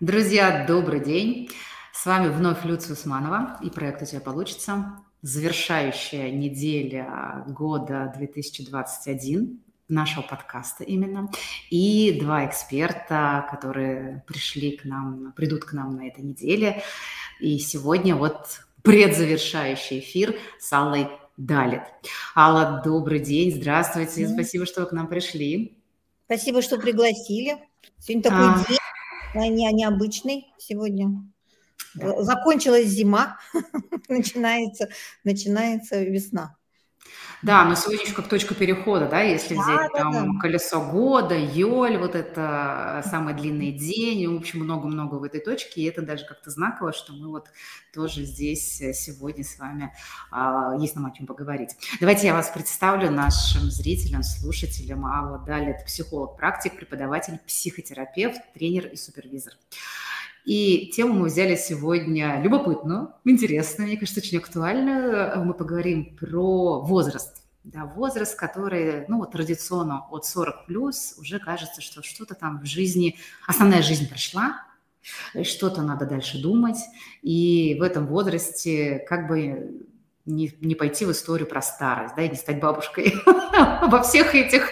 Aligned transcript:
Друзья, 0.00 0.66
добрый 0.68 1.00
день. 1.00 1.48
С 1.94 2.04
вами 2.04 2.28
вновь 2.28 2.66
Люция 2.66 2.92
Усманова 2.92 3.58
и 3.62 3.70
проект 3.70 4.02
«У 4.02 4.04
тебя 4.04 4.20
получится». 4.20 4.98
Завершающая 5.22 6.30
неделя 6.30 7.44
года 7.48 8.12
2021 8.14 9.58
нашего 9.88 10.22
подкаста 10.22 10.84
именно. 10.84 11.30
И 11.70 12.18
два 12.20 12.44
эксперта, 12.44 13.48
которые 13.50 14.22
пришли 14.26 14.76
к 14.76 14.84
нам, 14.84 15.32
придут 15.34 15.64
к 15.64 15.72
нам 15.72 15.96
на 15.96 16.08
этой 16.08 16.22
неделе. 16.22 16.82
И 17.40 17.58
сегодня 17.58 18.16
вот 18.16 18.60
предзавершающий 18.82 20.00
эфир 20.00 20.36
с 20.60 20.70
Аллой 20.74 21.08
Далит. 21.38 21.84
Алла, 22.36 22.82
добрый 22.84 23.20
день, 23.20 23.50
здравствуйте, 23.50 24.24
mm-hmm. 24.24 24.34
спасибо, 24.34 24.66
что 24.66 24.82
вы 24.82 24.88
к 24.88 24.92
нам 24.92 25.06
пришли. 25.06 25.78
Спасибо, 26.26 26.60
что 26.60 26.76
пригласили. 26.76 27.56
Сегодня 27.98 28.22
такой 28.22 28.46
а... 28.46 28.64
день 28.68 28.78
не, 29.34 29.72
необычный 29.72 30.46
сегодня. 30.58 31.10
Закончилась 31.94 32.88
зима, 32.88 33.38
начинается, 34.08 34.88
начинается 35.24 36.02
весна. 36.02 36.56
Да, 37.42 37.64
но 37.64 37.74
сегодня 37.74 38.02
еще 38.02 38.14
как 38.14 38.28
точка 38.28 38.54
перехода, 38.54 39.08
да, 39.08 39.20
если 39.20 39.54
да, 39.54 39.62
взять 39.62 39.92
да, 39.92 39.98
там 39.98 40.34
да. 40.34 40.40
колесо 40.40 40.80
года, 40.80 41.36
Йоль, 41.36 41.98
вот 41.98 42.14
это 42.14 43.02
самый 43.04 43.34
длинный 43.34 43.72
день, 43.72 44.26
в 44.26 44.38
общем, 44.38 44.60
много-много 44.60 45.16
в 45.16 45.22
этой 45.22 45.40
точке, 45.40 45.82
и 45.82 45.84
это 45.84 46.02
даже 46.02 46.24
как-то 46.24 46.50
знаково, 46.50 46.92
что 46.92 47.12
мы 47.12 47.28
вот 47.28 47.48
тоже 47.92 48.24
здесь 48.24 48.80
э, 48.80 48.92
сегодня 48.92 49.44
с 49.44 49.58
вами 49.58 49.92
а, 50.30 50.74
есть 50.78 50.96
нам 50.96 51.06
о 51.06 51.10
чем 51.10 51.26
поговорить. 51.26 51.76
Давайте 52.00 52.26
я 52.26 52.34
вас 52.34 52.50
представлю 52.50 53.10
нашим 53.10 53.70
зрителям, 53.70 54.22
слушателям. 54.22 55.06
Алла 55.06 55.38
Далее, 55.38 55.74
это 55.74 55.84
психолог-практик, 55.84 56.76
преподаватель, 56.76 57.38
психотерапевт, 57.46 58.40
тренер 58.54 58.86
и 58.86 58.96
супервизор. 58.96 59.52
И 60.46 60.92
тему 60.94 61.12
мы 61.12 61.26
взяли 61.26 61.56
сегодня 61.56 62.40
любопытную, 62.40 63.12
интересную, 63.24 63.88
мне 63.88 63.98
кажется, 63.98 64.20
очень 64.20 64.38
актуальную. 64.38 65.44
Мы 65.44 65.54
поговорим 65.54 66.16
про 66.16 66.80
возраст. 66.82 67.42
Да, 67.64 67.84
возраст, 67.84 68.38
который, 68.38 69.06
ну, 69.08 69.18
вот 69.18 69.32
традиционно 69.32 70.06
от 70.08 70.24
40 70.24 70.66
плюс, 70.66 71.16
уже 71.18 71.40
кажется, 71.40 71.80
что 71.80 72.00
что-то 72.04 72.36
там 72.36 72.60
в 72.60 72.64
жизни, 72.64 73.16
основная 73.44 73.82
жизнь 73.82 74.08
прошла, 74.08 74.62
что-то 75.42 75.82
надо 75.82 76.06
дальше 76.06 76.40
думать. 76.40 76.78
И 77.22 77.76
в 77.80 77.82
этом 77.82 78.06
возрасте 78.06 79.04
как 79.08 79.26
бы 79.26 79.84
не, 80.26 80.52
не 80.60 80.74
пойти 80.76 81.04
в 81.04 81.10
историю 81.12 81.48
про 81.48 81.60
старость, 81.60 82.14
да, 82.14 82.22
и 82.22 82.28
не 82.28 82.36
стать 82.36 82.60
бабушкой 82.60 83.14
во 83.26 84.02
всех 84.04 84.36
этих 84.36 84.70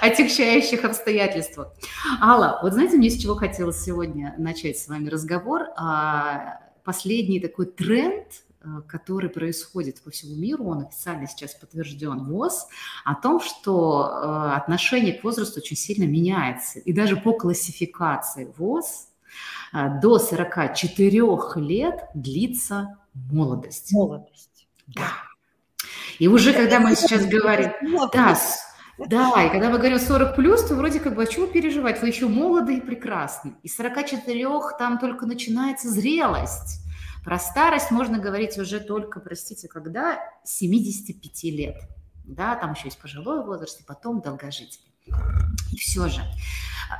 отягчающих 0.00 0.84
обстоятельствах. 0.84 1.72
Алла, 2.20 2.60
вот 2.62 2.72
знаете, 2.72 2.96
мне 2.96 3.10
с 3.10 3.20
чего 3.20 3.34
хотелось 3.34 3.82
сегодня 3.82 4.34
начать 4.38 4.78
с 4.78 4.88
вами 4.88 5.08
разговор? 5.08 5.68
А, 5.76 6.60
последний 6.84 7.40
такой 7.40 7.66
тренд, 7.66 8.26
а, 8.60 8.82
который 8.82 9.30
происходит 9.30 10.02
по 10.02 10.10
всему 10.10 10.36
миру, 10.36 10.64
он 10.64 10.86
официально 10.86 11.26
сейчас 11.26 11.54
подтвержден 11.54 12.24
ВОЗ, 12.24 12.66
о 13.04 13.14
том, 13.14 13.40
что 13.40 14.08
а, 14.10 14.56
отношение 14.56 15.14
к 15.14 15.24
возрасту 15.24 15.60
очень 15.60 15.76
сильно 15.76 16.04
меняется. 16.04 16.78
И 16.80 16.92
даже 16.92 17.16
по 17.16 17.32
классификации 17.32 18.52
ВОЗ 18.56 19.08
до 20.00 20.20
44 20.20 21.22
лет 21.56 22.04
длится 22.14 22.98
молодость. 23.12 23.92
Молодость. 23.92 24.68
Да. 24.86 25.08
И 26.18 26.28
уже 26.28 26.52
когда 26.52 26.80
мы 26.80 26.94
сейчас 26.94 27.26
говорим, 27.26 27.72
да, 28.12 28.38
да, 28.98 29.44
и 29.44 29.50
когда 29.50 29.70
мы 29.70 29.78
говорим 29.78 29.98
40 29.98 30.36
плюс, 30.36 30.64
то 30.64 30.74
вроде 30.74 31.00
как 31.00 31.14
бы, 31.14 31.22
а 31.22 31.26
чего 31.26 31.46
переживать? 31.46 32.00
Вы 32.00 32.08
еще 32.08 32.28
молоды 32.28 32.76
и 32.76 32.80
прекрасны. 32.80 33.54
И 33.62 33.68
44 33.68 34.48
там 34.78 34.98
только 34.98 35.26
начинается 35.26 35.88
зрелость. 35.88 36.80
Про 37.24 37.38
старость 37.38 37.90
можно 37.90 38.18
говорить 38.18 38.58
уже 38.58 38.80
только, 38.80 39.18
простите, 39.20 39.66
когда 39.66 40.18
75 40.44 41.44
лет. 41.44 41.76
Да, 42.24 42.54
там 42.54 42.72
еще 42.72 42.84
есть 42.86 42.98
пожилой 42.98 43.44
возраст, 43.44 43.80
и 43.80 43.84
потом 43.84 44.20
долгожитель. 44.20 44.80
И 45.72 45.76
все 45.76 46.08
же, 46.08 46.22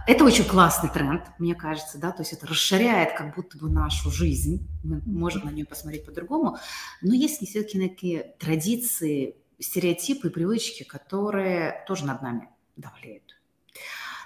это 0.06 0.24
очень 0.24 0.44
классный 0.44 0.90
тренд, 0.90 1.22
мне 1.38 1.54
кажется, 1.54 1.98
да, 1.98 2.10
то 2.10 2.22
есть 2.22 2.32
это 2.32 2.46
расширяет 2.46 3.16
как 3.16 3.34
будто 3.34 3.56
бы 3.58 3.70
нашу 3.70 4.10
жизнь, 4.10 4.68
мы 4.82 5.00
можем 5.06 5.46
на 5.46 5.50
нее 5.50 5.64
посмотреть 5.64 6.04
по-другому, 6.04 6.58
но 7.00 7.14
есть 7.14 7.46
все-таки 7.46 7.88
такие 7.88 8.34
традиции, 8.38 9.36
стереотипы, 9.58 10.30
привычки, 10.30 10.82
которые 10.82 11.84
тоже 11.86 12.06
над 12.06 12.22
нами 12.22 12.48
давлеют. 12.76 13.36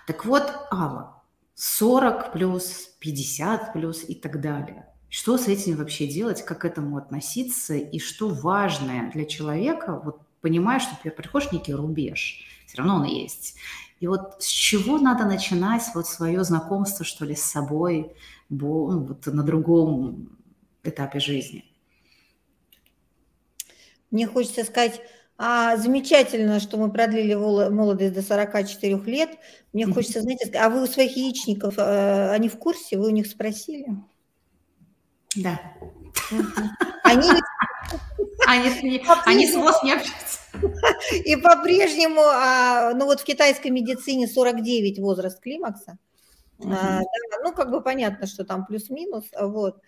Так 0.07 0.25
вот, 0.25 0.51
Алла, 0.73 1.23
40 1.55 2.33
плюс, 2.33 2.97
50 3.01 3.73
плюс 3.73 4.05
и 4.09 4.15
так 4.15 4.41
далее. 4.41 4.87
Что 5.11 5.39
с 5.39 5.49
этим 5.49 5.77
вообще 5.77 6.07
делать, 6.07 6.45
как 6.45 6.61
к 6.61 6.65
этому 6.65 6.97
относиться 6.97 7.75
и 7.75 7.99
что 7.99 8.29
важное 8.29 9.11
для 9.11 9.25
человека, 9.25 10.01
вот 10.05 10.21
понимая, 10.41 10.81
что 10.81 10.97
приходишь 11.11 11.53
некий 11.53 11.75
рубеж, 11.75 12.45
все 12.67 12.79
равно 12.79 12.97
он 12.97 13.05
есть, 13.05 13.57
и 14.01 14.07
вот 14.07 14.37
с 14.43 14.47
чего 14.47 14.99
надо 14.99 15.25
начинать 15.25 15.83
вот 15.95 16.07
свое 16.07 16.45
знакомство, 16.45 17.05
что 17.05 17.25
ли, 17.25 17.35
с 17.35 17.43
собой 17.43 18.13
ну, 18.49 19.01
вот 19.01 19.27
на 19.27 19.43
другом 19.43 20.39
этапе 20.85 21.19
жизни? 21.19 21.65
Мне 24.11 24.27
хочется 24.27 24.65
сказать, 24.65 25.01
а, 25.41 25.77
замечательно, 25.77 26.59
что 26.59 26.77
мы 26.79 26.91
продлили 26.91 27.35
молодость 27.35 28.13
до 28.13 28.23
44 28.23 28.97
лет. 29.05 29.31
Мне 29.73 29.87
хочется, 29.87 30.21
знаете, 30.21 30.51
а 30.59 30.69
вы 30.69 30.83
у 30.83 30.87
своих 30.87 31.17
яичников, 31.17 31.79
э, 31.79 32.31
они 32.31 32.49
в 32.49 32.59
курсе? 32.59 32.99
Вы 32.99 33.07
у 33.07 33.11
них 33.11 33.29
спросили? 33.29 33.87
Да. 35.37 35.61
Они, 37.05 37.31
они, 38.49 38.71
они 39.27 39.47
с 39.47 39.55
ВОЗ 39.55 39.83
не 39.85 39.93
общаются. 39.93 40.41
И 41.25 41.37
по-прежнему, 41.37 42.21
а, 42.21 42.93
ну 42.95 43.05
вот 43.05 43.21
в 43.21 43.25
китайской 43.25 43.69
медицине 43.69 44.27
49 44.27 44.99
возраст 44.99 45.41
климакса. 45.41 45.99
Uh-huh. 46.59 46.75
А, 46.75 46.99
да, 46.99 47.39
ну, 47.45 47.53
как 47.53 47.71
бы 47.71 47.81
понятно, 47.81 48.27
что 48.27 48.45
там 48.45 48.67
плюс-минус, 48.67 49.27
вот. 49.41 49.81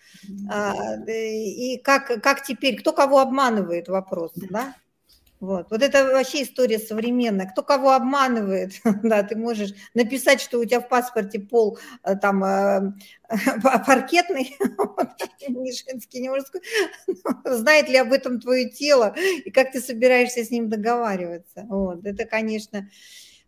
А, 0.48 0.94
и 1.08 1.78
как, 1.78 2.22
как 2.22 2.44
теперь, 2.44 2.78
кто 2.78 2.92
кого 2.92 3.18
обманывает, 3.18 3.88
вопрос, 3.88 4.30
да? 4.36 4.76
Вот. 5.40 5.70
вот 5.70 5.82
это 5.82 6.04
вообще 6.04 6.42
история 6.42 6.78
современная. 6.78 7.46
Кто 7.46 7.62
кого 7.62 7.92
обманывает, 7.92 8.74
да, 9.02 9.22
ты 9.22 9.36
можешь 9.36 9.72
написать, 9.94 10.42
что 10.42 10.58
у 10.58 10.64
тебя 10.66 10.80
в 10.80 10.88
паспорте 10.88 11.40
пол 11.40 11.78
э, 12.04 12.14
там 12.16 12.44
э, 12.44 12.92
паркетный, 13.86 14.54
не 15.48 15.72
женский, 15.72 16.20
не 16.20 16.28
мужской. 16.28 16.60
Знает 17.46 17.88
ли 17.88 17.96
об 17.96 18.12
этом 18.12 18.38
твое 18.38 18.68
тело 18.68 19.14
и 19.16 19.50
как 19.50 19.72
ты 19.72 19.80
собираешься 19.80 20.44
с 20.44 20.50
ним 20.50 20.68
договариваться? 20.68 21.64
Вот. 21.70 22.04
Это, 22.04 22.26
конечно, 22.26 22.90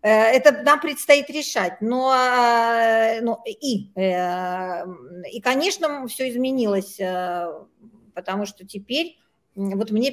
э, 0.01 0.09
это 0.09 0.63
нам 0.63 0.81
предстоит 0.81 1.29
решать. 1.29 1.83
Но, 1.83 2.15
ну, 3.21 3.39
и, 3.45 3.91
и, 3.97 5.41
конечно, 5.43 6.09
все 6.09 6.31
изменилось, 6.31 6.99
потому 8.15 8.47
что 8.47 8.67
теперь 8.67 9.19
вот 9.55 9.91
мне 9.91 10.11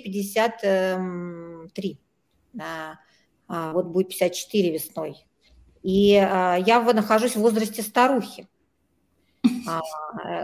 53, 1.67 1.99
да, 2.53 2.99
а, 3.47 3.73
вот 3.73 3.87
будет 3.87 4.09
54 4.09 4.71
весной. 4.71 5.25
И 5.83 6.15
а, 6.15 6.55
я 6.55 6.81
нахожусь 6.81 7.35
в 7.35 7.41
возрасте 7.41 7.81
старухи. 7.81 8.47
А, 9.67 9.81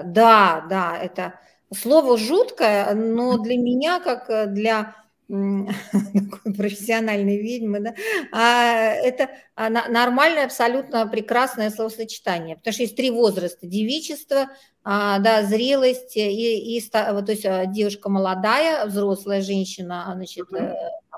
да, 0.03 0.65
да, 0.69 0.97
это 0.97 1.39
слово 1.73 2.17
жуткое, 2.17 2.93
но 2.93 3.37
для 3.37 3.57
меня, 3.57 3.99
как 3.99 4.53
для 4.53 4.95
профессиональной 5.27 7.37
ведьмы, 7.37 7.79
да, 7.79 8.93
это 8.93 9.29
нормальное, 9.57 10.45
абсолютно 10.45 11.07
прекрасное 11.07 11.71
словосочетание, 11.71 12.57
потому 12.57 12.73
что 12.73 12.83
есть 12.83 12.95
три 12.95 13.09
возраста– 13.09 13.65
девичество, 13.67 14.49
а, 14.87 15.17
да, 15.17 15.41
зрелость 15.41 16.15
и, 16.15 16.77
и 16.77 16.89
то 16.91 17.25
есть 17.27 17.43
а, 17.43 17.65
девушка 17.65 18.07
молодая, 18.07 18.85
взрослая 18.85 19.41
женщина, 19.41 20.11
значит, 20.15 20.47
mm-hmm. 20.51 20.75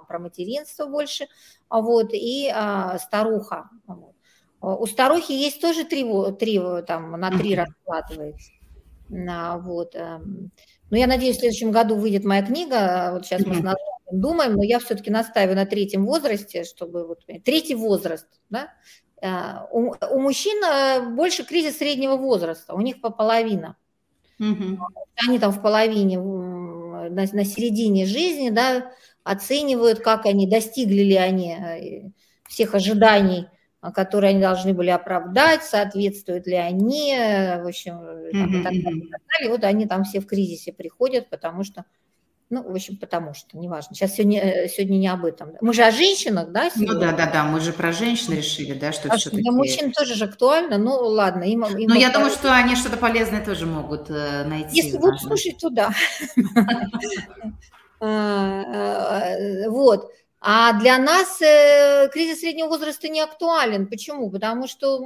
Про 0.08 0.20
материнство 0.20 0.86
больше, 0.86 1.28
вот, 1.70 2.14
и 2.14 2.50
а, 2.54 2.98
старуха. 3.00 3.70
Вот. 3.88 4.14
У 4.62 4.86
старухи 4.88 5.34
есть 5.34 5.62
тоже 5.62 5.84
три, 5.84 6.04
три 6.40 6.60
там, 6.88 7.12
на 7.12 7.30
три 7.30 7.56
раскладывается. 7.56 8.52
Вот. 9.10 9.96
Эм. 9.96 10.52
Но 10.90 10.98
я 10.98 11.06
надеюсь, 11.06 11.38
в 11.38 11.40
следующем 11.40 11.72
году 11.72 11.96
выйдет 11.96 12.24
моя 12.26 12.42
книга, 12.42 13.12
вот 13.14 13.26
сейчас 13.26 13.46
мы 13.46 13.76
думаем, 14.12 14.54
но 14.54 14.64
я 14.64 14.80
все-таки 14.80 15.12
настаиваю 15.12 15.56
на 15.56 15.66
третьем 15.66 16.06
возрасте, 16.06 16.64
чтобы 16.64 17.06
вот 17.06 17.24
третий 17.44 17.76
возраст, 17.76 18.28
да, 18.50 18.70
Э, 19.22 19.66
у, 19.72 19.94
у 20.12 20.20
мужчин 20.20 20.64
э, 20.64 21.10
больше 21.16 21.44
кризис 21.44 21.78
среднего 21.78 22.16
возраста, 22.16 22.74
у 22.74 22.82
них 22.82 23.02
по 23.02 23.10
половина. 23.10 23.76
Угу. 24.40 24.78
Они 25.28 25.40
там 25.40 25.52
в 25.52 25.62
половине, 25.62 26.20
на, 26.20 27.10
на 27.10 27.46
середине 27.46 28.06
жизни, 28.06 28.50
да, 28.52 28.92
оценивают, 29.28 30.00
как 30.00 30.26
они, 30.26 30.48
достигли 30.48 31.04
ли 31.04 31.16
они 31.16 31.54
э, 31.54 32.12
всех 32.48 32.76
ожиданий 32.76 33.48
которые 33.94 34.32
они 34.32 34.42
должны 34.42 34.74
были 34.74 34.90
оправдать, 34.90 35.64
соответствуют 35.64 36.46
ли 36.46 36.56
они, 36.56 37.16
в 37.16 37.68
общем, 37.68 38.00
там, 38.34 38.60
и 38.60 38.64
так 38.64 38.74
далее, 38.74 38.98
и 38.98 39.10
так 39.10 39.22
далее. 39.32 39.50
Вот 39.50 39.64
они 39.64 39.86
там 39.86 40.04
все 40.04 40.20
в 40.20 40.26
кризисе 40.26 40.74
приходят, 40.74 41.30
потому 41.30 41.64
что 41.64 41.86
ну, 42.50 42.64
в 42.64 42.74
общем, 42.74 42.96
потому 42.96 43.34
что, 43.34 43.58
неважно. 43.58 43.94
Сейчас 43.94 44.14
сегодня, 44.16 44.40
э, 44.40 44.70
сегодня 44.70 44.98
не 44.98 45.10
об 45.10 45.26
этом. 45.26 45.52
Мы 45.60 45.74
же 45.74 45.84
о 45.84 45.92
женщинах, 45.92 46.54
да? 46.54 46.70
Сегодня? 46.70 46.94
Ну 46.94 47.00
да, 47.02 47.12
да, 47.12 47.30
да, 47.30 47.44
мы 47.44 47.60
же 47.60 47.74
про 47.74 47.92
женщин 47.92 48.36
решили, 48.36 48.74
да, 48.74 48.94
что 48.94 49.10
а 49.10 49.18
все-таки... 49.18 49.42
Для 49.42 49.52
мужчин 49.52 49.92
тоже 49.92 50.16
же 50.16 50.24
актуально, 50.24 50.78
ну 50.78 50.94
ладно. 50.94 51.44
Им, 51.44 51.66
им 51.66 51.90
Но 51.90 51.96
я 51.96 52.10
думаю, 52.10 52.32
что 52.32 52.56
они 52.56 52.78
что-то 52.78 52.96
полезное 52.96 53.44
тоже 53.44 53.66
могут 53.66 54.10
э, 54.10 54.46
найти. 54.46 54.78
Если 54.78 54.98
будут 54.98 55.20
слушать, 55.20 55.58
то 55.58 55.70
да. 55.70 55.92
А, 58.00 59.34
э, 59.34 59.70
вот. 59.70 60.12
А 60.40 60.80
для 60.80 60.98
нас 61.00 61.40
кризис 62.12 62.42
среднего 62.42 62.68
возраста 62.68 63.10
не 63.10 63.22
актуален. 63.22 63.88
Почему? 63.88 64.30
Потому 64.30 64.68
что, 64.68 65.00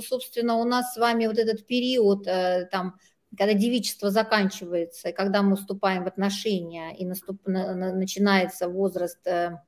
собственно, 0.00 0.56
у 0.56 0.64
нас 0.64 0.94
с 0.94 0.96
вами 0.96 1.26
вот 1.26 1.38
этот 1.38 1.66
период 1.66 2.24
там 2.24 2.94
когда 3.36 3.54
девичество 3.54 4.10
заканчивается, 4.10 5.12
когда 5.12 5.42
мы 5.42 5.56
вступаем 5.56 6.04
в 6.04 6.08
отношения, 6.08 6.94
и 6.96 7.06
наступ, 7.06 7.46
на, 7.46 7.74
на, 7.74 7.94
начинается 7.94 8.68
возраст 8.68 9.24
э, 9.26 9.60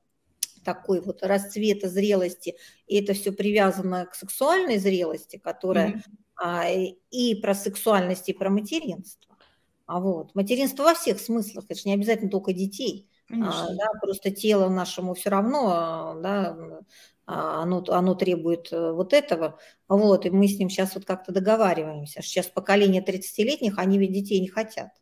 такой 0.64 1.00
вот 1.00 1.22
расцвета 1.22 1.88
зрелости, 1.88 2.56
и 2.86 3.00
это 3.00 3.14
все 3.14 3.32
привязано 3.32 4.06
к 4.06 4.14
сексуальной 4.14 4.78
зрелости, 4.78 5.36
которая 5.36 6.02
mm-hmm. 6.42 6.98
и 7.10 7.36
про 7.36 7.54
сексуальность, 7.54 8.28
и 8.28 8.32
про 8.32 8.50
материнство. 8.50 9.31
А 9.92 10.00
вот 10.00 10.34
материнство 10.34 10.84
во 10.84 10.94
всех 10.94 11.20
смыслах, 11.20 11.66
это 11.68 11.78
же 11.78 11.82
не 11.84 11.92
обязательно 11.92 12.30
только 12.30 12.54
детей. 12.54 13.10
А, 13.30 13.68
да, 13.74 13.90
просто 14.00 14.30
тело 14.30 14.70
нашему 14.70 15.12
все 15.12 15.28
равно, 15.28 16.18
да, 16.22 16.56
а, 17.26 17.62
оно, 17.62 17.84
оно 17.88 18.14
требует 18.14 18.72
э, 18.72 18.92
вот 18.92 19.12
этого, 19.12 19.58
вот, 19.88 20.24
и 20.24 20.30
мы 20.30 20.48
с 20.48 20.58
ним 20.58 20.70
сейчас 20.70 20.94
вот 20.94 21.04
как-то 21.04 21.30
договариваемся. 21.30 22.22
Сейчас 22.22 22.46
поколение 22.46 23.04
30-летних, 23.04 23.76
они 23.76 23.98
ведь 23.98 24.14
детей 24.14 24.40
не 24.40 24.48
хотят. 24.48 24.92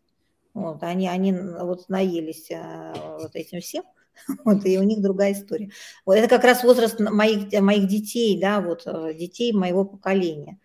Вот, 0.54 0.82
они, 0.82 1.06
они 1.08 1.34
вот 1.34 1.88
наелись 1.88 2.50
э, 2.50 2.92
вот 3.20 3.36
этим 3.36 3.60
всем, 3.60 3.84
вот, 4.44 4.66
и 4.66 4.76
у 4.76 4.82
них 4.82 5.00
другая 5.00 5.34
история. 5.34 5.70
Вот 6.04 6.14
это 6.14 6.26
как 6.26 6.42
раз 6.42 6.64
возраст 6.64 6.98
моих, 6.98 7.52
моих 7.60 7.86
детей, 7.86 8.40
да, 8.40 8.60
вот, 8.60 8.82
э, 8.86 9.14
детей 9.14 9.52
моего 9.52 9.84
поколения. 9.84 10.58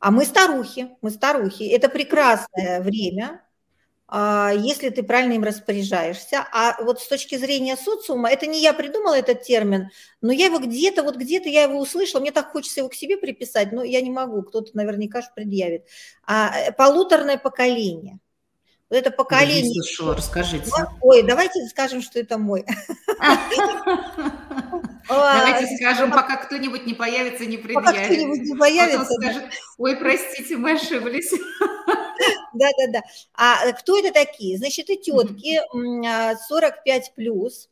А 0.00 0.10
мы 0.10 0.24
старухи, 0.24 0.88
мы 1.02 1.10
старухи. 1.10 1.64
Это 1.64 1.90
прекрасное 1.90 2.80
время, 2.80 3.42
а, 4.08 4.50
если 4.50 4.88
ты 4.88 5.02
правильно 5.02 5.34
им 5.34 5.44
распоряжаешься. 5.44 6.44
А 6.52 6.82
вот 6.82 7.00
с 7.00 7.06
точки 7.06 7.36
зрения 7.36 7.76
социума, 7.76 8.30
это 8.30 8.46
не 8.46 8.60
я 8.62 8.72
придумала 8.72 9.16
этот 9.18 9.42
термин, 9.42 9.90
но 10.22 10.32
я 10.32 10.46
его 10.46 10.58
где-то, 10.58 11.02
вот 11.02 11.16
где-то 11.16 11.50
я 11.50 11.64
его 11.64 11.78
услышала, 11.78 12.20
мне 12.20 12.32
так 12.32 12.50
хочется 12.50 12.80
его 12.80 12.88
к 12.88 12.94
себе 12.94 13.18
приписать, 13.18 13.72
но 13.72 13.84
я 13.84 14.00
не 14.00 14.10
могу, 14.10 14.42
кто-то 14.42 14.70
наверняка 14.74 15.20
же 15.20 15.28
предъявит. 15.36 15.84
А, 16.26 16.50
э, 16.58 16.72
полуторное 16.72 17.36
поколение. 17.36 18.18
Вот 18.88 18.96
это 18.96 19.10
поколение... 19.10 19.74
Я 19.74 19.82
слышала, 19.82 20.16
расскажите. 20.16 20.72
Ой, 21.02 21.22
давайте 21.22 21.64
скажем, 21.66 22.00
что 22.00 22.18
это 22.18 22.38
мой. 22.38 22.64
Давайте 25.10 25.76
скажем, 25.76 26.10
пока 26.10 26.36
кто-нибудь 26.36 26.86
не 26.86 26.94
появится, 26.94 27.44
не 27.46 27.56
предъявит. 27.56 27.86
Пока 27.86 28.04
кто-нибудь 28.04 28.40
не 28.40 28.56
появится. 28.56 29.12
скажет, 29.14 29.44
ой, 29.78 29.96
простите, 29.96 30.56
мы 30.56 30.72
ошиблись. 30.72 31.32
Да-да-да. 32.54 33.02
А 33.34 33.72
кто 33.72 33.98
это 33.98 34.12
такие? 34.12 34.58
Значит, 34.58 34.90
и 34.90 34.96
тетки 34.96 35.60
45 36.48 37.08
а, 37.08 37.12
плюс, 37.14 37.68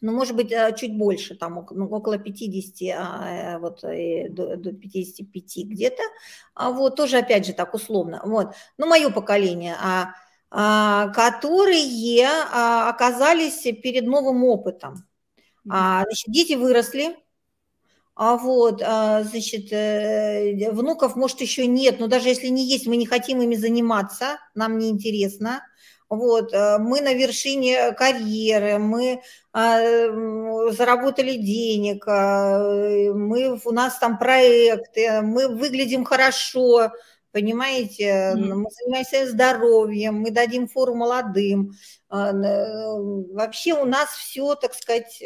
ну, 0.00 0.12
может 0.12 0.36
быть, 0.36 0.52
а, 0.52 0.72
чуть 0.72 0.96
больше, 0.96 1.34
там 1.34 1.66
ну, 1.70 1.88
около 1.88 2.18
50, 2.18 2.96
а, 2.96 3.58
вот 3.58 3.80
до, 3.80 4.56
до 4.56 4.72
55 4.72 5.66
где-то, 5.66 6.02
вот, 6.54 6.96
тоже, 6.96 7.18
опять 7.18 7.46
же, 7.46 7.52
так 7.52 7.74
условно, 7.74 8.20
вот, 8.24 8.54
ну, 8.78 8.86
мое 8.86 9.10
поколение, 9.10 9.76
которые 10.48 12.28
оказались 12.88 13.62
перед 13.82 14.06
новым 14.06 14.44
опытом. 14.44 15.06
Значит, 15.66 16.26
дети 16.28 16.54
выросли, 16.54 17.16
а 18.16 18.38
вот, 18.38 18.80
а, 18.82 19.24
значит, 19.24 19.70
э, 19.72 20.70
внуков, 20.70 21.16
может, 21.16 21.42
еще 21.42 21.66
нет, 21.66 22.00
но 22.00 22.06
даже 22.06 22.28
если 22.28 22.46
не 22.46 22.64
есть, 22.64 22.86
мы 22.86 22.96
не 22.96 23.04
хотим 23.04 23.42
ими 23.42 23.56
заниматься, 23.56 24.38
нам 24.54 24.78
не 24.78 24.88
интересно. 24.88 25.62
Вот, 26.08 26.54
э, 26.54 26.78
мы 26.78 27.02
на 27.02 27.12
вершине 27.12 27.92
карьеры, 27.92 28.78
мы 28.78 29.20
а, 29.52 29.80
заработали 30.70 31.34
денег, 31.36 32.04
а, 32.06 33.12
мы, 33.12 33.60
у 33.62 33.72
нас 33.72 33.98
там 33.98 34.18
проекты, 34.18 35.20
мы 35.20 35.48
выглядим 35.48 36.04
хорошо, 36.04 36.92
понимаете, 37.36 38.32
мы 38.34 38.64
занимаемся 38.70 39.30
здоровьем, 39.30 40.20
мы 40.20 40.30
дадим 40.30 40.68
фору 40.68 40.94
молодым. 40.94 41.72
Вообще 42.08 43.74
у 43.74 43.84
нас 43.84 44.08
все, 44.08 44.54
так 44.54 44.72
сказать, 44.72 45.22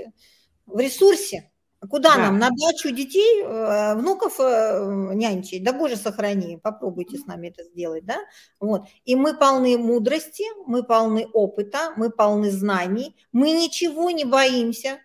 в 0.66 0.80
ресурсе. 0.80 1.52
Куда 1.88 2.16
да. 2.16 2.22
нам? 2.22 2.38
На 2.38 2.50
дачу 2.50 2.90
детей, 2.90 3.42
э, 3.42 3.94
внуков 3.94 4.38
э, 4.38 5.12
нянчить? 5.14 5.62
Да 5.64 5.72
боже 5.72 5.96
сохрани, 5.96 6.58
попробуйте 6.58 7.16
с 7.16 7.24
нами 7.26 7.48
это 7.48 7.64
сделать, 7.64 8.04
да? 8.04 8.18
Вот. 8.58 8.82
И 9.06 9.16
мы 9.16 9.34
полны 9.34 9.78
мудрости, 9.78 10.44
мы 10.66 10.82
полны 10.82 11.26
опыта, 11.32 11.94
мы 11.96 12.10
полны 12.10 12.50
знаний, 12.50 13.16
мы 13.32 13.52
ничего 13.52 14.10
не 14.10 14.26
боимся, 14.26 14.98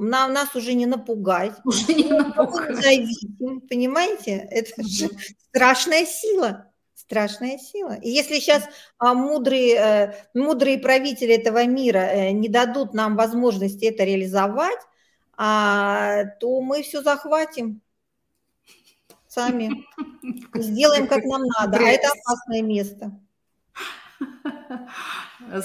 нам, 0.00 0.32
нас 0.32 0.54
уже 0.54 0.74
не 0.74 0.86
напугать. 0.86 1.52
Уже 1.64 1.94
не 1.94 2.04
напугать. 2.04 2.76
Зависим, 2.76 3.60
понимаете? 3.68 4.48
Это 4.50 4.82
же 4.82 5.08
страшная 5.48 6.06
сила. 6.06 6.66
Страшная 6.94 7.58
сила. 7.58 7.96
И 8.00 8.10
если 8.10 8.34
сейчас 8.34 8.64
а, 8.98 9.14
мудрые, 9.14 9.74
э, 9.74 10.14
мудрые 10.34 10.78
правители 10.78 11.34
этого 11.34 11.64
мира 11.66 12.30
не 12.30 12.48
дадут 12.48 12.94
нам 12.94 13.16
возможности 13.16 13.86
это 13.86 14.04
реализовать, 14.04 14.78
а, 15.36 16.24
то 16.38 16.60
мы 16.60 16.82
все 16.82 17.02
захватим 17.02 17.80
сами, 19.26 19.86
сделаем 20.54 21.06
как 21.06 21.24
нам 21.24 21.42
надо, 21.58 21.78
а 21.78 21.88
это 21.88 22.08
опасное 22.08 22.62
место. 22.62 23.12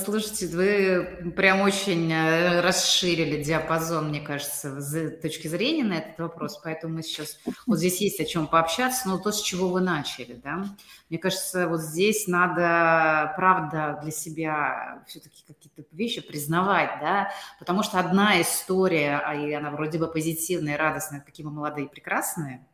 Слушайте, 0.03 0.47
вы 0.47 1.31
прям 1.35 1.61
очень 1.61 2.11
э, 2.11 2.61
расширили 2.61 3.43
диапазон, 3.43 4.09
мне 4.09 4.21
кажется, 4.21 4.81
с 4.81 5.21
точки 5.21 5.47
зрения 5.47 5.83
на 5.83 5.93
этот 5.95 6.17
вопрос, 6.17 6.59
поэтому 6.63 6.95
мы 6.95 7.03
сейчас, 7.03 7.37
вот 7.67 7.77
здесь 7.77 8.01
есть 8.01 8.19
о 8.19 8.25
чем 8.25 8.47
пообщаться, 8.47 9.07
но 9.07 9.17
то, 9.17 9.31
с 9.31 9.41
чего 9.41 9.69
вы 9.69 9.81
начали, 9.81 10.33
да, 10.33 10.65
мне 11.09 11.19
кажется, 11.19 11.67
вот 11.67 11.81
здесь 11.81 12.27
надо, 12.27 13.33
правда, 13.35 13.99
для 14.01 14.11
себя 14.11 15.03
все-таки 15.07 15.43
какие-то 15.45 15.83
вещи 15.91 16.21
признавать, 16.21 16.99
да, 16.99 17.31
потому 17.59 17.83
что 17.83 17.99
одна 17.99 18.41
история, 18.41 19.21
а 19.23 19.35
и 19.35 19.53
она 19.53 19.69
вроде 19.71 19.99
бы 19.99 20.07
позитивная, 20.07 20.77
радостная, 20.77 21.21
какие 21.21 21.45
мы 21.45 21.51
молодые 21.51 21.85
и 21.85 21.89
прекрасные, 21.89 22.65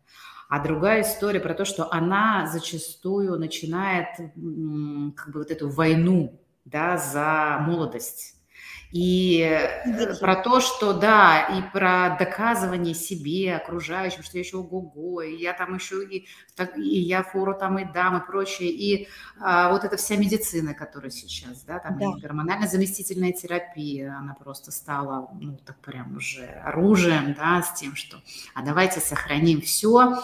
а 0.51 0.59
другая 0.59 1.03
история 1.03 1.39
про 1.39 1.53
то, 1.53 1.63
что 1.63 1.89
она 1.93 2.45
зачастую 2.45 3.39
начинает 3.39 4.07
как 4.17 5.31
бы 5.31 5.39
вот 5.39 5.49
эту 5.49 5.69
войну 5.69 6.41
да, 6.65 6.97
за 6.97 7.63
молодость. 7.65 8.35
И 8.91 9.39
э, 9.39 10.15
про 10.19 10.35
то, 10.35 10.59
что 10.59 10.91
да, 10.91 11.43
и 11.43 11.61
про 11.71 12.17
доказывание 12.19 12.93
себе, 12.93 13.55
окружающим, 13.55 14.23
что 14.23 14.37
я 14.37 14.43
еще 14.43 14.57
ого-го, 14.57 15.21
и 15.21 15.37
я 15.37 15.53
там 15.53 15.75
еще, 15.75 16.03
и, 16.03 16.27
так, 16.57 16.77
и 16.77 16.99
я 16.99 17.23
фору 17.23 17.57
там 17.57 17.79
и 17.79 17.85
дам, 17.85 18.17
и 18.17 18.27
прочее. 18.27 18.71
И 18.71 19.07
а, 19.39 19.71
вот 19.71 19.85
эта 19.85 19.95
вся 19.95 20.17
медицина, 20.17 20.73
которая 20.73 21.11
сейчас, 21.11 21.63
да, 21.63 21.79
там 21.79 21.97
да. 21.97 22.05
и 22.05 22.21
гормонально 22.21 22.67
заместительная 22.67 23.31
терапия, 23.31 24.17
она 24.17 24.33
просто 24.33 24.71
стала, 24.71 25.29
ну, 25.39 25.57
так 25.65 25.77
прям 25.77 26.17
уже 26.17 26.43
оружием, 26.43 27.33
да, 27.35 27.61
с 27.61 27.79
тем, 27.79 27.95
что, 27.95 28.17
а 28.53 28.61
давайте 28.61 28.99
сохраним 28.99 29.61
все, 29.61 30.21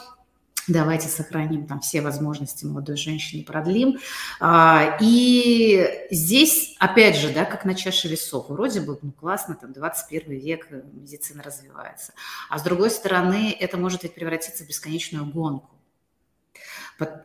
Давайте 0.67 1.07
сохраним 1.07 1.65
там 1.65 1.79
все 1.79 2.01
возможности 2.01 2.65
молодой 2.65 2.97
женщины, 2.97 3.43
продлим. 3.43 3.99
А, 4.39 4.97
и 4.99 6.07
здесь, 6.11 6.75
опять 6.79 7.15
же, 7.15 7.33
да, 7.33 7.45
как 7.45 7.63
на 7.63 7.73
чаше 7.73 8.09
весов, 8.09 8.49
вроде 8.49 8.81
бы, 8.81 8.99
ну, 9.01 9.11
классно, 9.11 9.55
там, 9.55 9.71
21 9.71 10.39
век, 10.39 10.67
э, 10.69 10.81
медицина 10.93 11.41
развивается. 11.41 12.13
А 12.49 12.59
с 12.59 12.63
другой 12.63 12.91
стороны, 12.91 13.55
это 13.57 13.77
может 13.77 14.03
ведь 14.03 14.13
превратиться 14.13 14.65
в 14.65 14.67
бесконечную 14.67 15.25
гонку. 15.25 15.69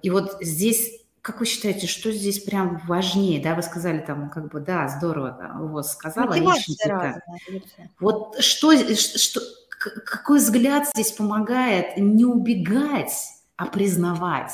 И 0.03 0.11
вот 0.11 0.37
здесь 0.41 1.03
как 1.23 1.39
вы 1.39 1.47
считаете, 1.47 1.87
что 1.87 2.11
здесь 2.11 2.41
прям 2.41 2.83
важнее? 2.89 3.41
Да, 3.41 3.55
вы 3.55 3.63
сказали 3.63 4.01
там, 4.01 4.29
как 4.29 4.51
бы, 4.51 4.59
да, 4.59 4.89
здорово, 4.89 5.57
у 5.61 5.69
вас 5.69 5.93
сказала. 5.93 6.35
Разная, 6.35 7.23
вот 8.01 8.41
что, 8.41 8.77
что, 8.97 9.41
какой 9.83 10.39
взгляд 10.39 10.89
здесь 10.95 11.13
помогает 11.13 11.97
не 11.97 12.25
убегать, 12.25 13.13
а 13.57 13.67
признавать. 13.67 14.53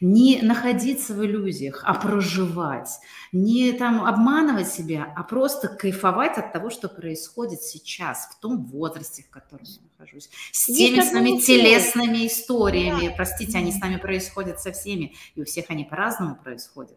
Не 0.00 0.40
находиться 0.40 1.12
в 1.12 1.22
иллюзиях, 1.22 1.82
а 1.84 1.92
проживать. 1.92 2.88
Не 3.32 3.72
там 3.72 4.06
обманывать 4.06 4.72
себя, 4.72 5.12
а 5.14 5.22
просто 5.22 5.68
кайфовать 5.68 6.38
от 6.38 6.54
того, 6.54 6.70
что 6.70 6.88
происходит 6.88 7.62
сейчас, 7.62 8.30
в 8.32 8.40
том 8.40 8.64
возрасте, 8.64 9.24
в 9.24 9.28
котором 9.28 9.64
я 9.64 9.80
нахожусь. 9.98 10.30
С 10.52 10.66
теми 10.66 11.00
своими 11.02 11.38
телесными 11.38 12.26
историями. 12.26 13.08
Да. 13.08 13.14
Простите, 13.14 13.58
они 13.58 13.72
с 13.72 13.80
нами 13.80 13.96
происходят 13.96 14.58
со 14.58 14.72
всеми, 14.72 15.14
и 15.34 15.42
у 15.42 15.44
всех 15.44 15.66
они 15.68 15.84
по-разному 15.84 16.34
происходят. 16.34 16.96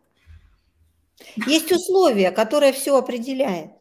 Есть 1.46 1.72
условия, 1.74 2.32
которые 2.32 2.72
все 2.72 2.98
определяют. 2.98 3.72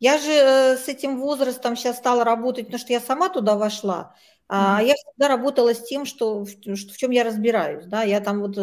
Я 0.00 0.18
же 0.18 0.30
э, 0.30 0.76
с 0.76 0.88
этим 0.88 1.18
возрастом 1.18 1.76
сейчас 1.76 1.98
стала 1.98 2.24
работать, 2.24 2.66
потому 2.66 2.78
что 2.78 2.92
я 2.92 3.00
сама 3.00 3.28
туда 3.28 3.56
вошла. 3.56 4.14
А 4.50 4.82
я 4.82 4.94
всегда 4.94 5.28
работала 5.28 5.74
с 5.74 5.82
тем, 5.82 6.06
что, 6.06 6.42
в, 6.44 6.48
в 6.48 6.96
чем 6.96 7.10
я 7.10 7.22
разбираюсь. 7.22 7.84
Да? 7.84 8.02
Я 8.02 8.20
там 8.20 8.40
вот 8.40 8.56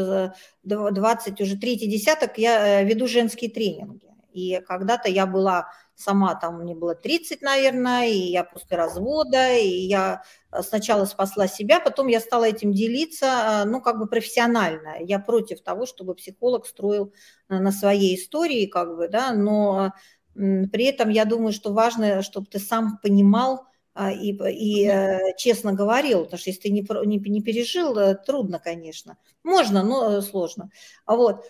20, 0.64 1.42
уже 1.42 1.58
третий 1.58 1.88
десяток, 1.88 2.38
я 2.40 2.82
э, 2.82 2.86
веду 2.86 3.08
женские 3.08 3.52
тренинги. 3.52 4.08
И 4.34 4.60
когда-то 4.68 5.10
я 5.10 5.28
была 5.28 5.68
сама, 5.96 6.36
там 6.36 6.62
мне 6.62 6.76
было 6.76 6.94
30, 6.94 7.42
наверное, 7.42 8.08
и 8.08 8.18
я 8.18 8.44
после 8.44 8.76
развода, 8.76 9.56
и 9.56 9.68
я 9.68 10.24
э, 10.52 10.62
сначала 10.64 11.06
спасла 11.06 11.48
себя, 11.48 11.80
потом 11.80 12.08
я 12.08 12.20
стала 12.20 12.46
этим 12.46 12.74
делиться, 12.74 13.64
ну, 13.66 13.80
как 13.80 14.00
бы 14.00 14.08
профессионально. 14.08 14.96
Я 15.02 15.20
против 15.20 15.62
того, 15.62 15.86
чтобы 15.86 16.16
психолог 16.16 16.66
строил 16.66 17.14
на 17.48 17.72
своей 17.72 18.16
истории, 18.16 18.66
как 18.66 18.98
бы, 18.98 19.08
да, 19.08 19.32
но 19.34 19.94
при 20.36 20.86
этом 20.86 21.10
я 21.10 21.26
думаю, 21.26 21.54
что 21.54 21.74
важно, 21.74 22.22
чтобы 22.22 22.48
ты 22.48 22.60
сам 22.60 23.00
понимал 23.02 23.66
а, 23.94 24.12
и, 24.12 24.34
и 24.34 24.86
э, 24.86 25.20
честно 25.38 25.72
говорил, 25.72 26.26
потому 26.26 26.38
что 26.38 26.50
если 26.50 26.64
ты 26.64 26.70
не, 26.70 26.86
не, 27.06 27.18
не 27.18 27.42
пережил, 27.42 27.98
э, 27.98 28.16
трудно, 28.16 28.60
конечно. 28.60 29.18
Можно, 29.44 29.84
но 29.84 30.22
сложно. 30.22 30.70
Вот. 31.08 31.46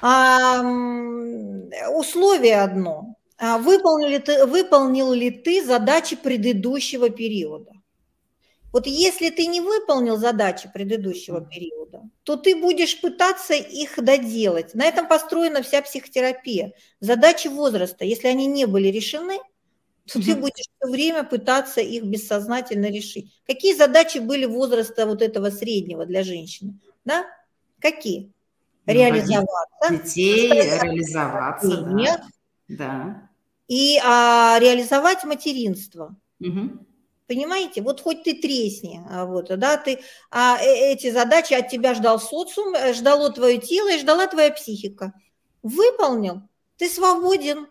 А, 0.00 0.62
условие 1.90 2.60
одно. 2.60 3.16
А 3.38 3.58
выполнил 3.58 4.08
ли, 4.08 4.18
ты, 4.18 4.46
выполнил 4.46 5.12
ли 5.12 5.30
ты 5.30 5.64
задачи 5.64 6.16
предыдущего 6.16 7.10
периода? 7.10 7.72
Вот 8.72 8.86
если 8.86 9.30
ты 9.30 9.46
не 9.46 9.60
выполнил 9.60 10.16
задачи 10.16 10.70
предыдущего 10.72 11.40
периода, 11.40 12.02
то 12.24 12.36
ты 12.36 12.56
будешь 12.56 13.00
пытаться 13.00 13.54
их 13.54 14.02
доделать. 14.02 14.74
На 14.74 14.84
этом 14.84 15.08
построена 15.08 15.62
вся 15.62 15.82
психотерапия. 15.82 16.72
Задачи 17.00 17.48
возраста, 17.48 18.04
если 18.04 18.28
они 18.28 18.46
не 18.46 18.66
были 18.66 18.88
решены, 18.88 19.38
то 20.06 20.22
ты 20.22 20.36
будешь 20.36 20.66
все 20.78 20.90
время 20.90 21.24
пытаться 21.24 21.80
их 21.80 22.04
бессознательно 22.04 22.86
решить. 22.86 23.32
Какие 23.46 23.74
задачи 23.74 24.18
были 24.18 24.44
возраста 24.44 25.06
вот 25.06 25.20
этого 25.20 25.50
среднего 25.50 26.06
для 26.06 26.22
женщины? 26.22 26.78
Да? 27.04 27.26
Какие? 27.80 28.32
Ну, 28.86 28.92
реализоваться. 28.92 29.90
Детей, 29.90 30.50
реализоваться. 30.50 31.80
Да. 31.82 32.24
да. 32.68 33.30
И 33.66 33.98
а, 34.04 34.58
реализовать 34.60 35.24
материнство. 35.24 36.14
Угу. 36.40 36.86
Понимаете, 37.26 37.82
вот 37.82 38.00
хоть 38.00 38.22
ты 38.22 38.34
тресни, 38.34 39.04
а, 39.10 39.26
вот, 39.26 39.48
да, 39.58 39.76
ты, 39.76 40.00
а 40.30 40.58
э, 40.60 40.92
эти 40.92 41.10
задачи 41.10 41.54
от 41.54 41.68
тебя 41.68 41.94
ждал 41.94 42.20
социум, 42.20 42.74
э, 42.74 42.94
ждало 42.94 43.32
твое 43.32 43.58
тело 43.58 43.92
и 43.92 43.98
ждала 43.98 44.28
твоя 44.28 44.52
психика. 44.52 45.12
Выполнил, 45.62 46.42
ты 46.76 46.88
свободен. 46.88 47.66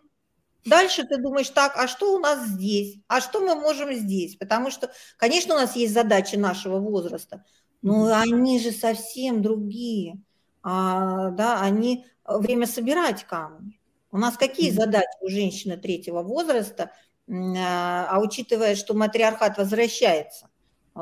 Дальше 0.66 1.06
ты 1.06 1.18
думаешь, 1.18 1.50
так, 1.50 1.78
а 1.78 1.88
что 1.88 2.16
у 2.16 2.20
нас 2.20 2.46
здесь? 2.48 2.98
А 3.08 3.22
что 3.22 3.40
мы 3.40 3.56
можем 3.56 3.94
здесь? 3.94 4.36
Потому 4.36 4.72
что, 4.72 4.92
конечно, 5.16 5.56
у 5.56 5.58
нас 5.58 5.76
есть 5.78 5.94
задачи 5.94 6.36
нашего 6.36 6.80
возраста, 6.80 7.46
но 7.82 8.14
они 8.14 8.60
же 8.60 8.72
совсем 8.72 9.42
другие. 9.42 10.22
А, 10.64 11.30
да, 11.30 11.62
они 11.62 12.06
э, 12.26 12.38
время 12.40 12.68
собирать 12.68 13.24
камни. 13.24 13.80
У 14.12 14.18
нас 14.18 14.36
какие 14.36 14.72
задачи 14.72 15.08
у 15.22 15.30
женщины 15.30 15.78
третьего 15.78 16.24
возраста– 16.24 16.92
а, 17.30 18.08
а 18.10 18.20
учитывая, 18.20 18.76
что 18.76 18.94
матриархат 18.94 19.58
возвращается, 19.58 20.48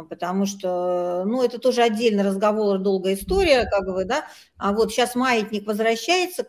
потому 0.09 0.45
что, 0.45 1.23
ну, 1.25 1.43
это 1.43 1.59
тоже 1.59 1.81
отдельный 1.83 2.23
разговор, 2.23 2.79
долгая 2.79 3.15
история, 3.15 3.65
как 3.65 3.85
бы, 3.85 4.05
да, 4.05 4.25
а 4.57 4.71
вот 4.73 4.91
сейчас 4.91 5.15
маятник 5.15 5.67
возвращается, 5.67 6.45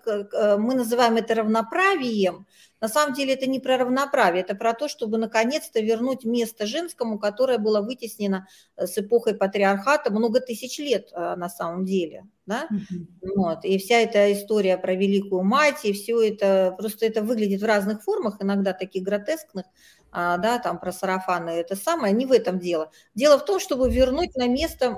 мы 0.59 0.75
называем 0.75 1.17
это 1.17 1.35
равноправием, 1.35 2.47
на 2.85 2.89
самом 2.89 3.15
деле 3.15 3.33
это 3.33 3.47
не 3.47 3.61
про 3.61 3.79
равноправие, 3.79 4.43
это 4.43 4.55
про 4.55 4.75
то, 4.75 4.89
чтобы 4.89 5.17
наконец-то 5.17 5.81
вернуть 5.81 6.25
место 6.25 6.67
женскому, 6.67 7.19
которое 7.19 7.57
было 7.57 7.81
вытеснено 7.81 8.47
э, 8.77 8.87
с 8.87 8.99
эпохой 8.99 9.35
патриархата 9.35 10.13
много 10.13 10.41
тысяч 10.41 10.79
лет 10.79 11.09
э, 11.15 11.35
на 11.35 11.49
самом 11.49 11.87
деле. 11.87 12.27
Да? 12.45 12.69
Mm-hmm. 12.71 13.31
Вот. 13.37 13.65
И 13.65 13.79
вся 13.79 14.01
эта 14.01 14.31
история 14.35 14.77
про 14.77 14.95
Великую 14.95 15.45
Мать, 15.45 15.87
и 15.87 15.95
все 15.95 16.21
это, 16.29 16.75
просто 16.77 17.07
это 17.07 17.23
выглядит 17.23 17.63
в 17.63 17.65
разных 17.65 18.03
формах, 18.03 18.37
иногда 18.41 18.75
таких 18.75 19.03
гротескных, 19.03 19.65
а, 20.13 20.37
да, 20.37 20.59
там 20.59 20.79
про 20.79 20.93
сарафаны, 20.93 21.49
это 21.49 21.77
самое, 21.77 22.13
не 22.13 22.27
в 22.27 22.33
этом 22.33 22.59
дело. 22.59 22.91
Дело 23.15 23.39
в 23.39 23.47
том, 23.47 23.61
чтобы 23.61 23.91
вернуть 23.91 24.37
на 24.37 24.47
место 24.47 24.95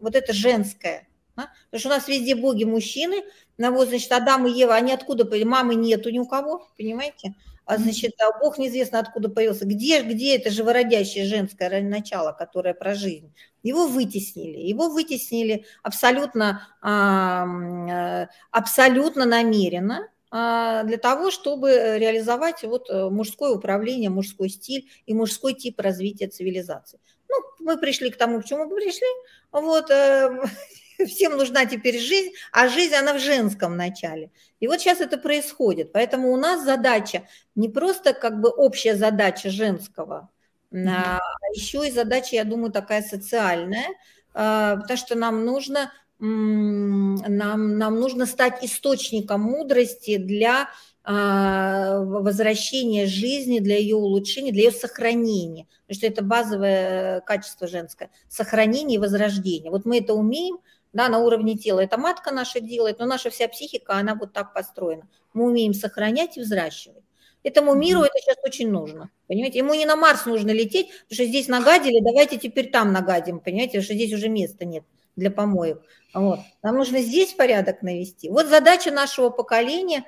вот 0.00 0.16
это 0.16 0.32
женское, 0.32 1.06
да? 1.38 1.50
Потому 1.70 1.80
что 1.80 1.88
у 1.88 1.92
нас 1.92 2.08
везде 2.08 2.34
боги 2.34 2.64
мужчины, 2.64 3.22
ну 3.56 3.72
вот, 3.72 3.88
значит, 3.88 4.12
Адам 4.12 4.46
и 4.46 4.50
Ева, 4.50 4.74
они 4.74 4.92
откуда, 4.92 5.24
мамы 5.46 5.74
нету 5.74 6.10
ни 6.10 6.18
у 6.18 6.26
кого, 6.26 6.68
понимаете? 6.76 7.34
А 7.64 7.76
значит, 7.76 8.14
а 8.18 8.38
Бог 8.38 8.56
неизвестно 8.56 8.98
откуда 8.98 9.28
появился. 9.28 9.66
Где, 9.66 10.00
где 10.00 10.36
это 10.36 10.50
живородящее 10.50 11.26
женское 11.26 11.82
начало, 11.82 12.32
которое 12.32 12.72
про 12.72 12.94
жизнь? 12.94 13.30
Его 13.62 13.86
вытеснили. 13.86 14.56
Его 14.56 14.88
вытеснили 14.88 15.66
абсолютно, 15.82 16.66
э, 16.82 18.26
абсолютно 18.52 19.26
намеренно 19.26 20.08
а, 20.30 20.82
для 20.84 20.96
того, 20.96 21.30
чтобы 21.30 21.98
реализовать 21.98 22.62
вот 22.62 22.88
э, 22.88 23.10
мужское 23.10 23.50
управление, 23.50 24.08
мужской 24.08 24.48
стиль 24.48 24.88
и 25.04 25.12
мужской 25.12 25.52
тип 25.52 25.78
развития 25.78 26.28
цивилизации. 26.28 27.00
Ну, 27.28 27.36
мы 27.60 27.78
пришли 27.78 28.10
к 28.10 28.16
тому, 28.16 28.40
к 28.40 28.46
чему 28.46 28.64
мы 28.64 28.76
пришли. 28.76 29.06
Вот, 29.52 29.90
э, 29.90 30.30
всем 31.06 31.36
нужна 31.36 31.66
теперь 31.66 31.98
жизнь, 31.98 32.32
а 32.52 32.68
жизнь, 32.68 32.94
она 32.94 33.14
в 33.14 33.20
женском 33.20 33.76
начале. 33.76 34.30
И 34.60 34.66
вот 34.66 34.80
сейчас 34.80 35.00
это 35.00 35.18
происходит. 35.18 35.92
Поэтому 35.92 36.32
у 36.32 36.36
нас 36.36 36.64
задача 36.64 37.24
не 37.54 37.68
просто 37.68 38.12
как 38.12 38.40
бы 38.40 38.48
общая 38.48 38.96
задача 38.96 39.50
женского, 39.50 40.28
mm-hmm. 40.72 40.88
а 40.88 41.20
еще 41.54 41.86
и 41.86 41.92
задача, 41.92 42.36
я 42.36 42.44
думаю, 42.44 42.72
такая 42.72 43.02
социальная, 43.02 43.88
а, 44.34 44.76
потому 44.76 44.98
что 44.98 45.14
нам 45.14 45.44
нужно, 45.44 45.92
нам, 46.18 47.78
нам 47.78 48.00
нужно 48.00 48.26
стать 48.26 48.64
источником 48.64 49.40
мудрости 49.42 50.16
для 50.16 50.68
а, 51.10 52.00
возвращения 52.00 53.06
жизни, 53.06 53.60
для 53.60 53.78
ее 53.78 53.96
улучшения, 53.96 54.52
для 54.52 54.64
ее 54.64 54.72
сохранения. 54.72 55.66
Потому 55.86 55.96
что 55.96 56.06
это 56.06 56.22
базовое 56.22 57.20
качество 57.22 57.66
женское. 57.66 58.10
Сохранение 58.28 58.96
и 58.96 59.00
возрождение. 59.00 59.70
Вот 59.70 59.86
мы 59.86 60.00
это 60.00 60.12
умеем, 60.12 60.58
да, 60.92 61.08
на 61.08 61.18
уровне 61.18 61.56
тела. 61.56 61.80
Это 61.80 61.98
матка 61.98 62.32
наша 62.32 62.60
делает, 62.60 62.98
но 62.98 63.06
наша 63.06 63.30
вся 63.30 63.48
психика, 63.48 63.94
она 63.94 64.14
вот 64.14 64.32
так 64.32 64.54
построена. 64.54 65.08
Мы 65.32 65.44
умеем 65.44 65.74
сохранять 65.74 66.36
и 66.36 66.40
взращивать. 66.40 67.04
Этому 67.44 67.74
миру 67.74 68.02
это 68.02 68.18
сейчас 68.20 68.36
очень 68.44 68.68
нужно, 68.68 69.10
понимаете? 69.28 69.58
Ему 69.58 69.74
не 69.74 69.86
на 69.86 69.96
Марс 69.96 70.26
нужно 70.26 70.50
лететь, 70.50 70.88
потому 70.88 71.14
что 71.14 71.24
здесь 71.24 71.48
нагадили, 71.48 72.00
давайте 72.00 72.36
теперь 72.36 72.70
там 72.70 72.92
нагадим, 72.92 73.38
понимаете, 73.38 73.72
потому 73.72 73.84
что 73.84 73.94
здесь 73.94 74.12
уже 74.12 74.28
места 74.28 74.64
нет 74.64 74.84
для 75.14 75.30
помоек. 75.30 75.82
Вот. 76.14 76.40
Нам 76.62 76.76
нужно 76.76 77.00
здесь 77.00 77.32
порядок 77.34 77.82
навести. 77.82 78.28
Вот 78.28 78.46
задача 78.46 78.90
нашего 78.90 79.30
поколения 79.30 80.04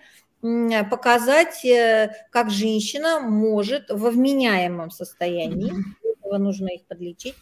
показать, 0.91 1.65
э, 1.65 2.15
как 2.31 2.51
женщина 2.51 3.21
может 3.21 3.91
во 3.91 4.11
вменяемом 4.11 4.91
состоянии, 4.91 5.73
этого 6.03 6.39
нужно 6.39 6.69
их 6.69 6.85
подлечить, 6.87 7.35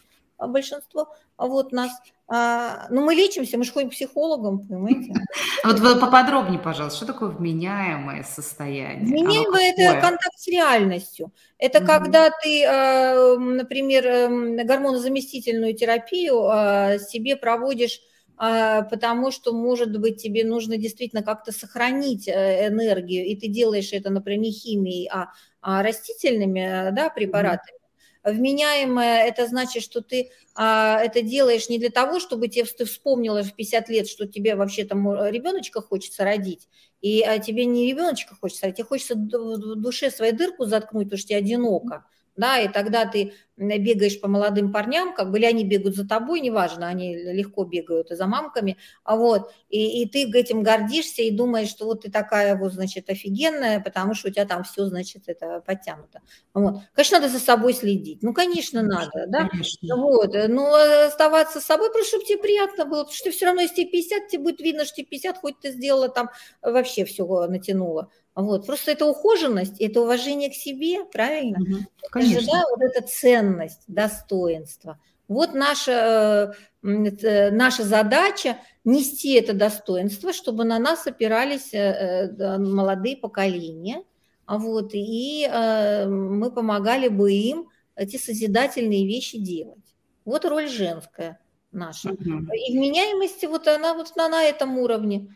большинство, 0.47 1.13
а 1.37 1.47
вот 1.47 1.71
нас, 1.71 1.91
а, 2.27 2.87
ну 2.89 3.03
мы 3.03 3.15
лечимся, 3.15 3.57
мы 3.57 3.63
же 3.63 3.71
ходим 3.71 3.89
к 3.89 3.93
психологам, 3.93 4.59
понимаете? 4.67 5.13
Вот 5.63 5.79
вы 5.79 5.99
поподробнее, 5.99 6.59
пожалуйста, 6.59 6.97
что 6.97 7.05
такое 7.07 7.29
вменяемое 7.29 8.23
состояние? 8.23 9.05
Вменяемое– 9.05 9.73
это 9.77 9.99
контакт 9.99 10.37
с 10.37 10.47
реальностью. 10.47 11.33
Это 11.57 11.83
когда 11.83 12.29
ты, 12.29 12.65
а, 12.65 13.35
например, 13.37 14.07
эм, 14.07 14.65
гормонозаместительную 14.65 15.73
терапию 15.73 16.43
а, 16.43 16.97
себе 16.99 17.35
проводишь 17.35 17.99
потому 18.39 19.31
что, 19.31 19.51
может 19.51 19.99
быть, 19.99 20.23
тебе 20.23 20.45
нужно 20.45 20.77
действительно 20.77 21.23
как-то 21.23 21.51
сохранить 21.51 22.25
э, 22.29 22.69
энергию, 22.69 23.25
и 23.25 23.35
ты 23.35 23.49
делаешь 23.49 23.91
это, 23.91 24.09
например, 24.09 24.39
не 24.39 24.51
химией, 24.51 25.09
а, 25.11 25.33
а 25.61 25.83
растительными 25.83 26.91
да, 26.91 27.09
препаратами. 27.09 27.78
Вменяемое– 28.23 29.23
это 29.27 29.47
значит, 29.47 29.81
что 29.83 30.01
ты 30.01 30.31
а, 30.55 30.99
это 31.01 31.21
делаешь 31.21 31.69
не 31.69 31.79
для 31.79 31.89
того, 31.89 32.19
чтобы 32.19 32.47
тебе, 32.47 32.65
ты 32.65 32.85
вспомнила 32.85 33.43
в 33.43 33.53
50 33.55 33.89
лет, 33.89 34.07
что 34.07 34.27
тебе 34.27 34.55
вообще 34.55 34.83
там 34.83 35.09
ребеночка 35.27 35.81
хочется 35.81 36.23
родить, 36.25 36.67
и 37.01 37.21
а 37.21 37.39
тебе 37.39 37.65
не 37.65 37.87
ребеночка 37.87 38.35
хочется 38.35 38.65
родить, 38.65 38.77
тебе 38.77 38.87
хочется 38.87 39.15
в 39.15 39.75
душе 39.75 40.11
свою 40.11 40.35
дырку 40.35 40.65
заткнуть, 40.65 41.05
потому 41.05 41.17
что 41.17 41.27
тебе 41.29 41.37
одиноко. 41.37 42.05
Да, 42.39 42.57
и 42.57 42.69
тогда 42.69 43.05
ты 43.05 43.33
бегаешь 43.57 44.19
по 44.21 44.29
молодым 44.29 44.71
парням, 44.71 45.13
как 45.13 45.31
бы, 45.31 45.37
или 45.37 45.45
они 45.45 45.65
бегают 45.65 45.95
за 45.97 46.07
тобой, 46.07 46.39
неважно, 46.39 46.87
они 46.87 47.13
легко 47.15 47.65
бегают 47.65 48.07
за 48.09 48.25
мамками, 48.25 48.77
а 49.03 49.17
вот, 49.17 49.51
и, 49.69 50.01
и 50.01 50.09
ты 50.09 50.31
этим 50.31 50.63
гордишься 50.63 51.21
и 51.23 51.31
думаешь, 51.31 51.67
что 51.67 51.85
вот 51.85 52.03
ты 52.03 52.09
такая 52.11 52.55
вот, 52.55 52.71
значит, 52.71 53.09
офигенная, 53.09 53.81
потому 53.81 54.13
что 54.13 54.29
у 54.29 54.31
тебя 54.31 54.45
там 54.45 54.63
все, 54.63 54.85
значит, 54.85 55.23
это 55.27 55.61
подтянуто. 55.65 56.21
Вот. 56.53 56.75
Конечно, 56.93 57.19
надо 57.19 57.31
за 57.31 57.39
собой 57.39 57.73
следить, 57.73 58.23
ну, 58.23 58.33
конечно, 58.33 58.81
надо, 58.81 59.25
да, 59.27 59.49
конечно. 59.49 59.97
вот, 59.97 60.33
но 60.47 60.75
оставаться 61.07 61.59
с 61.59 61.65
собой, 61.65 61.91
просто 61.91 62.09
чтобы 62.09 62.23
тебе 62.25 62.37
приятно 62.37 62.85
было, 62.85 62.99
потому 63.03 63.13
что 63.13 63.31
все 63.31 63.45
равно, 63.47 63.61
если 63.61 63.75
тебе 63.83 63.91
50, 63.91 64.27
тебе 64.29 64.43
будет 64.43 64.61
видно, 64.61 64.85
что 64.85 64.95
тебе 64.95 65.07
50, 65.07 65.37
хоть 65.37 65.59
ты 65.59 65.71
сделала 65.71 66.07
там, 66.07 66.29
вообще 66.61 67.03
все 67.03 67.25
натянула, 67.47 68.09
вот. 68.41 68.65
Просто 68.65 68.91
это 68.91 69.05
ухоженность, 69.05 69.79
это 69.79 70.01
уважение 70.01 70.49
к 70.49 70.53
себе, 70.53 71.05
правильно? 71.05 71.59
Угу, 71.59 71.85
конечно. 72.11 72.37
Это 72.37 72.51
да, 72.51 72.63
вот 72.69 72.81
эта 72.81 73.07
ценность, 73.07 73.81
достоинство. 73.87 74.99
Вот 75.27 75.53
наша, 75.53 76.55
э, 76.83 77.51
наша 77.51 77.83
задача 77.83 78.57
нести 78.83 79.33
это 79.33 79.53
достоинство, 79.53 80.33
чтобы 80.33 80.63
на 80.63 80.79
нас 80.79 81.05
опирались 81.05 81.73
э, 81.73 82.35
э, 82.37 82.57
молодые 82.57 83.15
поколения, 83.17 84.03
вот, 84.47 84.91
и 84.93 85.47
мы 85.47 86.51
помогали 86.51 87.07
бы 87.07 87.31
им 87.31 87.69
эти 87.95 88.17
созидательные 88.17 89.05
вещи 89.05 89.37
делать. 89.37 89.77
Вот 90.25 90.43
роль 90.45 90.67
женская 90.67 91.39
наша. 91.71 92.09
Угу. 92.11 92.53
И 92.53 92.75
вменяемость, 92.75 93.45
вот 93.45 93.67
она 93.67 93.93
вот 93.93 94.15
на, 94.15 94.27
на 94.27 94.43
этом 94.43 94.77
уровне. 94.79 95.35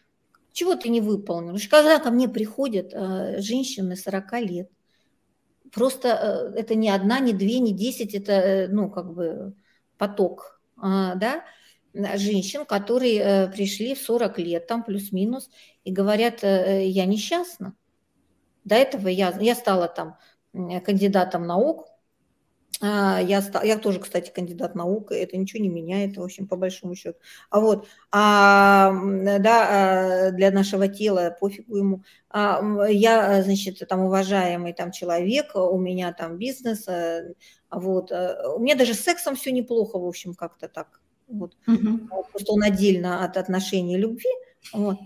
Чего 0.54 0.76
ты 0.76 0.90
не 0.90 1.02
выполнил? 1.02 1.58
Когда 1.70 2.00
ко 2.00 2.12
мне 2.12 2.30
приходят 2.30 2.94
э, 2.94 3.42
женщины 3.42 3.96
40 3.96 4.34
лет, 4.42 4.70
просто 5.72 6.54
э, 6.56 6.60
это 6.60 6.76
не 6.76 6.90
одна, 6.90 7.20
не 7.20 7.34
две, 7.34 7.60
не 7.60 7.74
десять, 7.74 8.14
это, 8.14 8.32
э, 8.34 8.68
ну, 8.68 8.90
как 8.90 9.14
бы 9.14 9.56
поток, 9.98 10.62
да, 10.78 11.46
женщин, 11.94 12.66
которые 12.66 13.48
пришли 13.56 13.96
в 13.96 14.00
40 14.00 14.40
лет, 14.40 14.68
там 14.68 14.84
плюс-минус, 14.84 15.50
и 15.86 15.92
говорят, 15.92 16.44
я 16.44 17.06
несчастна. 17.06 17.74
До 18.66 18.76
этого 18.76 19.08
я, 19.08 19.34
я 19.40 19.56
стала 19.56 19.88
там 19.88 20.18
кандидатом 20.84 21.48
наук, 21.48 21.88
я, 22.82 23.42
стал, 23.42 23.63
я 23.63 23.77
тоже, 23.77 24.00
кстати, 24.00 24.32
кандидат 24.32 24.75
наук, 24.75 25.12
это 25.12 25.38
ничего 25.38 25.62
не 25.62 25.70
меняет, 25.70 26.18
в 26.18 26.24
общем, 26.24 26.48
по 26.48 26.56
большому 26.56 26.96
счету. 26.96 27.18
А 27.50 27.60
вот, 27.60 27.88
а, 28.12 28.92
да, 29.39 30.27
а, 30.27 30.32
для 30.32 30.51
нашего 30.51 30.88
тела 30.88 31.36
пофигу 31.39 31.77
ему. 31.77 32.03
А, 32.30 32.62
я, 32.89 33.42
значит, 33.44 33.82
там 33.88 34.01
уважаемый 34.01 34.74
там 34.74 34.92
человек, 34.92 35.56
у 35.56 35.77
меня 35.77 36.13
там 36.13 36.38
бизнес, 36.38 36.88
вот. 37.72 38.12
У 38.12 38.60
меня 38.60 38.75
даже 38.75 38.94
с 38.94 39.01
сексом 39.01 39.36
все 39.36 39.51
неплохо, 39.51 39.98
в 39.98 40.06
общем, 40.06 40.34
как-то 40.34 40.68
так. 40.68 41.01
Вот. 41.27 41.56
Угу. 41.68 42.08
Просто 42.32 42.51
он 42.51 42.63
отдельно 42.63 43.24
от 43.24 43.38
отношений 43.38 43.98
любви. 43.98 44.30
Вот. 44.74 44.98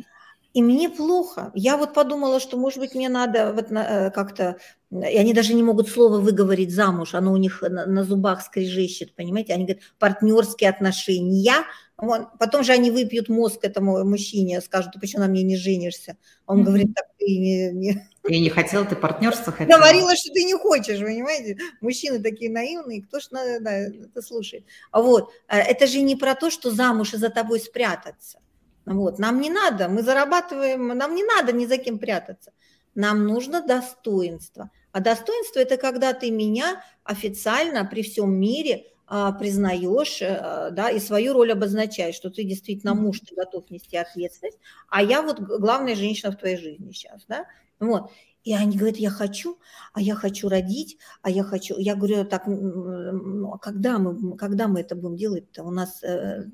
И 0.57 0.61
мне 0.63 0.89
плохо. 0.89 1.51
Я 1.53 1.77
вот 1.77 1.93
подумала, 1.93 2.39
что, 2.39 2.57
может 2.57 2.79
быть, 2.79 2.95
мне 2.95 3.09
надо 3.09 3.53
вот 3.53 3.71
э, 3.71 4.09
как-то... 4.09 4.57
И 4.89 5.17
они 5.17 5.31
даже 5.31 5.53
не 5.53 5.61
могут 5.61 5.87
слово 5.87 6.17
выговорить 6.17 6.73
замуж, 6.73 7.13
оно 7.13 7.31
у 7.31 7.37
них 7.37 7.61
на, 7.61 7.85
на 7.85 8.03
зубах 8.03 8.41
скрежещет, 8.41 9.13
понимаете? 9.13 9.53
Они 9.53 9.65
говорят, 9.65 9.83
партнерские 9.99 10.71
отношения. 10.71 11.57
Вот. 11.95 12.29
Потом 12.39 12.63
же 12.63 12.71
они 12.71 12.89
выпьют 12.89 13.29
мозг 13.29 13.59
этому 13.61 14.03
мужчине, 14.03 14.59
скажут, 14.61 14.93
ты 14.93 14.99
почему 14.99 15.21
на 15.21 15.27
мне 15.27 15.43
не 15.43 15.57
женишься? 15.57 16.17
Он 16.47 16.61
mm-hmm. 16.61 16.63
говорит, 16.63 16.95
так 16.95 17.05
ты 17.19 17.25
не... 17.25 17.71
не... 17.73 18.07
Я 18.27 18.39
не 18.39 18.49
хотела, 18.49 18.83
ты 18.83 18.95
партнерство 18.95 19.53
хотела. 19.53 19.77
Говорила, 19.77 20.15
что 20.15 20.33
ты 20.33 20.43
не 20.43 20.55
хочешь, 20.55 20.99
понимаете? 20.99 21.59
Мужчины 21.81 22.19
такие 22.19 22.49
наивные, 22.49 23.03
кто 23.03 23.19
ж 23.19 23.29
на, 23.29 23.59
да, 23.59 23.77
это 23.77 24.23
слушает. 24.23 24.65
А 24.89 25.03
вот, 25.03 25.29
э, 25.49 25.59
это 25.59 25.85
же 25.85 26.01
не 26.01 26.15
про 26.15 26.33
то, 26.33 26.49
что 26.49 26.71
замуж 26.71 27.13
и 27.13 27.17
за 27.17 27.29
тобой 27.29 27.59
спрятаться. 27.59 28.39
Вот. 28.87 29.19
Нам 29.19 29.41
не 29.41 29.49
надо, 29.49 29.89
мы 29.89 30.01
зарабатываем, 30.01 30.87
нам 30.87 31.13
не 31.13 31.23
надо 31.23 31.51
ни 31.51 31.65
за 31.65 31.77
кем 31.77 31.99
прятаться. 31.99 32.53
Нам 32.95 33.27
нужно 33.27 33.61
достоинство. 33.61 34.71
А 34.91 35.01
достоинство– 35.01 35.59
это 35.61 35.77
когда 35.77 36.13
ты 36.13 36.31
меня 36.31 36.83
официально 37.03 37.85
при 37.85 38.01
всем 38.01 38.33
мире 38.33 38.87
а, 39.05 39.33
признаешь 39.33 40.21
а, 40.21 40.71
да, 40.71 40.89
и 40.89 40.99
свою 40.99 41.33
роль 41.33 41.51
обозначаешь, 41.51 42.15
что 42.15 42.29
ты 42.29 42.43
действительно 42.43 42.95
муж, 42.95 43.19
ты 43.19 43.35
готов 43.35 43.69
нести 43.69 43.97
ответственность, 43.97 44.57
а 44.89 45.03
я 45.03 45.21
вот 45.21 45.39
главная 45.39 45.95
женщина 45.95 46.31
в 46.31 46.37
твоей 46.37 46.57
жизни 46.57 46.91
сейчас. 46.91 47.25
Да? 47.27 47.45
Вот. 47.79 48.09
И 48.43 48.53
они 48.53 48.77
говорят, 48.77 48.97
я 48.97 49.09
хочу, 49.09 49.59
а 49.91 49.99
я 49.99 50.15
хочу 50.15 50.47
родить, 50.47 50.97
а 51.21 51.29
я 51.29 51.43
хочу. 51.43 51.77
Я 51.77 51.95
говорю, 51.95 52.23
так, 52.23 52.47
ну, 52.47 53.53
а 53.53 53.57
когда 53.57 53.99
мы, 53.99 54.37
когда 54.37 54.69
мы 54.69 54.79
это 54.79 54.95
будем 54.95 55.17
делать-то? 55.17 55.63
У 55.63 55.71
нас 55.71 56.01
э, 56.01 56.45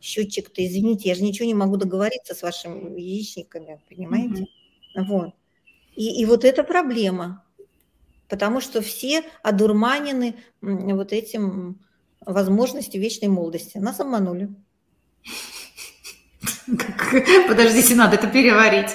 счетчик-то, 0.00 0.66
извините, 0.66 1.08
я 1.08 1.14
же 1.14 1.22
ничего 1.22 1.46
не 1.46 1.54
могу 1.54 1.76
договориться 1.76 2.34
с 2.34 2.42
вашими 2.42 2.98
яичниками, 3.00 3.80
понимаете? 3.88 4.46
Mm-hmm. 4.96 5.04
Вот. 5.04 5.34
И, 5.94 6.20
и 6.20 6.24
вот 6.24 6.44
это 6.44 6.64
проблема, 6.64 7.44
потому 8.28 8.60
что 8.60 8.80
все 8.80 9.22
одурманены 9.42 10.36
вот 10.60 11.12
этим 11.12 11.80
возможностью 12.20 13.00
вечной 13.00 13.28
молодости. 13.28 13.78
Нас 13.78 14.00
обманули. 14.00 14.48
Подождите, 17.48 17.94
надо 17.94 18.16
это 18.16 18.26
переварить. 18.28 18.90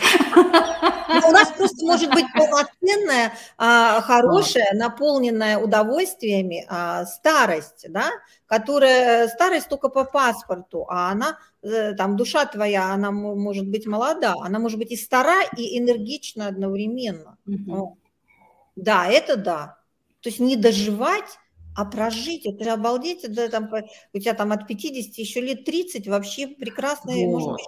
Но 1.07 1.29
у 1.29 1.31
нас 1.31 1.51
просто 1.51 1.85
может 1.85 2.11
быть 2.11 2.25
полноценная, 2.33 3.33
а, 3.57 4.01
хорошая, 4.01 4.73
наполненная 4.73 5.57
удовольствиями 5.57 6.65
а, 6.67 7.05
старость, 7.05 7.85
да, 7.89 8.09
которая 8.47 9.27
старость 9.27 9.69
только 9.69 9.89
по 9.89 10.03
паспорту, 10.03 10.85
а 10.89 11.11
она 11.11 11.37
э, 11.61 11.93
там 11.93 12.15
душа 12.15 12.45
твоя, 12.45 12.93
она 12.93 13.11
может 13.11 13.67
быть 13.67 13.87
молода, 13.87 14.35
она 14.41 14.59
может 14.59 14.77
быть 14.77 14.91
и 14.91 14.97
стара, 14.97 15.43
и 15.57 15.79
энергична 15.79 16.47
одновременно. 16.47 17.37
Угу. 17.47 17.97
Да, 18.75 19.07
это 19.07 19.35
да. 19.35 19.77
То 20.21 20.29
есть 20.29 20.39
не 20.39 20.55
доживать 20.55 21.39
а 21.75 21.85
прожить, 21.85 22.45
это 22.45 22.63
же 22.63 22.69
обалдеть, 22.71 23.23
это 23.23 23.49
там, 23.49 23.69
у 24.13 24.19
тебя 24.19 24.33
там 24.33 24.51
от 24.51 24.65
50 24.67 25.17
еще 25.17 25.41
лет 25.41 25.65
30 25.65 26.07
вообще 26.07 26.47
прекрасно. 26.47 27.11
Вот. 27.13 27.59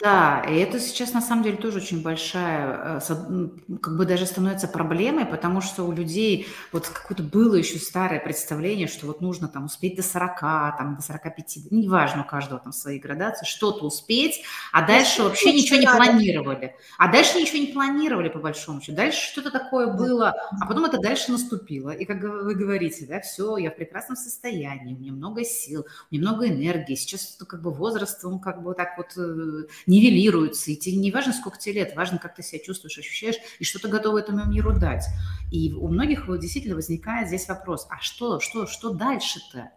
Да, 0.00 0.44
и 0.48 0.56
это 0.56 0.80
сейчас 0.80 1.12
на 1.12 1.20
самом 1.20 1.44
деле 1.44 1.56
тоже 1.56 1.78
очень 1.78 2.02
большая, 2.02 3.00
э, 3.00 3.48
как 3.80 3.96
бы 3.96 4.06
даже 4.06 4.26
становится 4.26 4.68
проблемой, 4.68 5.24
потому 5.24 5.60
что 5.60 5.84
у 5.84 5.92
людей 5.92 6.46
вот 6.72 6.86
какое-то 6.88 7.22
было 7.22 7.54
еще 7.54 7.78
старое 7.78 8.20
представление, 8.20 8.86
что 8.86 9.06
вот 9.06 9.20
нужно 9.20 9.48
там 9.48 9.66
успеть 9.66 9.96
до 9.96 10.02
40, 10.02 10.40
там 10.40 10.96
до 10.96 11.02
45, 11.02 11.58
ну, 11.70 11.78
неважно, 11.78 12.22
у 12.22 12.24
каждого 12.24 12.60
там 12.60 12.72
свои 12.72 12.98
градации, 12.98 13.46
что-то 13.46 13.86
успеть, 13.86 14.42
а 14.72 14.86
дальше 14.86 15.22
ну, 15.22 15.28
вообще 15.28 15.52
ничего 15.52 15.78
не 15.78 15.86
планировали. 15.86 16.74
А 16.98 17.10
дальше 17.10 17.38
ничего 17.38 17.58
не 17.58 17.72
планировали 17.72 18.28
по 18.28 18.38
большому 18.38 18.80
счету. 18.80 18.96
Дальше 18.96 19.32
что-то 19.32 19.50
такое 19.50 19.92
было, 19.92 20.34
а 20.60 20.66
потом 20.66 20.84
это 20.84 20.98
дальше 20.98 21.32
наступило. 21.32 21.90
И 21.90 22.04
как 22.04 22.22
вы 22.22 22.54
говорите, 22.54 23.06
да, 23.06 23.20
все, 23.28 23.56
я 23.56 23.70
в 23.70 23.76
прекрасном 23.76 24.16
состоянии, 24.16 24.94
у 24.94 24.98
меня 24.98 25.12
много 25.12 25.44
сил, 25.44 25.86
у 26.10 26.14
меня 26.14 26.28
много 26.28 26.48
энергии. 26.48 26.94
Сейчас 26.94 27.36
ну, 27.38 27.46
как 27.46 27.62
бы 27.62 27.70
возраст, 27.70 28.24
он 28.24 28.40
как 28.40 28.62
бы 28.62 28.74
так 28.74 28.96
вот 28.96 29.16
э, 29.16 29.66
нивелируется. 29.86 30.70
И 30.70 30.76
тебе 30.76 30.96
не 30.96 31.10
важно, 31.10 31.32
сколько 31.32 31.58
тебе 31.58 31.76
лет, 31.76 31.96
важно, 31.96 32.18
как 32.18 32.34
ты 32.34 32.42
себя 32.42 32.62
чувствуешь, 32.62 32.98
ощущаешь, 32.98 33.36
и 33.58 33.64
что 33.64 33.78
ты 33.78 33.88
готова 33.88 34.18
этому 34.18 34.44
миру 34.46 34.78
дать. 34.78 35.04
И 35.52 35.72
у 35.72 35.88
многих 35.88 36.26
действительно 36.38 36.74
возникает 36.74 37.28
здесь 37.28 37.48
вопрос, 37.48 37.86
а 37.90 38.00
что, 38.00 38.40
что, 38.40 38.66
что 38.66 38.90
дальше-то? 38.90 39.70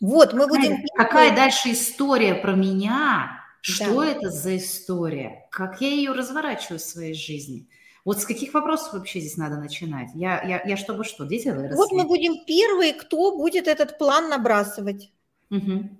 Вот, 0.00 0.32
мы 0.32 0.46
будем... 0.46 0.82
Какая, 0.94 1.06
какая 1.06 1.36
дальше 1.36 1.72
история 1.72 2.34
про 2.34 2.52
меня? 2.52 3.44
Что 3.60 4.00
да. 4.00 4.06
это 4.12 4.30
за 4.30 4.56
история? 4.56 5.46
Как 5.50 5.80
я 5.80 5.88
ее 5.88 6.12
разворачиваю 6.12 6.78
в 6.78 6.82
своей 6.82 7.14
жизни? 7.14 7.68
Вот 8.04 8.20
с 8.20 8.24
каких 8.24 8.54
вопросов 8.54 8.94
вообще 8.94 9.20
здесь 9.20 9.36
надо 9.36 9.56
начинать? 9.56 10.10
Я, 10.14 10.42
я, 10.42 10.62
я 10.64 10.76
чтобы 10.76 11.04
что, 11.04 11.24
дети 11.24 11.48
выросли? 11.48 11.76
Вот 11.76 11.92
мы 11.92 12.04
будем 12.04 12.44
первые, 12.46 12.94
кто 12.94 13.36
будет 13.36 13.68
этот 13.68 13.98
план 13.98 14.28
набрасывать. 14.28 15.12
Угу. 15.50 15.90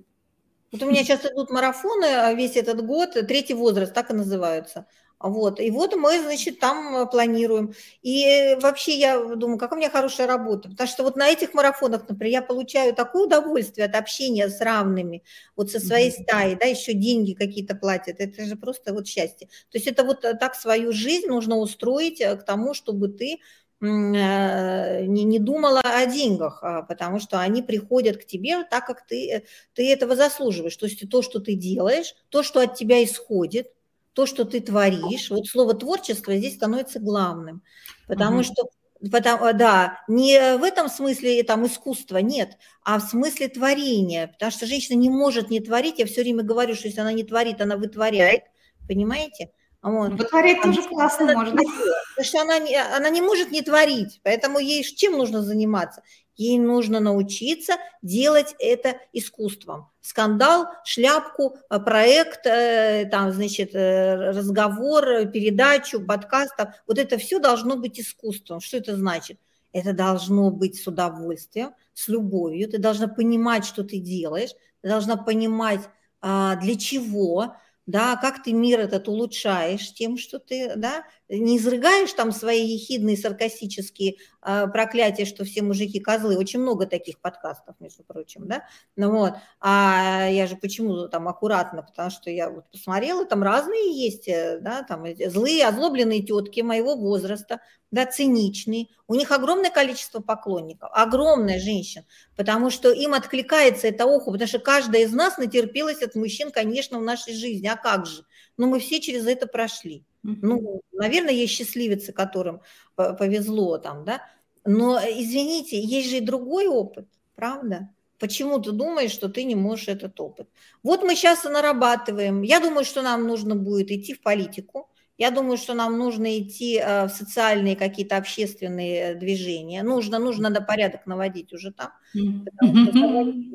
Вот 0.73 0.83
у 0.83 0.87
меня 0.87 1.03
сейчас 1.03 1.25
идут 1.25 1.51
марафоны 1.51 2.05
а 2.05 2.35
весь 2.35 2.57
этот 2.57 2.85
год, 2.85 3.13
третий 3.13 3.55
возраст, 3.55 3.95
так 3.95 4.11
и 4.11 4.15
называются. 4.15 4.87
Вот. 5.21 5.59
И 5.59 5.71
вот 5.71 5.97
мы, 5.97 6.23
значит, 6.23 6.61
там 6.61 6.97
э, 6.97 7.07
планируем. 7.07 7.75
И 8.03 8.57
вообще 8.61 8.97
я 8.97 9.19
думаю, 9.19 9.59
какая 9.59 9.77
у 9.77 9.79
меня 9.81 9.91
хорошая 9.91 10.29
работа. 10.29 10.69
Потому 10.69 10.89
что 10.89 11.03
вот 11.03 11.17
на 11.17 11.29
этих 11.29 11.55
марафонах, 11.55 12.09
например, 12.09 12.33
я 12.33 12.43
получаю 12.43 12.95
такое 12.95 13.25
удовольствие 13.25 13.87
от 13.87 13.97
общения 13.97 14.49
с 14.49 14.61
равными, 14.61 15.25
вот 15.57 15.71
со 15.71 15.81
своей 15.81 16.13
стаей, 16.13 16.55
да, 16.55 16.67
еще 16.67 16.93
деньги 16.93 17.33
какие-то 17.33 17.75
платят. 17.75 18.21
Это 18.21 18.45
же 18.45 18.55
просто 18.55 18.95
вот 18.95 19.09
счастье. 19.09 19.49
То 19.71 19.79
есть 19.79 19.89
это 19.89 20.05
вот 20.05 20.25
э, 20.25 20.35
так 20.35 20.55
свою 20.55 20.93
жизнь 20.93 21.27
нужно 21.27 21.57
устроить 21.57 22.21
э, 22.21 22.37
к 22.37 22.45
тому, 22.45 22.73
чтобы 22.73 23.09
ты 23.09 23.39
не, 23.81 25.23
не 25.25 25.39
думала 25.39 25.81
о 25.85 26.05
деньгах, 26.07 26.59
а, 26.63 26.83
потому 26.83 27.21
что 27.21 27.39
они 27.39 27.63
приходят 27.63 28.17
к 28.17 28.27
тебе 28.27 28.65
так, 28.65 28.85
как 28.87 29.07
ты, 29.07 29.45
ты 29.73 29.93
этого 29.93 30.17
заслуживаешь. 30.17 30.77
То 30.77 30.87
есть 30.87 31.09
то, 31.09 31.23
что 31.23 31.39
ты 31.39 31.55
делаешь, 31.55 32.17
то, 32.29 32.43
что 32.43 32.61
от 32.61 32.75
тебя 32.75 33.05
исходит, 33.05 33.73
то, 34.19 34.27
что 34.27 34.45
ты 34.45 34.59
творишь, 34.61 35.31
вот 35.31 35.47
слово 35.47 35.75
творчество 35.75 36.37
здесь 36.37 36.57
становится 36.57 36.99
главным, 36.99 37.63
потому 38.09 38.39
угу. 38.39 38.43
что 38.43 38.69
Потому, 39.13 39.53
да, 39.53 40.01
не 40.09 40.57
в 40.57 40.65
этом 40.65 40.89
смысле 40.89 41.45
там 41.45 41.65
искусства 41.65 42.17
нет, 42.17 42.59
а 42.83 42.99
в 42.99 43.03
смысле 43.05 43.47
творения, 43.47 44.27
потому 44.27 44.51
что 44.51 44.67
женщина 44.67 44.99
не 44.99 45.09
может 45.09 45.51
не 45.51 45.61
творить, 45.61 46.01
я 46.01 46.07
все 46.07 46.23
время 46.23 46.43
говорю, 46.43 46.75
что 46.75 46.89
если 46.89 47.01
она 47.01 47.13
не 47.13 47.23
творит, 47.23 47.61
она 47.61 47.77
вытворяет, 47.77 48.43
понимаете? 48.89 49.53
Вот. 49.83 50.15
Вытворять 50.15 50.63
тоже 50.63 50.83
классно 50.83 51.33
можно. 51.35 51.63
Потому 51.63 52.25
что 52.25 52.43
она, 52.43 52.57
она 52.97 53.11
не 53.11 53.21
может 53.21 53.53
не 53.53 53.63
творить, 53.63 54.21
поэтому 54.25 54.59
ей 54.59 54.83
чем 54.83 55.13
нужно 55.13 55.43
заниматься? 55.43 56.03
Ей 56.39 56.59
нужно 56.61 57.01
научиться 57.01 57.75
делать 58.01 58.55
это 58.61 58.97
искусством. 59.13 59.91
Скандал, 60.01 60.69
шляпку, 60.85 61.57
э, 61.69 61.81
проект, 61.81 62.47
э, 62.47 63.09
там, 63.11 63.33
значит, 63.33 63.75
э, 63.75 64.31
разговор, 64.31 65.27
передачу, 65.27 66.01
подкаст, 66.01 66.55
вот 66.87 66.97
это 66.97 67.19
все 67.19 67.41
должно 67.41 67.77
быть 67.77 67.99
искусством. 67.99 68.61
Что 68.61 68.77
это 68.77 68.97
значит? 68.97 69.41
Это 69.73 69.93
должно 69.93 70.53
быть 70.53 70.81
с 70.81 70.87
удовольствием, 70.87 71.73
с 71.93 72.07
любовью. 72.07 72.71
Ты 72.71 72.79
должна 72.79 73.09
понимать, 73.09 73.65
что 73.65 73.83
ты 73.83 73.99
делаешь, 73.99 74.51
ты 74.81 74.89
должна 74.89 75.17
понимать, 75.17 75.81
а, 76.21 76.55
для 76.57 76.77
чего, 76.77 77.57
да, 77.89 78.17
как 78.17 78.43
ты 78.43 78.53
мир 78.53 78.81
этот 78.81 79.09
улучшаешь 79.09 79.95
тем, 79.95 80.19
что 80.19 80.39
ты, 80.39 80.75
да, 80.77 81.05
не 81.31 81.57
изрыгаешь 81.57 82.13
там 82.13 82.33
свои 82.33 82.63
ехидные 82.63 83.17
саркастические 83.17 84.17
э, 84.43 84.67
проклятия, 84.67 85.25
что 85.25 85.47
все 85.47 85.63
мужики 85.63 85.99
козлы. 85.99 86.37
Очень 86.37 86.61
много 86.61 86.85
таких 86.85 87.19
подкастов, 87.19 87.77
между 87.81 88.05
прочим, 88.05 88.47
да. 88.47 88.65
Ну 88.97 89.11
вот, 89.11 89.33
а 89.59 90.29
я 90.29 90.47
же 90.47 90.57
почему 90.57 91.09
там 91.09 91.29
аккуратно, 91.29 91.83
потому 91.83 92.11
что 92.11 92.29
я 92.29 92.51
вот 92.51 92.71
посмотрела, 92.71 93.25
там 93.25 93.43
разные 93.43 93.91
есть, 93.91 94.29
э, 94.29 94.59
да, 94.61 94.83
там 94.83 95.07
злые, 95.27 95.67
озлобленные 95.67 96.23
тетки 96.23 96.61
моего 96.61 96.95
возраста, 96.95 97.61
да, 97.91 98.07
циничные. 98.07 98.89
У 99.07 99.15
них 99.15 99.31
огромное 99.33 99.71
количество 99.71 100.21
поклонников, 100.21 100.91
огромное 100.93 101.59
женщин, 101.59 102.05
потому 102.37 102.71
что 102.71 102.93
им 102.93 103.15
откликается 103.15 103.89
это 103.89 104.05
ухо, 104.07 104.31
потому 104.31 104.49
что 104.49 104.59
каждая 104.59 105.03
из 105.03 105.13
нас 105.13 105.39
натерпелась 105.39 106.03
от 106.03 106.15
мужчин, 106.15 106.51
конечно, 106.51 106.99
в 106.99 107.03
нашей 107.03 107.35
жизни. 107.35 107.67
А 107.67 107.77
как 107.77 108.07
же? 108.07 108.25
Ну, 108.57 108.67
мы 108.69 108.81
все 108.81 109.01
через 109.01 109.27
это 109.27 109.47
прошли. 109.47 110.05
Ну, 110.23 110.83
наверное, 110.93 111.33
есть 111.33 111.55
счастливицы, 111.55 112.13
которым 112.13 112.61
повезло 112.97 113.79
там, 113.79 114.05
да. 114.05 114.23
Но, 114.65 114.99
извините, 114.99 115.81
есть 115.81 116.11
же 116.11 116.19
и 116.19 116.21
другой 116.21 116.67
опыт, 116.67 117.09
правда? 117.35 117.89
Почему 118.19 118.59
ты 118.59 118.73
думаешь, 118.73 119.13
что 119.13 119.29
ты 119.29 119.45
не 119.45 119.55
можешь 119.55 119.89
этот 119.89 120.21
опыт? 120.21 120.49
Вот 120.83 121.03
мы 121.05 121.15
сейчас 121.15 121.45
и 121.45 121.49
нарабатываем. 121.49 122.43
Я 122.43 122.61
думаю, 122.61 122.85
что 122.85 123.01
нам 123.01 123.27
нужно 123.27 123.55
будет 123.55 123.91
идти 123.91 124.13
в 124.13 124.21
политику, 124.21 124.91
я 125.19 125.33
думаю, 125.33 125.59
что 125.59 125.75
нам 125.75 125.99
нужно 125.99 126.39
идти 126.39 126.79
э, 126.79 127.07
в 127.07 127.09
социальные 127.11 127.75
какие-то 127.75 128.17
общественные 128.17 129.17
движения. 129.17 129.83
Нужно, 129.83 130.21
нужно 130.21 130.49
надо 130.49 130.65
порядок 130.65 131.07
наводить 131.07 131.53
уже 131.53 131.73
там. 131.73 131.91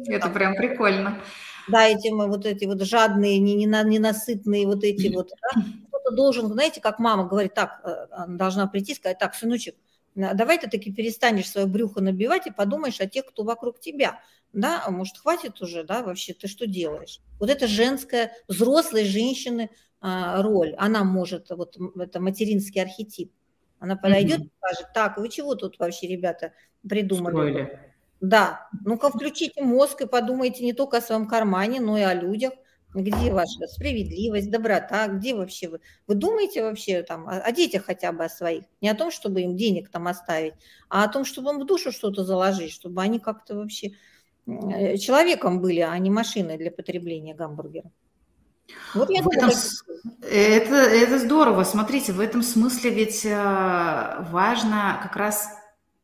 Это 0.08 0.30
прям 0.30 0.56
прикольно. 0.56 1.22
Да, 1.70 1.88
эти 1.88 2.10
мы 2.10 2.28
вот 2.28 2.46
эти 2.46 2.66
вот 2.66 2.82
жадные, 2.82 3.40
ненасытные 3.40 4.68
вот 4.68 4.84
эти 4.84 5.08
вот. 5.16 5.32
Кто-то 5.88 6.14
должен, 6.14 6.48
знаете, 6.48 6.82
как 6.82 7.00
мама 7.00 7.26
говорит, 7.26 7.54
так, 7.54 7.82
э, 7.86 8.26
должна 8.28 8.68
прийти 8.68 8.92
и 8.92 8.96
сказать, 8.96 9.18
так, 9.18 9.34
сыночек, 9.34 9.76
давай 10.16 10.60
ты 10.60 10.70
таки 10.70 10.92
перестанешь 10.92 11.50
свое 11.50 11.66
брюхо 11.66 12.02
набивать 12.02 12.46
и 12.46 12.52
подумаешь 12.52 13.00
о 13.00 13.08
тех, 13.08 13.26
кто 13.26 13.44
вокруг 13.44 13.80
тебя. 13.80 14.20
Да, 14.52 14.84
а 14.86 14.92
может, 14.92 15.18
хватит 15.18 15.62
уже, 15.62 15.84
да, 15.84 16.04
вообще, 16.04 16.34
ты 16.34 16.48
что 16.48 16.68
делаешь? 16.68 17.22
Вот 17.40 17.50
это 17.50 17.68
женская, 17.68 18.34
взрослой 18.50 19.06
женщины 19.06 19.70
роль, 20.04 20.76
она 20.78 21.04
может, 21.04 21.50
вот 21.50 21.78
это 21.98 22.20
материнский 22.20 22.82
архетип, 22.82 23.32
она 23.80 23.96
подойдет 23.96 24.40
mm-hmm. 24.40 24.46
и 24.46 24.52
скажет, 24.58 24.94
так, 24.94 25.18
вы 25.18 25.30
чего 25.30 25.56
тут 25.56 25.80
вообще, 25.80 26.08
ребята, 26.08 26.54
придумали? 26.88 27.34
Строили. 27.34 27.80
Да, 28.22 28.70
ну-ка 28.86 29.10
включите 29.10 29.62
мозг 29.62 30.02
и 30.02 30.08
подумайте 30.08 30.64
не 30.64 30.72
только 30.72 30.98
о 30.98 31.02
своем 31.02 31.28
кармане, 31.28 31.82
но 31.82 31.98
и 31.98 32.02
о 32.02 32.14
людях. 32.14 32.54
Где 32.94 33.34
ваша 33.34 33.68
справедливость, 33.68 34.52
доброта, 34.52 35.08
где 35.08 35.34
вообще 35.34 35.68
вы? 35.68 35.80
Вы 36.08 36.16
думаете 36.16 36.62
вообще 36.62 37.02
там 37.02 37.28
о, 37.28 37.40
о 37.40 37.52
детях 37.52 37.86
хотя 37.86 38.12
бы 38.12 38.24
о 38.24 38.30
своих? 38.30 38.64
Не 38.82 38.90
о 38.90 38.96
том, 38.96 39.12
чтобы 39.12 39.42
им 39.42 39.58
денег 39.58 39.90
там 39.90 40.08
оставить, 40.08 40.54
а 40.90 41.04
о 41.04 41.10
том, 41.10 41.26
чтобы 41.26 41.52
им 41.52 41.60
в 41.60 41.66
душу 41.66 41.92
что-то 41.92 42.24
заложить, 42.24 42.72
чтобы 42.72 43.02
они 43.02 43.20
как-то 43.20 43.56
вообще 43.56 43.94
э, 44.46 44.96
человеком 44.98 45.60
были, 45.60 45.80
а 45.80 45.98
не 45.98 46.12
машиной 46.12 46.58
для 46.58 46.72
потребления 46.72 47.34
гамбургера. 47.34 47.92
Вот 48.94 49.10
я 49.10 49.22
этом, 49.22 49.50
это, 50.22 50.76
это 50.76 51.20
здорово. 51.20 51.64
Смотрите, 51.64 52.14
в 52.14 52.20
этом 52.20 52.44
смысле 52.44 52.92
ведь 52.92 53.26
э, 53.26 54.26
важно 54.32 55.00
как 55.02 55.16
раз 55.16 55.50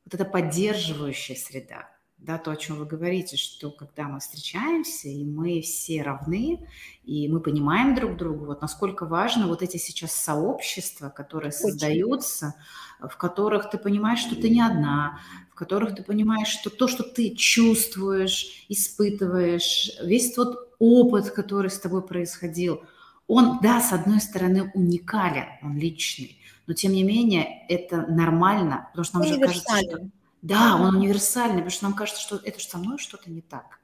вот 0.05 0.13
эта 0.13 0.25
поддерживающая 0.25 1.35
среда. 1.35 1.87
Да, 2.21 2.37
то, 2.37 2.51
о 2.51 2.57
чем 2.57 2.75
вы 2.75 2.85
говорите, 2.85 3.37
что 3.37 3.71
когда 3.71 4.03
мы 4.03 4.19
встречаемся, 4.19 5.07
и 5.07 5.23
мы 5.23 5.61
все 5.61 6.03
равны, 6.03 6.67
и 7.05 7.29
мы 7.29 7.39
понимаем 7.39 7.95
друг 7.95 8.17
друга, 8.17 8.43
вот 8.43 8.61
насколько 8.61 9.05
важно 9.05 9.47
вот 9.47 9.61
эти 9.61 9.77
сейчас 9.77 10.11
сообщества, 10.11 11.09
которые 11.09 11.53
создаются, 11.53 12.55
в 12.99 13.15
которых 13.15 13.69
ты 13.69 13.77
понимаешь, 13.77 14.19
что 14.19 14.35
ты 14.35 14.49
не 14.49 14.61
одна, 14.61 15.19
в 15.49 15.55
которых 15.55 15.95
ты 15.95 16.03
понимаешь, 16.03 16.49
что 16.49 16.69
то, 16.69 16.89
что 16.89 17.03
ты 17.03 17.33
чувствуешь, 17.35 18.65
испытываешь, 18.67 19.91
весь 20.03 20.33
тот 20.33 20.75
опыт, 20.77 21.31
который 21.31 21.69
с 21.69 21.79
тобой 21.79 22.05
происходил, 22.05 22.83
он, 23.27 23.59
да, 23.61 23.79
с 23.79 23.93
одной 23.93 24.19
стороны, 24.19 24.69
уникален, 24.73 25.45
он 25.61 25.77
личный, 25.77 26.37
но 26.67 26.73
тем 26.73 26.91
не 26.91 27.03
менее 27.03 27.65
это 27.69 28.07
нормально, 28.07 28.89
потому 28.89 29.05
что 29.05 29.19
нам 29.19 29.27
же 29.27 29.39
кажется, 29.39 29.77
что... 29.77 30.09
Да, 30.41 30.77
он 30.77 30.95
универсальный, 30.95 31.57
потому 31.57 31.71
что 31.71 31.83
нам 31.85 31.93
кажется, 31.93 32.21
что 32.21 32.37
это 32.37 32.59
же 32.59 32.65
со 32.65 32.77
мной 32.77 32.97
что-то 32.97 33.29
не 33.29 33.41
так. 33.41 33.79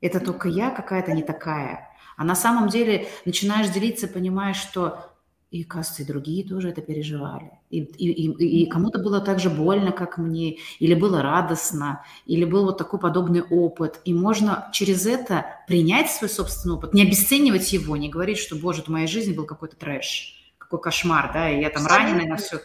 Это 0.00 0.20
только 0.20 0.48
я 0.48 0.70
какая-то 0.70 1.12
не 1.12 1.22
такая. 1.22 1.88
А 2.16 2.24
на 2.24 2.34
самом 2.34 2.68
деле 2.68 3.08
начинаешь 3.24 3.70
делиться, 3.70 4.06
понимаешь, 4.06 4.56
что 4.56 5.14
и, 5.50 5.62
кажется, 5.62 6.02
и 6.02 6.04
другие 6.06 6.44
тоже 6.44 6.70
это 6.70 6.82
переживали. 6.82 7.52
И, 7.70 7.78
и, 7.78 8.10
и, 8.10 8.62
и 8.62 8.66
кому-то 8.68 8.98
было 8.98 9.20
так 9.20 9.38
же 9.38 9.50
больно, 9.50 9.92
как 9.92 10.18
мне, 10.18 10.58
или 10.80 10.94
было 10.94 11.22
радостно, 11.22 12.04
или 12.26 12.44
был 12.44 12.64
вот 12.64 12.76
такой 12.76 12.98
подобный 12.98 13.42
опыт. 13.42 14.00
И 14.04 14.12
можно 14.12 14.68
через 14.72 15.06
это 15.06 15.46
принять 15.68 16.10
свой 16.10 16.28
собственный 16.28 16.74
опыт, 16.74 16.92
не 16.92 17.02
обесценивать 17.02 17.72
его, 17.72 17.96
не 17.96 18.08
говорить, 18.08 18.38
что, 18.38 18.56
боже, 18.56 18.82
в 18.82 18.88
моей 18.88 19.06
жизни 19.06 19.32
был 19.32 19.46
какой-то 19.46 19.76
трэш 19.76 20.43
какой 20.64 20.80
кошмар, 20.80 21.30
да, 21.32 21.50
и 21.50 21.60
я 21.60 21.70
там 21.70 21.86
раненая 21.86 22.26
на 22.26 22.36
все, 22.36 22.60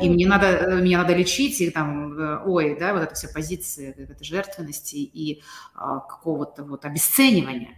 и 0.00 0.08
мне 0.08 0.26
надо, 0.26 0.46
э, 0.46 0.82
меня 0.82 0.98
надо 0.98 1.14
лечить, 1.14 1.60
и 1.60 1.70
там, 1.70 2.18
э, 2.18 2.42
ой, 2.44 2.76
да, 2.78 2.92
вот 2.92 3.02
эта 3.02 3.14
вся 3.14 3.28
позиция 3.32 3.92
этой 3.92 4.24
жертвенности 4.24 4.96
и 4.96 5.42
а, 5.74 6.00
какого-то 6.00 6.64
вот 6.64 6.84
обесценивания. 6.84 7.76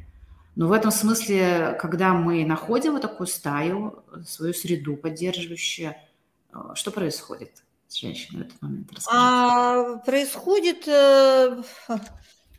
Но 0.57 0.69
в 0.69 0.73
этом 0.73 0.91
смысле, 0.91 1.77
когда 1.81 2.15
мы 2.15 2.45
находим 2.45 2.93
вот 2.93 3.03
такую 3.03 3.27
стаю, 3.27 4.05
свою 4.25 4.55
среду 4.55 4.97
поддерживающую, 4.97 5.95
э, 6.53 6.57
что 6.75 6.91
происходит 6.93 7.65
с 7.89 7.97
женщиной 7.97 8.45
в 8.45 8.47
этот 8.47 8.63
момент? 8.63 8.91
А, 9.13 9.97
происходит, 9.99 10.87
э, 10.87 11.63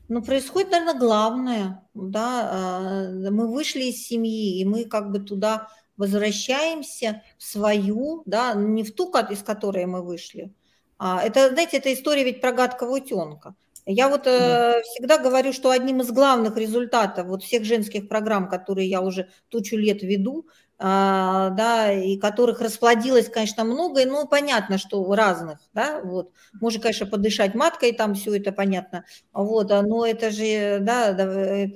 ну, 0.10 0.22
происходит, 0.22 0.72
наверное, 0.72 1.00
главное, 1.00 1.88
да, 1.94 2.50
а, 2.52 3.10
мы 3.32 3.52
вышли 3.52 3.84
из 3.84 4.06
семьи, 4.06 4.60
и 4.60 4.66
мы 4.66 4.86
как 4.86 5.12
бы 5.12 5.20
туда 5.20 5.70
возвращаемся 5.98 7.22
в 7.38 7.44
свою, 7.44 8.24
да, 8.26 8.54
не 8.54 8.84
в 8.84 8.94
ту, 8.94 9.12
из 9.30 9.44
которой 9.44 9.86
мы 9.86 10.02
вышли. 10.02 10.54
А, 10.98 11.22
это, 11.22 11.50
знаете, 11.50 11.78
это 11.78 11.94
история 11.94 12.24
ведь 12.24 12.42
про 12.42 12.52
гадкого 12.52 12.98
утенка. 12.98 13.56
Я 13.86 14.10
вот 14.10 14.26
э, 14.26 14.82
всегда 14.84 15.20
говорю, 15.20 15.54
что 15.54 15.70
одним 15.70 16.02
из 16.02 16.12
главных 16.12 16.58
результатов 16.58 17.28
вот 17.28 17.44
всех 17.44 17.66
женских 17.66 18.10
программ, 18.10 18.50
которые 18.50 18.90
я 18.90 19.02
уже 19.02 19.30
тучу 19.50 19.78
лет 19.78 20.02
веду, 20.02 20.48
да, 20.78 21.92
и 21.94 22.18
которых 22.18 22.60
расплодилось, 22.60 23.30
конечно, 23.30 23.64
много, 23.64 24.02
и, 24.02 24.06
ну, 24.06 24.28
понятно, 24.28 24.78
что 24.78 25.14
разных, 25.14 25.60
да, 25.74 26.02
вот, 26.04 26.32
можно, 26.60 26.82
конечно, 26.82 27.06
подышать 27.06 27.56
маткой, 27.56 27.94
там 27.94 28.14
все 28.14 28.36
это 28.36 28.52
понятно, 28.52 29.06
вот, 29.32 29.72
а, 29.72 29.82
но 29.82 30.06
это 30.06 30.32
же, 30.32 30.80
да, 30.82 31.16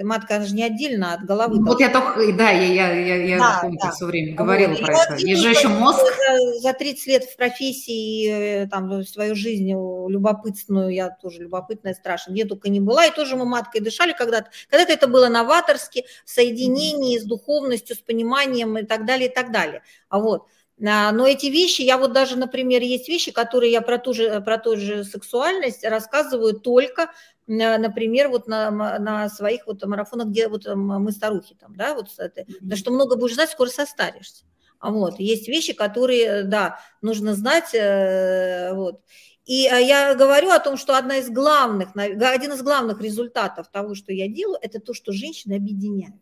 матка 0.04 0.36
она 0.36 0.46
же 0.46 0.56
не 0.56 0.64
отдельно 0.64 1.14
от 1.14 1.22
головы. 1.24 1.64
Вот 1.64 1.80
я 1.80 1.90
только, 1.90 2.34
да, 2.34 2.50
я, 2.50 2.66
я, 2.66 2.92
я, 2.94 3.16
я 3.24 3.40
да, 3.40 3.60
помню, 3.62 3.80
да. 3.82 3.92
все 3.92 4.06
время 4.06 4.36
говорила 4.36 4.72
вот. 4.72 4.82
про 4.82 4.94
и 4.94 4.98
это, 4.98 5.12
вот, 5.12 5.20
есть 5.20 5.42
же 5.42 5.50
еще 5.50 5.68
мозг. 5.70 6.00
За, 6.00 6.60
за 6.60 6.74
30 6.74 7.08
лет 7.08 7.24
в 7.24 7.38
профессии, 7.38 8.64
э, 8.64 8.68
там, 8.68 9.04
свою 9.06 9.34
жизнь 9.36 9.70
любопытную, 9.70 10.90
я 10.90 11.10
тоже 11.10 11.44
любопытная, 11.44 11.94
страшно, 11.94 12.34
где 12.34 12.44
только 12.44 12.70
не 12.70 12.82
была, 12.82 13.06
и 13.06 13.16
тоже 13.16 13.38
мы 13.38 13.46
маткой 13.46 13.80
дышали 13.80 14.12
когда-то, 14.12 14.50
когда-то 14.70 14.92
это 14.92 15.08
было 15.08 15.30
новаторски, 15.30 16.06
в 16.26 16.30
соединении 16.30 17.18
с 17.18 17.24
духовностью, 17.24 17.96
с 17.96 18.00
пониманием 18.00 18.78
так 18.90 19.06
далее, 19.06 19.30
и 19.30 19.34
так 19.34 19.52
далее. 19.54 19.84
А 20.10 20.20
вот. 20.20 20.48
А, 20.86 21.12
но 21.12 21.28
эти 21.28 21.46
вещи, 21.46 21.82
я 21.82 21.98
вот 21.98 22.14
даже, 22.14 22.38
например, 22.38 22.82
есть 22.82 23.08
вещи, 23.08 23.32
которые 23.32 23.72
я 23.72 23.82
про 23.82 23.98
ту 23.98 24.14
же, 24.14 24.42
про 24.42 24.58
ту 24.58 24.76
же 24.76 25.04
сексуальность 25.04 25.86
рассказываю 25.86 26.54
только, 26.60 27.12
например, 27.48 28.30
вот 28.30 28.48
на, 28.48 28.72
на 28.72 29.30
своих 29.30 29.68
вот 29.68 29.86
марафонах, 29.86 30.28
где 30.28 30.48
вот 30.48 30.66
мы 30.68 31.12
старухи 31.12 31.56
там, 31.56 31.76
да, 31.76 31.96
вот 31.96 32.10
потому 32.16 32.76
что 32.76 32.92
много 32.92 33.16
будешь 33.16 33.36
знать, 33.36 33.50
скоро 33.50 33.70
состаришься. 33.70 34.46
А 34.80 34.92
вот, 34.92 35.20
есть 35.20 35.48
вещи, 35.48 35.74
которые, 35.74 36.44
да, 36.44 36.80
нужно 37.02 37.34
знать, 37.36 37.74
э, 37.74 38.72
вот. 38.74 39.02
И 39.46 39.68
э, 39.68 39.84
я 39.84 40.16
говорю 40.16 40.52
о 40.52 40.60
том, 40.60 40.78
что 40.78 40.98
одна 40.98 41.18
из 41.18 41.30
главных, 41.30 41.90
один 41.96 42.54
из 42.54 42.62
главных 42.62 43.02
результатов 43.02 43.68
того, 43.70 43.94
что 43.94 44.14
я 44.14 44.30
делаю, 44.30 44.58
это 44.62 44.80
то, 44.80 44.94
что 44.94 45.12
женщины 45.12 45.56
объединяются. 45.56 46.22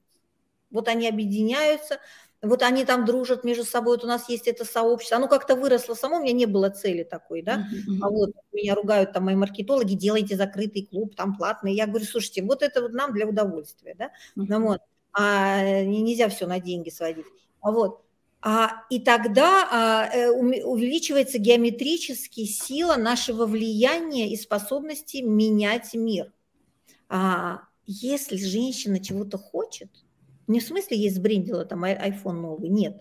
Вот 0.71 0.87
они 0.87 1.07
объединяются, 1.07 1.99
вот 2.41 2.61
они 2.61 2.85
там 2.85 3.05
дружат 3.05 3.43
между 3.43 3.63
собой, 3.63 3.97
вот 3.97 4.03
у 4.03 4.07
нас 4.07 4.29
есть 4.29 4.47
это 4.47 4.63
сообщество, 4.63 5.17
оно 5.17 5.27
как-то 5.27 5.55
выросло 5.55 5.95
само, 5.95 6.17
у 6.17 6.21
меня 6.21 6.33
не 6.33 6.45
было 6.45 6.69
цели 6.69 7.03
такой, 7.03 7.41
да, 7.41 7.67
mm-hmm. 7.67 7.99
а 8.01 8.09
вот 8.09 8.31
меня 8.51 8.75
ругают 8.75 9.13
там 9.13 9.25
мои 9.25 9.35
маркетологи, 9.35 9.95
делайте 9.95 10.37
закрытый 10.37 10.85
клуб, 10.85 11.15
там 11.15 11.35
платный, 11.35 11.73
я 11.73 11.87
говорю, 11.87 12.05
слушайте, 12.05 12.43
вот 12.43 12.61
это 12.61 12.81
вот 12.81 12.93
нам 12.93 13.13
для 13.13 13.27
удовольствия, 13.27 13.95
да, 13.97 14.05
mm-hmm. 14.05 14.45
ну 14.49 14.67
вот, 14.67 14.81
а 15.13 15.83
нельзя 15.83 16.29
все 16.29 16.45
на 16.45 16.59
деньги 16.59 16.89
сводить, 16.89 17.25
а 17.61 17.71
вот, 17.71 18.03
а, 18.41 18.83
и 18.91 18.99
тогда 18.99 19.67
а, 19.71 20.09
э, 20.13 20.29
увеличивается 20.29 21.39
геометрически 21.39 22.45
сила 22.45 22.95
нашего 22.95 23.47
влияния 23.47 24.31
и 24.31 24.37
способности 24.37 25.17
менять 25.17 25.95
мир. 25.95 26.31
А, 27.09 27.63
если 27.87 28.37
женщина 28.37 28.99
чего-то 28.99 29.39
хочет, 29.39 29.89
не 30.47 30.59
в 30.59 30.63
смысле 30.63 30.97
есть 30.97 31.17
сбрендила 31.17 31.65
там 31.65 31.83
iPhone 31.85 32.41
новый, 32.41 32.69
нет, 32.69 32.97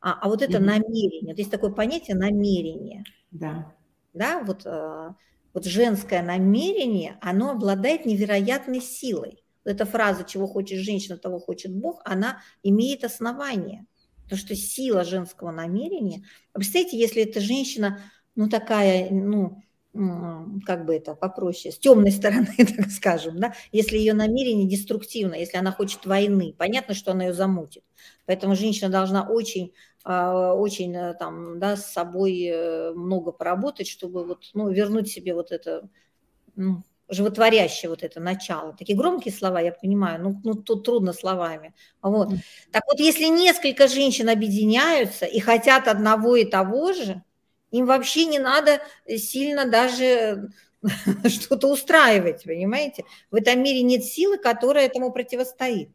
а, 0.00 0.18
а 0.20 0.28
вот 0.28 0.42
это 0.42 0.58
mm-hmm. 0.58 0.60
намерение. 0.60 1.32
Вот 1.32 1.38
есть 1.38 1.50
такое 1.50 1.70
понятие 1.70 2.16
намерение. 2.16 3.04
Да. 3.30 3.74
Да, 4.12 4.42
вот, 4.42 4.66
а, 4.66 5.14
вот 5.52 5.64
женское 5.64 6.22
намерение, 6.22 7.18
оно 7.20 7.50
обладает 7.50 8.06
невероятной 8.06 8.80
силой. 8.80 9.44
Эта 9.64 9.84
фраза 9.84 10.24
«чего 10.24 10.46
хочет 10.46 10.78
женщина, 10.78 11.18
того 11.18 11.38
хочет 11.38 11.74
Бог», 11.74 12.00
она 12.04 12.40
имеет 12.62 13.04
основание. 13.04 13.86
Потому 14.24 14.38
что 14.38 14.54
сила 14.54 15.04
женского 15.04 15.50
намерения... 15.50 16.24
Представьте, 16.52 16.98
если 16.98 17.22
эта 17.22 17.40
женщина, 17.40 18.00
ну, 18.36 18.48
такая, 18.48 19.10
ну, 19.10 19.62
как 19.92 20.84
бы 20.86 20.94
это 20.94 21.14
попроще, 21.14 21.72
с 21.72 21.78
темной 21.78 22.12
стороны, 22.12 22.54
так 22.76 22.90
скажем, 22.90 23.38
да, 23.38 23.54
если 23.72 23.98
ее 23.98 24.14
намерение 24.14 24.68
деструктивно, 24.68 25.34
если 25.34 25.56
она 25.56 25.72
хочет 25.72 26.06
войны, 26.06 26.54
понятно, 26.56 26.94
что 26.94 27.10
она 27.10 27.24
ее 27.24 27.32
замутит. 27.32 27.82
Поэтому 28.26 28.54
женщина 28.54 28.88
должна 28.88 29.28
очень, 29.28 29.72
а, 30.04 30.54
очень 30.54 30.94
э, 30.94 31.14
там, 31.14 31.58
да, 31.58 31.76
с 31.76 31.92
собой 31.92 32.40
э, 32.44 32.92
много 32.92 33.32
поработать, 33.32 33.88
чтобы 33.88 34.24
вот, 34.24 34.50
ну, 34.54 34.70
вернуть 34.70 35.08
себе 35.08 35.34
вот 35.34 35.50
это, 35.50 35.88
ну, 36.54 36.84
животворящее 37.08 37.90
вот 37.90 38.04
это 38.04 38.20
начало. 38.20 38.72
Такие 38.72 38.96
громкие 38.96 39.34
слова, 39.34 39.60
я 39.60 39.72
понимаю, 39.72 40.22
ну, 40.22 40.40
ну 40.44 40.54
тут 40.54 40.84
трудно 40.84 41.12
словами. 41.12 41.74
Вот. 42.00 42.30
Так 42.70 42.84
вот, 42.86 43.00
если 43.00 43.24
несколько 43.24 43.88
женщин 43.88 44.28
объединяются 44.28 45.26
и 45.26 45.40
хотят 45.40 45.88
одного 45.88 46.36
и 46.36 46.44
того 46.44 46.92
же, 46.92 47.24
им 47.70 47.86
вообще 47.86 48.26
не 48.26 48.38
надо 48.38 48.80
сильно 49.06 49.66
даже 49.66 50.50
что-то 51.28 51.68
устраивать, 51.68 52.44
понимаете? 52.44 53.04
В 53.30 53.36
этом 53.36 53.62
мире 53.62 53.82
нет 53.82 54.04
силы, 54.04 54.38
которая 54.38 54.86
этому 54.86 55.12
противостоит. 55.12 55.90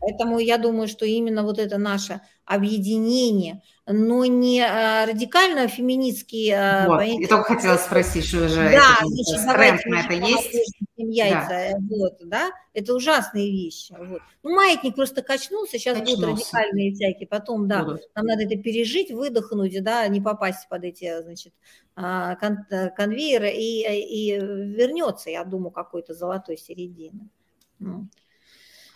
Поэтому 0.00 0.38
я 0.38 0.56
думаю, 0.56 0.88
что 0.88 1.04
именно 1.04 1.42
вот 1.42 1.58
это 1.58 1.76
наше 1.76 2.22
объединение, 2.46 3.62
но 3.86 4.24
не 4.24 4.60
а, 4.60 5.04
радикально 5.06 5.68
феминистские... 5.68 6.56
А, 6.56 6.86
вот, 6.86 7.02
я 7.02 7.28
только 7.28 7.54
хотела 7.54 7.76
спросить, 7.76 8.24
что 8.24 8.48
же 8.48 8.56
да, 8.56 8.96
это, 8.98 9.06
значит, 9.06 9.54
тренд 9.54 9.86
на 9.86 10.00
это 10.00 10.14
есть? 10.14 10.72
Яйца, 10.96 11.48
да. 11.48 11.70
Э, 11.70 11.74
вот, 11.78 12.14
да, 12.24 12.50
это 12.72 12.94
ужасные 12.94 13.50
вещи. 13.50 13.94
Вот. 13.98 14.20
Ну, 14.42 14.54
маятник 14.54 14.94
просто 14.94 15.22
качнулся, 15.22 15.78
сейчас 15.78 15.98
качнулся. 15.98 16.26
будут 16.26 16.38
радикальные 16.40 16.92
всякие, 16.92 17.28
потом, 17.28 17.68
да, 17.68 17.84
будут. 17.84 18.02
нам 18.14 18.26
надо 18.26 18.44
это 18.44 18.56
пережить, 18.56 19.10
выдохнуть, 19.10 19.82
да, 19.82 20.06
не 20.08 20.20
попасть 20.20 20.68
под 20.68 20.84
эти, 20.84 21.22
значит, 21.22 21.52
а, 21.94 22.36
кон 22.36 22.58
э, 22.70 22.90
конвейеры, 22.90 23.50
и, 23.50 23.84
э, 23.84 23.98
и 23.98 24.32
вернется, 24.32 25.30
я 25.30 25.44
думаю, 25.44 25.70
какой-то 25.70 26.14
золотой 26.14 26.56
середины. 26.56 27.28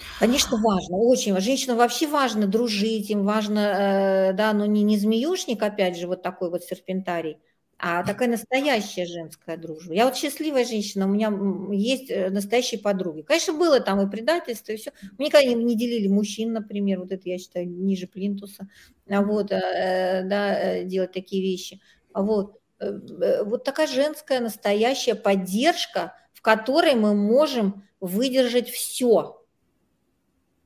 Ну. 0.09 0.15
Конечно, 0.19 0.57
важно, 0.59 0.97
очень 0.97 1.33
важно. 1.33 1.45
Женщинам 1.47 1.79
вообще 1.79 2.07
важно 2.07 2.47
дружить, 2.47 3.11
им 3.11 3.25
важно, 3.25 4.31
э, 4.31 4.33
да, 4.35 4.53
но 4.53 4.65
не, 4.67 4.83
не 4.83 4.97
змеюшник, 4.99 5.63
опять 5.63 5.97
же, 5.99 6.07
вот 6.07 6.23
такой 6.23 6.51
вот 6.51 6.63
серпентарий, 6.65 7.39
а 7.79 8.05
такая 8.05 8.29
настоящая 8.29 9.07
женская 9.07 9.57
дружба. 9.57 9.93
Я 9.95 10.05
вот 10.07 10.17
счастливая 10.17 10.65
женщина, 10.65 11.07
у 11.07 11.09
меня 11.09 11.33
есть 11.75 12.11
э, 12.11 12.31
настоящие 12.31 12.81
подруги. 12.81 13.23
Конечно, 13.23 13.55
было 13.55 13.81
там 13.81 14.01
и 14.01 14.11
предательство, 14.11 14.73
и 14.73 14.77
все. 14.77 14.93
Мы 15.19 15.27
никогда 15.27 15.53
не, 15.53 15.75
делили 15.77 16.07
мужчин, 16.09 16.53
например, 16.53 17.01
вот 17.01 17.11
это 17.13 17.29
я 17.29 17.39
считаю 17.39 17.69
ниже 17.69 18.07
плинтуса, 18.07 18.69
а 19.09 19.21
вот, 19.23 19.51
э, 19.53 20.23
да, 20.25 20.85
делать 20.85 21.13
такие 21.13 21.43
вещи. 21.43 21.81
Вот, 22.15 22.61
вот 22.81 23.65
такая 23.65 23.87
женская 23.89 24.41
настоящая 24.41 25.15
поддержка, 25.17 26.15
в 26.33 26.43
которой 26.43 26.95
мы 26.95 27.15
можем 27.15 27.83
выдержать 28.01 28.69
все 28.69 29.44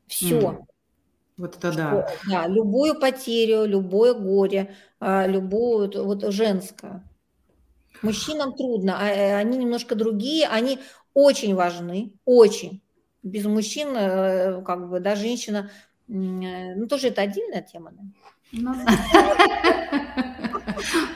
все. 0.09 0.41
Mm. 0.41 0.65
Вот 1.37 1.57
это 1.57 1.73
да. 1.73 2.09
Да, 2.29 2.47
любую 2.49 2.99
потерю, 2.99 3.65
любое 3.65 4.13
горе, 4.15 4.75
а, 4.99 5.27
любую 5.27 5.91
вот 6.05 6.33
женское. 6.33 7.05
Мужчинам 8.03 8.55
трудно, 8.55 8.97
а, 8.99 9.09
э, 9.09 9.35
они 9.37 9.59
немножко 9.59 9.95
другие, 9.95 10.49
они 10.49 10.81
очень 11.15 11.55
важны, 11.55 12.13
очень. 12.25 12.83
Без 13.23 13.45
мужчин, 13.45 13.97
э, 13.97 14.63
как 14.63 14.89
бы, 14.89 15.01
да, 15.01 15.17
женщина, 15.17 15.71
э, 16.09 16.13
ну, 16.75 16.87
тоже 16.87 17.09
это 17.09 17.23
отдельная 17.23 17.63
тема, 17.63 17.93
да? 17.93 18.03
Ну, 18.53 18.75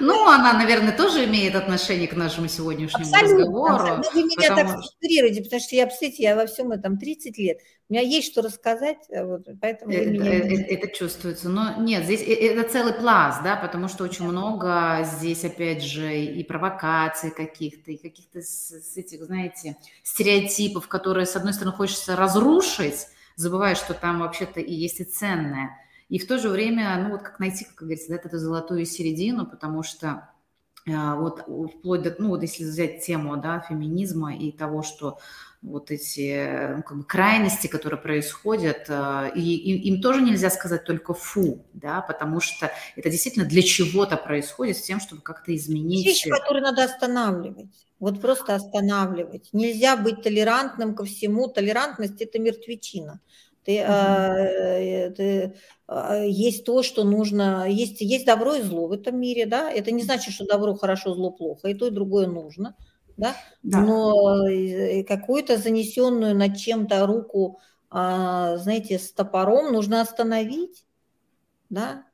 ну, 0.01 0.29
она, 0.29 0.53
наверное, 0.53 0.97
тоже 0.97 1.25
имеет 1.25 1.55
отношение 1.55 2.09
к 2.09 2.15
нашему 2.15 2.49
сегодняшнему 2.49 3.05
Абсолютно. 3.05 3.39
разговору. 3.39 4.03
Вы 4.15 4.23
меня 4.25 4.51
потому... 4.51 4.71
так 4.71 4.85
структурируете, 4.85 5.43
потому 5.43 5.61
что 5.61 5.77
я, 5.77 5.87
представляете, 5.87 6.23
я 6.23 6.37
во 6.37 6.47
всем 6.47 6.73
этом 6.73 6.99
30 6.99 7.39
лет. 7.39 7.59
У 7.89 7.93
меня 7.93 8.03
есть 8.03 8.33
что 8.33 8.43
рассказать, 8.43 8.99
э, 9.11 9.25
вот, 9.25 9.47
поэтому 9.61 9.93
это, 9.93 10.11
меня... 10.11 10.35
это, 10.35 10.55
это 10.55 10.89
чувствуется. 10.89 11.49
Но 11.49 11.81
нет, 11.83 12.05
здесь 12.05 12.23
это 12.23 12.69
целый 12.69 12.95
пласт, 12.95 13.43
да, 13.43 13.57
потому 13.57 13.89
что 13.89 14.05
очень 14.05 14.25
много 14.25 15.01
здесь, 15.05 15.45
опять 15.45 15.83
же, 15.83 16.17
и 16.17 16.43
провокаций 16.43 17.31
каких-то, 17.31 17.93
и 17.93 17.97
каких-то 17.97 18.41
с, 18.41 18.71
с 18.71 18.97
этих, 18.97 19.25
знаете, 19.25 19.77
стереотипов, 20.03 20.89
которые, 20.89 21.27
с 21.27 21.37
одной 21.37 21.53
стороны, 21.53 21.77
хочется 21.77 22.17
разрушить, 22.17 23.07
забывая, 23.37 23.75
что 23.75 23.95
там 23.95 24.21
вообще-то 24.21 24.61
и 24.61 24.73
есть 24.73 25.01
и 25.01 25.05
ценное– 25.05 25.79
и 26.13 26.19
в 26.19 26.27
то 26.27 26.37
же 26.37 26.51
время, 26.51 26.95
ну 27.03 27.13
вот 27.13 27.23
как 27.23 27.39
найти, 27.39 27.65
как 27.65 27.77
говорится, 27.77 28.11
да, 28.11 28.17
эту 28.17 28.37
золотую 28.37 28.85
середину, 28.85 29.47
потому 29.47 29.83
что 29.83 30.29
а, 30.87 31.17
вот 31.17 31.41
вплоть 31.71 32.03
до, 32.03 32.15
ну 32.19 32.29
вот 32.29 32.43
если 32.43 32.65
взять 32.65 33.03
тему, 33.03 33.39
да, 33.39 33.61
феминизма 33.61 34.37
и 34.37 34.53
того, 34.53 34.83
что 34.83 35.19
вот 35.63 35.91
эти 35.91 36.75
ну, 36.77 36.83
как 36.83 36.99
бы 36.99 37.05
крайности, 37.05 37.67
которые 37.67 37.99
происходят, 37.99 38.91
а, 38.91 39.33
и, 39.35 39.41
и 39.41 39.89
им 39.89 40.03
тоже 40.03 40.21
нельзя 40.21 40.51
сказать 40.51 40.85
только 40.85 41.15
фу, 41.15 41.65
да, 41.73 42.03
потому 42.03 42.41
что 42.41 42.71
это 42.95 43.09
действительно 43.09 43.47
для 43.47 43.63
чего-то 43.63 44.19
происходит 44.19 44.77
с 44.77 44.83
тем, 44.83 45.01
чтобы 45.01 45.23
как-то 45.23 45.57
изменить. 45.57 46.05
Вещи, 46.05 46.29
которые 46.29 46.63
надо 46.63 46.85
останавливать. 46.85 47.87
Вот 47.99 48.21
просто 48.21 48.55
останавливать. 48.55 49.49
Нельзя 49.55 49.97
быть 49.97 50.21
толерантным 50.21 50.95
ко 50.95 51.05
всему. 51.05 51.49
Толерантность– 51.49 52.21
это 52.21 52.39
мертвечина. 52.39 53.23
Ты, 53.65 53.79
mm-hmm. 53.79 55.11
ты, 55.13 55.55
а, 55.87 56.25
есть 56.25 56.65
то, 56.65 56.83
что 56.83 57.05
нужно, 57.05 57.69
есть, 57.69 58.01
есть 58.01 58.27
добро 58.27 58.55
и 58.55 58.63
зло 58.63 58.89
в 58.89 58.93
этом 58.93 59.21
мире, 59.21 59.47
да, 59.47 59.71
это 59.71 59.91
не 59.91 60.03
значит, 60.03 60.35
что 60.35 60.47
добро 60.47 60.75
хорошо, 60.75 61.15
зло 61.15 61.31
плохо, 61.31 61.69
и 61.69 61.75
то, 61.75 61.87
и 61.87 61.91
другое 61.91 62.27
нужно, 62.27 62.77
да, 63.17 63.37
да. 63.63 63.81
но 63.81 64.49
э, 64.49 65.05
какую-то 65.05 65.59
занесенную 65.59 66.35
над 66.35 66.57
чем-то 66.57 67.07
руку, 67.07 67.61
а, 67.91 68.57
знаете, 68.57 68.99
с 68.99 69.13
топором 69.13 69.73
нужно 69.73 70.01
остановить, 70.01 70.87
да, 71.71 72.05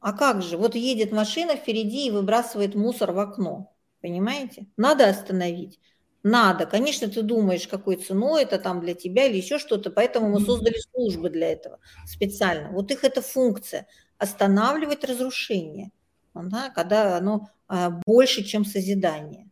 а 0.00 0.12
как 0.12 0.42
же, 0.42 0.56
вот 0.56 0.76
едет 0.76 1.12
машина 1.12 1.56
впереди 1.56 2.06
и 2.06 2.10
выбрасывает 2.10 2.74
мусор 2.74 3.12
в 3.12 3.18
окно, 3.18 3.74
понимаете, 4.00 4.66
надо 4.76 5.08
остановить, 5.08 5.78
надо. 6.22 6.66
Конечно, 6.66 7.08
ты 7.08 7.22
думаешь, 7.22 7.68
какой 7.68 7.96
ценой 7.96 8.42
это 8.42 8.58
там 8.58 8.80
для 8.80 8.94
тебя 8.94 9.26
или 9.26 9.36
еще 9.36 9.58
что-то, 9.58 9.90
поэтому 9.90 10.28
мы 10.28 10.40
создали 10.40 10.76
службы 10.92 11.30
для 11.30 11.52
этого 11.52 11.78
специально. 12.06 12.70
Вот 12.70 12.90
их 12.90 13.04
эта 13.04 13.22
функция– 13.22 13.86
останавливать 14.18 15.04
разрушение, 15.04 15.92
да, 16.34 16.70
когда 16.70 17.16
оно 17.16 17.48
а, 17.68 17.90
больше, 17.90 18.42
чем 18.42 18.64
созидание. 18.64 19.48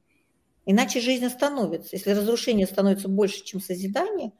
Иначе 0.66 1.00
жизнь 1.00 1.24
остановится. 1.24 1.94
Если 1.94 2.10
разрушение 2.10 2.66
становится 2.66 3.08
больше, 3.08 3.44
чем 3.44 3.60
созидание, 3.60 4.32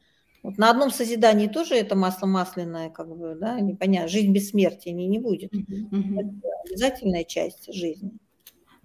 вот 0.42 0.58
на 0.58 0.70
одном 0.70 0.90
созидании 0.90 1.46
тоже 1.46 1.76
это 1.76 1.94
масло 1.94 2.26
масляное, 2.26 2.90
как 2.90 3.08
бы, 3.16 3.36
да, 3.36 3.60
непонятно, 3.60 4.08
жизнь 4.08 4.32
бессмертия 4.32 4.92
не, 4.92 5.06
не 5.06 5.18
будет. 5.18 5.52
Mm-hmm. 5.52 6.20
Это 6.20 6.48
обязательная 6.64 7.24
часть 7.24 7.72
жизни. 7.72 8.12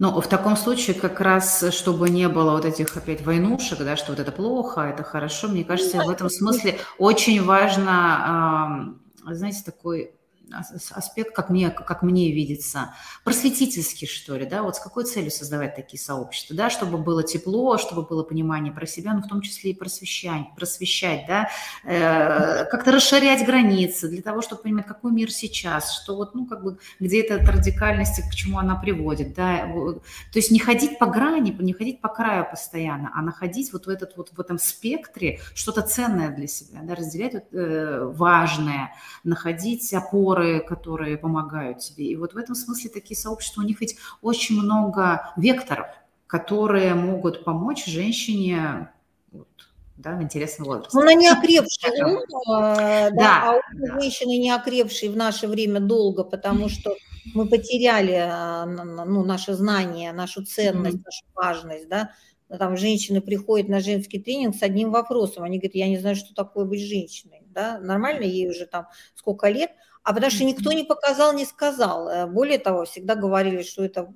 Но 0.02 0.20
в 0.20 0.26
таком 0.26 0.56
случае 0.56 0.96
как 0.96 1.20
раз, 1.20 1.64
чтобы 1.72 2.10
не 2.10 2.28
было 2.28 2.50
вот 2.50 2.64
этих 2.64 2.96
опять 2.96 3.24
войнушек, 3.24 3.78
да, 3.78 3.96
что 3.96 4.10
вот 4.10 4.18
это 4.18 4.32
плохо, 4.32 4.80
это 4.80 5.04
хорошо, 5.04 5.46
мне 5.46 5.62
кажется, 5.62 6.02
в 6.02 6.10
этом 6.10 6.28
смысле 6.28 6.80
очень 6.98 7.40
важно, 7.40 8.96
знаете, 9.24 9.62
такой 9.64 10.10
аспект, 10.52 11.34
как 11.34 11.50
мне, 11.50 11.70
как 11.70 12.02
мне 12.02 12.32
видится, 12.32 12.94
просветительский, 13.24 14.06
что 14.06 14.36
ли, 14.36 14.46
да, 14.46 14.62
вот 14.62 14.76
с 14.76 14.80
какой 14.80 15.04
целью 15.04 15.30
создавать 15.30 15.74
такие 15.74 16.00
сообщества, 16.00 16.56
да, 16.56 16.70
чтобы 16.70 16.98
было 16.98 17.22
тепло, 17.22 17.78
чтобы 17.78 18.02
было 18.02 18.22
понимание 18.22 18.72
про 18.72 18.86
себя, 18.86 19.14
но 19.14 19.22
в 19.22 19.28
том 19.28 19.40
числе 19.40 19.72
и 19.72 19.74
просвещать, 19.74 20.54
просвещать, 20.56 21.24
да, 21.26 21.48
э, 21.84 22.64
как-то 22.66 22.92
расширять 22.92 23.44
границы 23.46 24.08
для 24.08 24.22
того, 24.22 24.42
чтобы 24.42 24.62
понимать, 24.62 24.86
какой 24.86 25.12
мир 25.12 25.30
сейчас, 25.30 25.92
что 25.92 26.16
вот, 26.16 26.34
ну, 26.34 26.46
как 26.46 26.62
бы, 26.62 26.78
где 27.00 27.22
эта 27.22 27.38
радикальность, 27.38 28.22
к 28.30 28.34
чему 28.34 28.58
она 28.58 28.76
приводит, 28.76 29.34
да, 29.34 29.66
то 29.66 30.38
есть 30.38 30.50
не 30.50 30.58
ходить 30.58 30.98
по 30.98 31.06
грани, 31.06 31.50
не 31.50 31.72
ходить 31.72 32.00
по 32.00 32.08
краю 32.08 32.46
постоянно, 32.50 33.10
а 33.14 33.22
находить 33.22 33.72
вот 33.72 33.86
в, 33.86 33.88
этот, 33.88 34.16
вот 34.16 34.30
в 34.32 34.40
этом 34.40 34.58
спектре 34.58 35.40
что-то 35.54 35.82
ценное 35.82 36.30
для 36.30 36.46
себя, 36.46 36.80
да, 36.82 36.94
разделять 36.94 37.34
вот, 37.34 37.44
э, 37.52 38.04
важное, 38.14 38.92
находить 39.24 39.92
опоры, 39.94 40.41
которые 40.60 41.16
помогают 41.16 41.78
тебе. 41.78 42.06
И 42.06 42.16
вот 42.16 42.34
в 42.34 42.36
этом 42.36 42.54
смысле 42.54 42.90
такие 42.90 43.16
сообщества, 43.16 43.62
у 43.62 43.64
них 43.64 43.80
ведь 43.80 43.96
очень 44.20 44.60
много 44.60 45.32
векторов, 45.36 45.86
которые 46.26 46.94
могут 46.94 47.44
помочь 47.44 47.86
женщине 47.86 48.90
вот, 49.30 49.48
да, 49.96 50.16
в 50.16 50.22
интересном 50.22 50.68
возрасте. 50.68 50.96
Ну, 50.96 51.04
на 51.04 51.14
неокрепший 51.14 52.02
ум, 52.04 52.20
да, 52.46 53.10
да, 53.10 53.50
а 53.50 53.60
у 53.74 54.00
женщины 54.00 54.38
неокрепший 54.38 55.08
в 55.08 55.16
наше 55.16 55.48
время 55.48 55.80
долго, 55.80 56.24
потому 56.24 56.68
что 56.68 56.94
мы 57.34 57.46
потеряли 57.46 58.18
а, 58.20 58.66
ну, 58.66 59.24
наше 59.24 59.54
знание, 59.54 60.12
нашу 60.12 60.44
ценность, 60.44 60.96
mm-hmm. 60.96 61.04
нашу 61.04 61.24
важность, 61.34 61.88
да, 61.88 62.10
там 62.58 62.76
женщины 62.76 63.20
приходят 63.20 63.68
на 63.68 63.80
женский 63.80 64.18
тренинг 64.18 64.56
с 64.56 64.62
одним 64.62 64.90
вопросом, 64.90 65.44
они 65.44 65.58
говорят, 65.58 65.74
я 65.74 65.88
не 65.88 65.98
знаю, 65.98 66.16
что 66.16 66.34
такое 66.34 66.64
быть 66.64 66.80
женщиной, 66.80 67.42
да, 67.46 67.78
нормально, 67.78 68.24
ей 68.24 68.48
уже 68.48 68.66
там 68.66 68.88
сколько 69.14 69.48
лет, 69.48 69.70
а 70.02 70.12
потому 70.12 70.30
что 70.30 70.44
никто 70.44 70.72
не 70.72 70.84
показал, 70.84 71.32
не 71.32 71.44
сказал. 71.44 72.08
Э, 72.08 72.26
более 72.26 72.58
того, 72.58 72.84
всегда 72.84 73.14
говорили, 73.14 73.62
что 73.62 73.84
это 73.84 74.12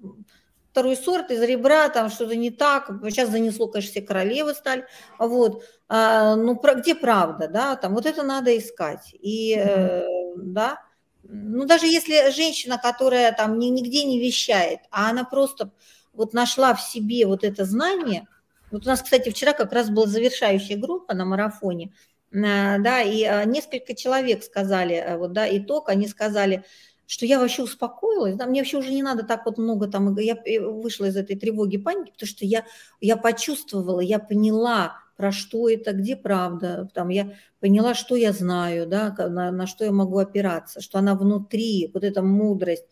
второй 0.70 0.96
сорт 0.96 1.31
из 1.31 1.40
ребра, 1.42 1.88
там 1.88 2.11
что-то 2.11 2.37
не 2.37 2.51
так. 2.51 2.90
Сейчас 3.05 3.31
занесло, 3.31 3.68
конечно, 3.68 3.90
все 3.92 4.03
королевы 4.03 4.53
стали. 4.55 4.85
Вот. 5.18 5.64
А, 5.88 6.37
ну, 6.37 6.57
про, 6.57 6.75
где 6.75 6.94
правда, 6.94 7.49
да? 7.49 7.77
Там 7.77 7.94
вот 7.94 8.05
это 8.05 8.22
надо 8.22 8.57
искать. 8.57 9.14
И, 9.14 9.57
э, 9.57 10.05
да, 10.37 10.83
ну, 11.22 11.64
даже 11.64 11.87
если 11.87 12.31
женщина, 12.31 12.79
которая 12.79 13.33
там 13.33 13.59
нигде 13.59 14.05
не 14.05 14.20
вещает, 14.20 14.81
а 14.90 15.11
она 15.11 15.25
просто 15.25 15.70
вот 16.12 16.35
нашла 16.35 16.75
в 16.75 16.83
себе 16.83 17.27
вот 17.27 17.44
это 17.44 17.64
знание, 17.64 18.27
вот 18.70 18.85
у 18.85 18.88
нас, 18.88 19.03
кстати, 19.03 19.31
вчера 19.31 19.53
как 19.53 19.72
раз 19.72 19.90
была 19.90 20.07
завершающая 20.07 20.77
группа 20.77 21.14
на 21.14 21.25
марафоне, 21.25 21.92
да, 22.33 23.03
и 23.03 23.23
э, 23.23 23.45
несколько 23.47 23.95
человек 23.95 24.43
сказали, 24.43 24.95
э, 24.95 25.17
вот, 25.17 25.33
да, 25.33 25.47
итог, 25.57 25.89
они 25.89 26.09
сказали, 26.09 26.65
что 27.07 27.25
я 27.25 27.39
вообще 27.39 27.62
успокоилась, 27.62 28.35
да, 28.35 28.47
мне 28.47 28.61
вообще 28.61 28.79
уже 28.79 28.93
не 28.93 29.03
надо 29.03 29.23
так 29.23 29.47
вот 29.47 29.59
много 29.59 29.87
там, 29.89 30.17
я 30.19 30.37
вышла 30.61 31.07
из 31.07 31.17
этой 31.17 31.37
тревоги, 31.37 31.77
паники, 31.77 32.12
потому 32.12 32.29
что 32.29 32.45
я, 32.45 32.65
я 33.01 33.17
почувствовала, 33.17 34.01
я 34.01 34.19
поняла, 34.19 34.99
про 35.17 35.33
что 35.33 35.71
это, 35.71 35.93
где 35.93 36.15
правда, 36.15 36.91
там 36.93 37.09
я 37.09 37.33
поняла, 37.61 37.95
что 37.95 38.17
я 38.17 38.33
знаю, 38.33 38.87
да, 38.87 39.15
на, 39.19 39.51
на 39.51 39.67
что 39.67 39.85
я 39.85 39.93
могу 39.93 40.19
опираться, 40.19 40.83
что 40.83 40.99
она 40.99 41.15
внутри, 41.15 41.91
вот 41.95 42.05
эта 42.05 42.23
мудрость, 42.23 42.85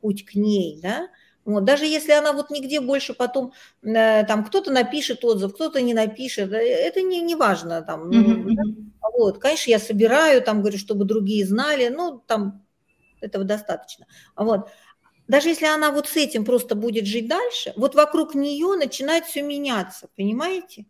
путь 0.00 0.24
к 0.24 0.34
ней, 0.34 0.80
да, 0.82 1.08
вот, 1.48 1.64
даже 1.64 1.86
если 1.86 2.12
она 2.12 2.32
вот 2.34 2.50
нигде 2.50 2.80
больше 2.80 3.14
потом, 3.14 3.54
э, 3.82 4.24
там 4.26 4.44
кто-то 4.44 4.70
напишет 4.70 5.24
отзыв, 5.24 5.54
кто-то 5.54 5.80
не 5.80 5.94
напишет, 5.94 6.52
э, 6.52 6.58
это 6.58 7.00
не, 7.00 7.22
не 7.22 7.36
важно. 7.36 7.80
Там, 7.80 8.10
mm-hmm. 8.10 8.54
да? 8.54 8.62
вот, 9.16 9.38
конечно, 9.38 9.70
я 9.70 9.78
собираю, 9.78 10.42
там, 10.42 10.60
говорю, 10.60 10.76
чтобы 10.76 11.06
другие 11.06 11.46
знали, 11.46 11.88
ну, 11.88 12.22
там, 12.26 12.66
этого 13.22 13.44
достаточно. 13.44 14.06
Вот. 14.36 14.68
Даже 15.26 15.48
если 15.48 15.64
она 15.64 15.90
вот 15.90 16.06
с 16.06 16.16
этим 16.16 16.44
просто 16.44 16.74
будет 16.74 17.06
жить 17.06 17.28
дальше, 17.28 17.72
вот 17.76 17.94
вокруг 17.94 18.34
нее 18.34 18.76
начинает 18.76 19.24
все 19.24 19.40
меняться, 19.40 20.08
понимаете? 20.16 20.84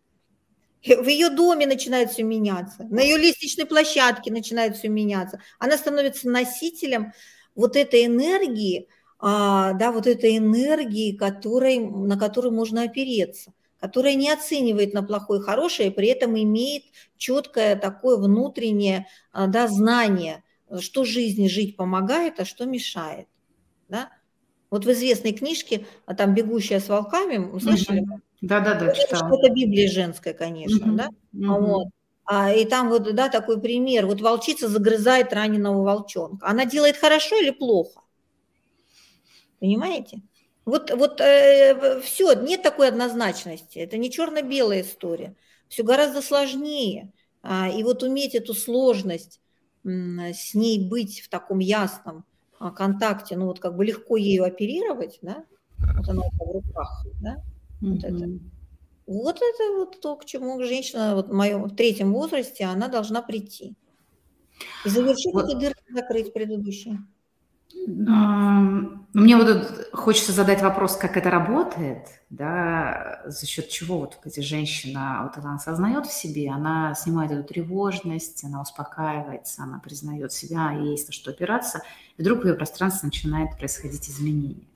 В 0.85 1.07
ее 1.07 1.31
доме 1.31 1.69
начинает 1.69 2.11
все 2.11 2.25
меняться, 2.25 2.85
на 2.91 3.01
ее 3.01 3.17
лестничной 3.17 3.67
площадке 3.67 4.33
начинает 4.33 4.77
все 4.77 4.89
меняться. 4.89 5.41
Она 5.61 5.77
становится 5.77 6.29
носителем 6.29 7.13
вот 7.55 7.77
этой 7.77 8.07
энергии, 8.07 8.89
да, 9.21 9.91
вот 9.93 10.07
этой 10.07 10.37
энергии, 10.37 11.17
которой, 11.17 11.79
на 11.79 12.19
которую 12.19 12.55
можно 12.55 12.83
опереться, 12.83 13.53
которая 13.81 14.15
не 14.15 14.31
оценивает 14.31 14.95
на 14.95 15.03
плохое 15.03 15.41
и 15.41 15.45
хорошее, 15.45 15.91
при 15.91 16.09
этом 16.09 16.41
имеет 16.41 16.85
четкое 17.17 17.77
такое 17.77 18.17
внутреннее 18.17 19.07
а, 19.33 19.47
да, 19.47 19.69
знание, 19.69 20.43
что 20.81 21.05
жизни 21.05 21.49
жить 21.49 21.77
помогает, 21.77 22.41
а 22.41 22.45
что 22.45 22.65
мешает. 22.65 23.27
Да? 23.89 24.11
Вот 24.71 24.85
в 24.85 24.93
известной 24.93 25.33
книжке, 25.33 25.87
а 26.07 26.15
там 26.15 26.35
«Бегущая 26.35 26.79
с 26.81 26.89
волками», 26.89 27.59
слышали? 27.59 28.05
Да-да-да, 28.41 28.93
читала. 28.93 29.35
Это 29.37 29.53
Библия 29.53 29.91
женская, 29.91 30.35
конечно, 30.35 30.93
да? 30.93 31.09
Вот. 31.33 31.89
А, 32.25 32.53
и 32.53 32.67
там 32.67 32.91
вот, 32.91 33.15
да, 33.15 33.31
такой 33.31 33.61
пример. 33.61 34.07
Вот 34.07 34.21
волчица 34.21 34.69
загрызает 34.69 35.33
раненого 35.33 35.83
волчонка. 35.83 36.47
Она 36.47 36.67
делает 36.67 36.99
хорошо 36.99 37.37
или 37.37 37.51
плохо? 37.51 38.03
Понимаете? 39.61 40.23
Вот, 40.65 40.91
вот 40.91 41.21
э, 41.21 42.01
все, 42.01 42.35
нет 42.35 42.63
такой 42.63 42.89
однозначности. 42.89 43.79
Это 43.79 43.97
не 43.97 44.11
черно-белая 44.11 44.83
история. 44.83 45.35
Все 45.69 45.83
гораздо 45.83 46.23
сложнее. 46.23 47.13
А, 47.43 47.69
и 47.69 47.83
вот 47.83 48.03
уметь 48.03 48.35
эту 48.35 48.55
сложность 48.55 49.41
с 49.85 50.55
ней 50.55 50.89
быть 50.89 51.21
в 51.21 51.29
таком 51.29 51.61
ясном 51.61 52.25
а, 52.59 52.71
контакте, 52.71 53.37
ну 53.37 53.47
вот 53.47 53.61
как 53.61 53.77
бы 53.77 53.85
легко 53.85 54.17
ею 54.17 54.45
оперировать, 54.45 55.19
да, 55.23 55.45
вот 55.79 56.09
она 56.09 56.23
в 56.23 56.53
руках, 56.53 57.07
да, 57.23 57.37
mm-hmm. 57.81 57.89
вот 57.89 58.05
это. 58.05 58.29
Вот 59.07 59.37
это 59.37 59.73
вот 59.79 60.01
то, 60.01 60.17
к 60.17 60.27
чему 60.27 60.63
женщина 60.63 61.15
вот 61.15 61.29
в 61.29 61.33
моем 61.33 61.65
в 61.65 61.75
третьем 61.75 62.13
возрасте, 62.13 62.65
она 62.65 62.89
должна 62.89 63.23
прийти. 63.23 63.75
И 64.85 64.89
завершить 64.91 65.33
вот. 65.33 65.49
эти 65.49 65.57
дырки 65.57 65.83
закрыть 65.95 66.33
предыдущие. 66.35 66.99
Мне 69.15 69.37
вот 69.37 69.89
хочется 69.93 70.33
задать 70.33 70.63
вопрос, 70.63 70.97
как 70.97 71.17
это 71.17 71.31
работает, 71.31 72.07
да, 72.31 73.23
за 73.27 73.47
счет 73.47 73.69
чего 73.69 74.01
вот 74.01 74.19
эти 74.25 74.41
женщина, 74.41 75.21
вот 75.23 75.43
она 75.43 75.55
осознает 75.55 76.07
в 76.07 76.13
себе, 76.13 76.51
она 76.51 76.95
снимает 76.95 77.33
эту 77.33 77.43
тревожность, 77.43 78.45
она 78.45 78.61
успокаивается, 78.61 79.63
она 79.63 79.79
признает 79.79 80.33
себя, 80.33 80.73
ей 80.73 80.91
есть 80.93 81.09
на 81.09 81.13
что 81.13 81.31
опираться, 81.31 81.81
и 82.17 82.23
вдруг 82.23 82.43
в 82.43 82.47
ее 82.47 82.55
пространстве 82.55 83.07
начинает 83.07 83.57
происходить 83.57 84.09
изменение. 84.09 84.67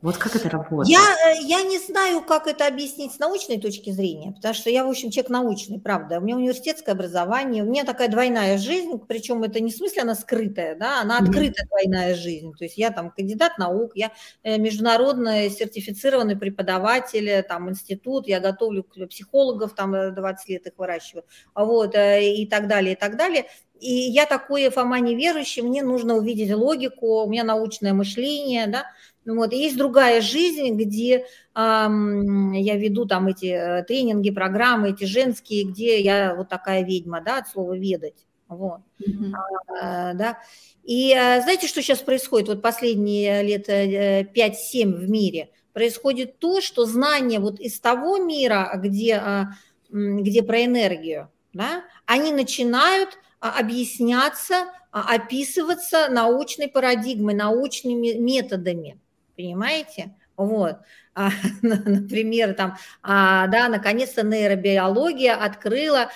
Вот 0.00 0.16
как 0.16 0.36
это 0.36 0.48
работает? 0.48 0.88
Я, 0.88 1.00
э, 1.00 1.42
я 1.42 1.62
не 1.62 1.78
знаю, 1.78 2.22
как 2.22 2.46
это 2.46 2.66
объяснить 2.66 3.12
с 3.12 3.18
научной 3.18 3.60
точки 3.60 3.90
зрения, 3.90 4.32
потому 4.32 4.54
что 4.54 4.70
я, 4.70 4.84
в 4.84 4.88
общем, 4.88 5.10
человек 5.10 5.30
научный, 5.30 5.80
правда. 5.80 6.18
У 6.18 6.22
меня 6.22 6.36
университетское 6.36 6.94
образование, 6.94 7.64
у 7.64 7.66
меня 7.66 7.84
такая 7.84 8.08
двойная 8.08 8.58
жизнь, 8.58 8.92
причем 9.08 9.42
это 9.42 9.60
не 9.60 9.72
в 9.72 9.76
смысле 9.76 10.02
она 10.02 10.14
скрытая, 10.14 10.76
да, 10.76 11.00
она 11.00 11.18
открытая 11.18 11.64
mm-hmm. 11.64 11.68
двойная 11.68 12.14
жизнь. 12.14 12.52
То 12.56 12.64
есть 12.64 12.78
я 12.78 12.90
там 12.90 13.10
кандидат 13.10 13.58
наук, 13.58 13.92
я 13.96 14.12
э, 14.44 14.56
международный 14.58 15.50
сертифицированный 15.50 16.36
преподаватель, 16.36 17.28
э, 17.28 17.42
там 17.42 17.68
институт, 17.68 18.28
я 18.28 18.38
готовлю 18.38 18.84
психологов, 18.84 19.74
там 19.74 20.14
20 20.14 20.48
лет 20.48 20.66
их 20.66 20.72
выращиваю, 20.76 21.24
вот, 21.54 21.94
и 21.96 22.46
так 22.48 22.68
далее, 22.68 22.92
и 22.92 22.96
так 22.96 23.16
далее. 23.16 23.46
И 23.80 23.92
я 23.92 24.26
такой 24.26 24.68
Фома 24.70 24.98
неверующий, 24.98 25.62
мне 25.62 25.82
нужно 25.82 26.16
увидеть 26.16 26.52
логику, 26.52 27.22
у 27.22 27.28
меня 27.28 27.44
научное 27.44 27.92
мышление, 27.92 28.66
да, 28.66 28.86
вот. 29.36 29.52
И 29.52 29.58
есть 29.58 29.76
другая 29.76 30.20
жизнь, 30.20 30.74
где 30.74 31.16
э, 31.16 31.22
я 31.54 32.76
веду 32.76 33.04
там 33.04 33.26
эти 33.26 33.46
э, 33.46 33.84
тренинги, 33.84 34.30
программы, 34.30 34.90
эти 34.90 35.04
женские, 35.04 35.64
где 35.64 36.00
я 36.00 36.34
вот 36.34 36.48
такая 36.48 36.82
ведьма, 36.82 37.20
да, 37.20 37.38
от 37.38 37.48
слова 37.48 37.76
ведать. 37.76 38.26
Вот. 38.48 38.80
Mm-hmm. 39.00 39.32
А, 39.80 40.14
да. 40.14 40.38
И 40.82 41.12
а, 41.12 41.40
знаете, 41.42 41.68
что 41.68 41.82
сейчас 41.82 41.98
происходит? 41.98 42.48
Вот 42.48 42.62
последние 42.62 43.42
лет 43.42 43.68
5-7 43.68 44.24
э, 44.32 44.86
в 44.86 45.10
мире 45.10 45.50
происходит 45.74 46.38
то, 46.38 46.62
что 46.62 46.86
знания 46.86 47.38
вот 47.38 47.60
из 47.60 47.78
того 47.78 48.16
мира, 48.16 48.72
где, 48.76 49.16
а, 49.16 49.48
где 49.90 50.42
про 50.42 50.64
энергию, 50.64 51.30
да, 51.52 51.84
они 52.06 52.32
начинают 52.32 53.18
объясняться, 53.40 54.72
описываться 54.90 56.08
научной 56.08 56.68
парадигмой, 56.68 57.34
научными 57.34 58.14
методами 58.14 58.98
понимаете? 59.38 60.16
Вот. 60.36 60.78
А, 61.14 61.30
например, 61.62 62.54
там, 62.54 62.76
а, 63.02 63.48
да, 63.48 63.68
наконец-то 63.68 64.22
нейробиология 64.24 65.34
открыла, 65.34 66.10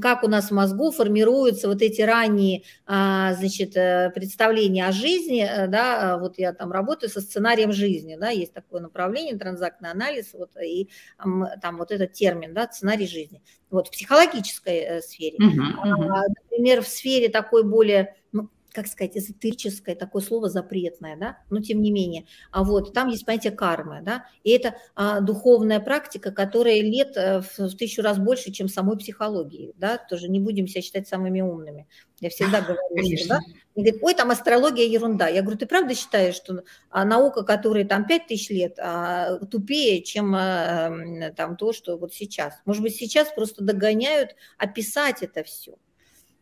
как 0.00 0.24
у 0.24 0.28
нас 0.28 0.50
в 0.50 0.54
мозгу 0.54 0.90
формируются 0.92 1.68
вот 1.68 1.82
эти 1.82 2.00
ранние, 2.02 2.62
а, 2.86 3.34
значит, 3.34 3.76
э, 3.76 4.10
представления 4.14 4.86
о 4.86 4.92
жизни, 4.92 5.46
э, 5.46 5.66
да, 5.68 6.16
вот 6.18 6.38
я 6.38 6.54
там 6.54 6.72
работаю 6.72 7.10
со 7.10 7.20
сценарием 7.20 7.72
жизни, 7.72 8.16
да, 8.18 8.30
есть 8.30 8.54
такое 8.54 8.80
направление, 8.80 9.36
транзактный 9.36 9.90
анализ, 9.90 10.32
вот, 10.32 10.52
и 10.62 10.88
там 11.18 11.76
вот 11.76 11.90
этот 11.90 12.12
термин, 12.14 12.54
да, 12.54 12.66
сценарий 12.70 13.06
жизни, 13.06 13.42
вот, 13.70 13.88
в 13.88 13.90
психологической 13.90 14.76
э, 14.76 15.00
сфере. 15.02 15.36
Uh-huh, 15.38 15.84
uh-huh. 15.84 16.22
Например, 16.42 16.82
в 16.82 16.88
сфере 16.88 17.28
такой 17.28 17.62
более, 17.62 18.16
ну, 18.32 18.48
как 18.76 18.88
сказать, 18.88 19.16
эзотерическое 19.16 19.96
такое 19.96 20.20
слово 20.20 20.50
запретное, 20.50 21.16
да, 21.16 21.38
но 21.48 21.62
тем 21.62 21.80
не 21.80 21.90
менее. 21.90 22.26
А 22.52 22.62
вот 22.62 22.92
там 22.92 23.08
есть 23.08 23.24
понятие 23.24 23.52
кармы, 23.52 24.02
да, 24.02 24.26
и 24.44 24.50
это 24.50 24.76
а, 24.94 25.20
духовная 25.20 25.80
практика, 25.80 26.30
которая 26.30 26.82
лет 26.82 27.16
а, 27.16 27.40
в, 27.40 27.58
в 27.58 27.76
тысячу 27.76 28.02
раз 28.02 28.18
больше, 28.18 28.52
чем 28.52 28.68
самой 28.68 28.98
психологии, 28.98 29.72
да, 29.78 29.96
тоже 29.96 30.28
не 30.28 30.40
будем 30.40 30.68
себя 30.68 30.82
считать 30.82 31.08
самыми 31.08 31.40
умными. 31.40 31.88
Я 32.20 32.28
всегда 32.28 32.60
говорю, 32.60 32.78
Конечно. 32.94 33.16
что, 33.16 33.28
да, 33.28 33.40
и 33.76 33.80
говорит, 33.80 34.02
ой, 34.02 34.14
там 34.14 34.30
астрология 34.30 34.86
ерунда. 34.86 35.28
Я 35.28 35.40
говорю, 35.40 35.58
ты 35.58 35.64
правда 35.64 35.94
считаешь, 35.94 36.34
что 36.34 36.62
а, 36.90 37.06
наука, 37.06 37.44
которая 37.44 37.86
там 37.86 38.06
пять 38.06 38.26
тысяч 38.26 38.50
лет, 38.50 38.78
а, 38.78 39.38
тупее, 39.46 40.02
чем 40.02 40.34
а, 40.34 41.32
там 41.34 41.56
то, 41.56 41.72
что 41.72 41.96
вот 41.96 42.12
сейчас? 42.12 42.60
Может 42.66 42.82
быть, 42.82 42.94
сейчас 42.94 43.28
просто 43.34 43.64
догоняют 43.64 44.36
описать 44.58 45.22
это 45.22 45.42
все. 45.44 45.76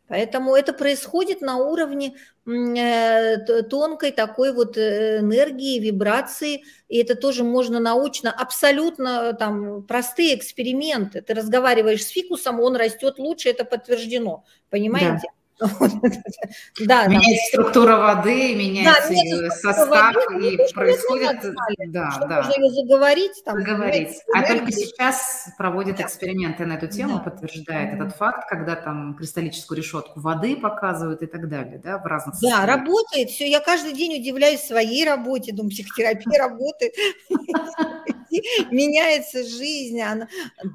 Поэтому 0.06 0.54
это 0.54 0.72
происходит 0.74 1.40
на 1.40 1.56
уровне 1.56 2.14
э, 2.46 3.62
тонкой 3.62 4.12
такой 4.12 4.52
вот 4.52 4.76
э, 4.76 5.20
энергии, 5.20 5.78
вибрации, 5.78 6.64
и 6.88 6.98
это 6.98 7.14
тоже 7.14 7.42
можно 7.42 7.80
научно, 7.80 8.30
абсолютно 8.30 9.32
там 9.32 9.82
простые 9.84 10.36
эксперименты. 10.36 11.22
Ты 11.22 11.32
разговариваешь 11.32 12.04
с 12.04 12.08
фикусом, 12.08 12.60
он 12.60 12.76
растет 12.76 13.18
лучше, 13.18 13.48
это 13.48 13.64
подтверждено, 13.64 14.44
понимаете? 14.68 15.22
Да. 15.22 15.43
Да, 15.58 17.06
меняется 17.06 17.46
структура 17.48 17.96
воды, 17.96 18.54
меняется 18.54 19.50
состав, 19.50 20.14
и 20.40 20.58
происходит... 20.72 21.54
Да, 21.88 22.10
да. 22.28 22.42
Можно 22.42 22.64
ее 22.64 22.70
заговорить. 22.70 23.44
Там, 23.44 23.58
заговорить. 23.58 24.18
А 24.34 24.42
только 24.46 24.72
сейчас 24.72 25.48
проводят 25.56 26.00
эксперименты 26.00 26.66
на 26.66 26.74
эту 26.74 26.88
тему, 26.88 27.22
подтверждает 27.22 27.94
этот 27.94 28.16
факт, 28.16 28.48
когда 28.48 28.74
там 28.74 29.14
кристаллическую 29.14 29.78
решетку 29.78 30.20
воды 30.20 30.56
показывают 30.56 31.22
и 31.22 31.26
так 31.26 31.48
далее, 31.48 31.80
да, 31.82 31.98
в 31.98 32.06
разных 32.06 32.40
Да, 32.40 32.66
работает 32.66 33.30
все. 33.30 33.48
Я 33.48 33.60
каждый 33.60 33.92
день 33.92 34.20
удивляюсь 34.20 34.60
своей 34.60 35.04
работе, 35.04 35.52
думаю, 35.52 35.70
психотерапия 35.70 36.38
работает. 36.38 36.94
Меняется 38.70 39.44
жизнь. 39.44 40.00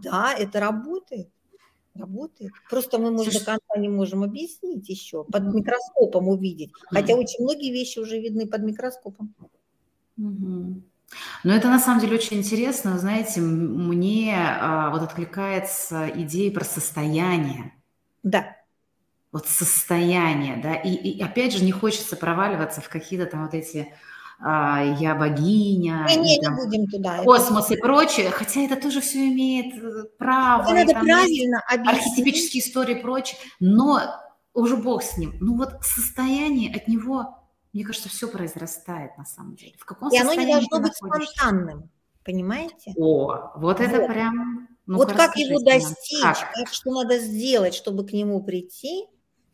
Да, 0.04 0.34
это 0.38 0.60
работает 0.60 1.30
работает. 2.00 2.52
Просто 2.70 2.98
мы, 2.98 3.12
может, 3.12 3.34
до 3.34 3.46
конца 3.46 3.78
не 3.78 3.90
можем 3.90 4.24
объяснить 4.24 4.90
еще, 4.90 5.24
под 5.24 5.54
микроскопом 5.54 6.28
увидеть. 6.30 6.72
Хотя 6.88 7.16
очень 7.16 7.44
многие 7.44 7.72
вещи 7.72 8.00
уже 8.00 8.20
видны 8.20 8.48
под 8.48 8.64
микроскопом. 8.64 9.34
Угу. 10.18 10.82
Но 11.44 11.54
это 11.54 11.70
на 11.70 11.80
самом 11.80 12.02
деле 12.02 12.16
очень 12.16 12.38
интересно. 12.38 12.98
Знаете, 13.00 13.42
мне 13.42 14.36
а, 14.38 14.92
вот 14.92 15.02
откликается 15.02 16.10
идея 16.14 16.52
про 16.52 16.64
состояние. 16.64 17.74
Да. 18.24 18.56
Вот 19.32 19.48
состояние, 19.48 20.58
да. 20.62 20.76
И, 20.76 20.90
и 20.90 21.22
опять 21.22 21.54
же 21.54 21.64
не 21.64 21.72
хочется 21.72 22.16
проваливаться 22.16 22.82
в 22.82 22.90
какие-то 22.90 23.26
там 23.28 23.46
вот 23.46 23.54
эти 23.54 23.94
я 24.42 25.16
богиня, 25.16 26.06
не, 26.08 26.18
не, 26.18 26.40
там, 26.40 26.56
не 26.56 26.66
будем 26.66 26.88
туда. 26.88 27.24
космос 27.24 27.72
и 27.72 27.76
прочее, 27.76 28.32
хотя 28.32 28.62
это 28.62 28.78
тоже 28.78 29.02
все 29.02 29.28
имеет 29.28 29.76
э, 29.84 30.06
право. 30.18 30.64
Это 30.64 30.74
надо 30.74 30.94
правильно 30.94 31.62
объяснить. 31.68 31.98
Архетипические 31.98 32.64
истории 32.64 32.98
и 32.98 33.02
прочее, 33.02 33.38
но 33.60 34.00
уже 34.54 34.78
бог 34.78 35.04
с 35.04 35.18
ним. 35.18 35.36
Ну 35.42 35.58
вот 35.58 35.84
состояние 35.84 36.74
от 36.74 36.88
него, 36.88 37.38
мне 37.74 37.84
кажется, 37.84 38.08
все 38.08 38.30
произрастает 38.30 39.18
на 39.18 39.26
самом 39.26 39.56
деле. 39.56 39.74
В 39.78 39.86
каком 39.86 40.10
и 40.10 40.18
оно 40.18 40.34
не 40.34 40.48
должно 40.48 40.80
быть 40.80 40.96
спонтанным, 40.96 41.90
понимаете? 42.24 42.94
О, 42.98 43.52
вот, 43.56 43.56
вот. 43.56 43.82
это 43.82 44.08
прям... 44.08 44.70
Ну 44.86 44.98
вот 44.98 45.12
как 45.12 45.36
его 45.36 45.60
достичь, 45.60 46.22
как? 46.22 46.54
как 46.54 46.74
что 46.74 46.92
надо 46.92 47.20
сделать, 47.20 47.76
чтобы 47.76 48.08
к 48.08 48.14
нему 48.14 48.42
прийти, 48.42 49.06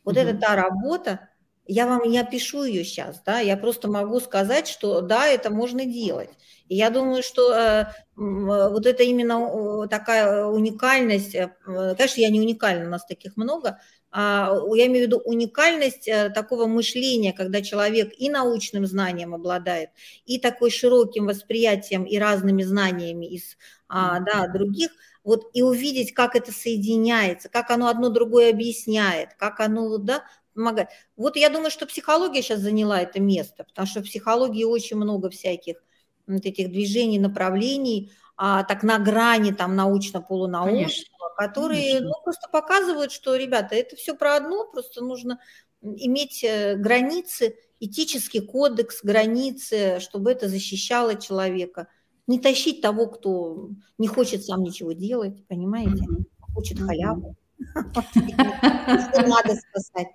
вот 0.05 0.15
угу. 0.15 0.21
это 0.21 0.38
та 0.38 0.55
работа, 0.55 1.29
я 1.68 1.88
вам 1.88 2.09
не 2.09 2.20
опишу 2.20 2.63
ее 2.63 2.84
сейчас, 2.84 3.22
да, 3.26 3.39
я 3.39 3.57
просто 3.57 3.89
могу 3.89 4.20
сказать, 4.20 4.68
что 4.68 5.01
да, 5.01 5.28
это 5.28 5.49
можно 5.49 5.86
делать. 5.86 6.30
И 6.68 6.76
я 6.76 6.89
думаю, 6.89 7.22
что 7.24 7.53
э, 7.53 7.86
вот 8.16 8.86
это 8.86 9.03
именно 9.03 9.88
такая 9.88 10.45
уникальность, 10.45 11.36
э, 11.36 11.51
конечно, 11.66 12.22
я 12.22 12.30
не 12.30 12.41
уникальна, 12.41 12.88
у 12.88 12.89
нас 12.89 13.05
таких 13.05 13.38
много, 13.38 13.80
а, 14.18 14.49
я 14.76 14.86
имею 14.86 15.05
в 15.05 15.07
виду 15.07 15.18
уникальность 15.26 16.07
э, 16.07 16.30
такого 16.30 16.68
мышления, 16.68 17.34
когда 17.34 17.61
человек 17.61 18.13
и 18.18 18.30
научным 18.30 18.86
знанием 18.86 19.36
обладает, 19.36 19.89
и 20.26 20.39
такой 20.39 20.72
широким 20.72 21.26
восприятием 21.26 22.05
и 22.05 22.18
разными 22.18 22.63
знаниями 22.63 23.26
из 23.26 23.57
а, 23.89 24.22
да, 24.22 24.47
других, 24.47 24.91
вот 25.26 25.49
и 25.53 25.63
увидеть, 25.63 26.13
как 26.13 26.38
это 26.38 26.53
соединяется, 26.53 27.49
как 27.49 27.72
оно 27.72 27.88
одно 27.89 28.09
другое 28.09 28.51
объясняет, 28.51 29.34
как 29.34 29.59
оно, 29.59 29.97
да, 29.97 30.24
помогать. 30.56 30.89
Вот 31.16 31.36
я 31.36 31.49
думаю, 31.49 31.70
что 31.70 31.86
психология 31.86 32.41
сейчас 32.41 32.60
заняла 32.60 33.01
это 33.01 33.20
место, 33.20 33.64
потому 33.64 33.88
что 33.88 34.01
в 34.01 34.06
психологии 34.06 34.64
очень 34.64 34.97
много 34.97 35.30
всяких 35.30 35.76
вот 36.28 36.45
этих 36.45 36.72
движений, 36.72 37.20
направлений, 37.20 38.12
а, 38.38 38.64
так 38.64 38.84
на 38.84 38.97
грани 38.97 39.51
там 39.51 39.76
научно-полунаучного, 39.76 41.36
которые 41.38 41.99
Конечно. 41.99 42.08
Ну, 42.08 42.24
просто 42.24 42.49
показывают, 42.51 43.12
что, 43.12 43.36
ребята, 43.36 43.76
это 43.76 43.95
все 43.95 44.16
про 44.16 44.36
одно, 44.36 44.66
просто 44.72 45.03
нужно 45.03 45.39
иметь 45.82 46.43
э, 46.43 46.76
границы, 46.76 47.56
этический 47.80 48.41
кодекс, 48.41 49.03
границы, 49.03 49.99
чтобы 49.99 50.32
это 50.32 50.49
защищало 50.49 51.16
человека. 51.16 51.88
Не 52.28 52.39
тащить 52.39 52.82
того, 52.82 53.08
кто 53.08 53.70
не 53.97 54.08
хочет 54.08 54.43
сам 54.43 54.64
ничего 54.64 54.93
делать, 54.93 55.45
понимаете, 55.47 56.03
хочет 56.53 56.80
халяву. 56.80 57.36
Надо 57.76 59.56
спасать. 59.56 60.08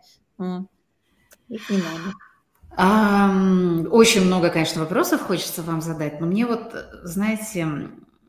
Их 1.48 1.70
не 1.70 1.78
надо. 1.78 2.14
А, 2.76 3.30
очень 3.90 4.24
много, 4.24 4.50
конечно, 4.50 4.80
вопросов 4.80 5.22
хочется 5.22 5.62
вам 5.62 5.80
задать, 5.80 6.20
но 6.20 6.26
мне 6.26 6.46
вот, 6.46 6.74
знаете, 7.02 7.66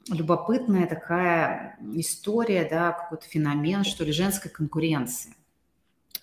любопытная 0.09 0.88
такая 0.88 1.78
история, 1.93 2.68
да, 2.70 2.91
какой-то 2.91 3.26
феномен, 3.28 3.84
что 3.84 4.03
ли, 4.03 4.12
женской 4.12 4.49
конкуренции. 4.49 5.36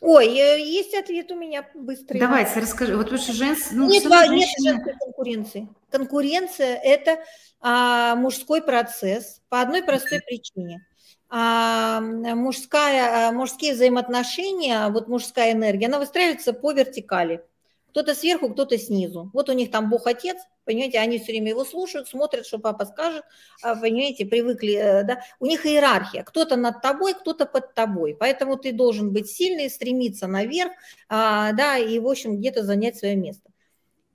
Ой, 0.01 0.26
э, 0.26 0.61
есть 0.61 0.95
ответ 0.95 1.30
у 1.30 1.36
меня 1.36 1.68
быстрый. 1.74 2.18
Давайте, 2.18 2.61
расскажи. 2.61 2.97
Вот 2.97 3.05
потому 3.05 3.22
что 3.22 3.32
женс... 3.32 3.70
ну, 3.72 3.89
нет, 3.89 4.03
женщины... 4.03 4.36
нет 4.36 4.49
женской 4.62 4.95
конкуренции. 4.99 5.68
Конкуренция– 5.91 6.76
это 6.84 7.18
а, 7.61 8.14
мужской 8.14 8.62
процесс 8.62 9.41
по 9.49 9.61
одной 9.61 9.82
простой 9.82 10.20
причине– 10.20 10.84
а, 11.31 12.01
мужская, 12.01 13.29
а, 13.29 13.33
мужские 13.33 13.74
взаимоотношения, 13.74 14.89
вот 14.89 15.09
мужская 15.09 15.53
энергия, 15.53 15.87
она 15.87 15.99
выстраивается 15.99 16.53
по 16.53 16.72
вертикали. 16.72 17.45
Кто-то 17.91 18.14
сверху, 18.14 18.51
кто-то 18.51 18.79
снизу. 18.79 19.31
Вот 19.35 19.49
у 19.49 19.53
них 19.53 19.70
там 19.70 19.91
Бог-отец, 19.91 20.37
понимаете, 20.64 20.99
они 20.99 21.18
все 21.18 21.33
время 21.33 21.51
его 21.51 21.64
слушают, 21.64 22.09
смотрят, 22.09 22.47
что 22.47 22.59
папа 22.59 22.87
скажет, 22.87 23.24
а, 23.62 23.74
понимаете, 23.74 24.24
привыкли, 24.24 24.74
э, 24.74 25.03
да. 25.05 25.22
У 25.41 25.47
них 25.47 25.66
иерархия. 25.66 26.22
Кто-то 26.22 26.57
над 26.57 26.81
тобой, 26.81 27.14
кто-то 27.14 27.45
под 27.47 27.74
тобой. 27.74 28.16
Поэтому 28.18 28.57
ты 28.57 28.72
должен 28.72 29.12
быть 29.12 29.29
сильный, 29.29 29.68
стремиться 29.70 30.26
наверх, 30.26 30.72
да, 31.09 31.79
и, 31.79 31.99
в 31.99 32.07
общем, 32.07 32.39
где-то 32.39 32.62
занять 32.62 32.99
свое 32.99 33.16
место. 33.16 33.47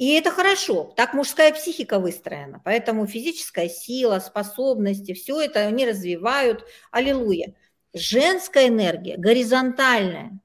И 0.04 0.16
это 0.16 0.32
хорошо, 0.32 0.94
так 0.98 1.14
мужская 1.14 1.54
психика 1.54 1.98
выстроена, 1.98 2.62
поэтому 2.66 3.08
физическая 3.08 3.70
сила, 3.70 4.20
способности, 4.20 5.14
все 5.14 5.40
это 5.40 5.62
они 5.62 5.86
развивают, 5.86 6.66
аллилуйя. 6.92 7.56
Женская 7.94 8.68
энергия, 8.68 9.16
горизонтальная, 9.16 10.42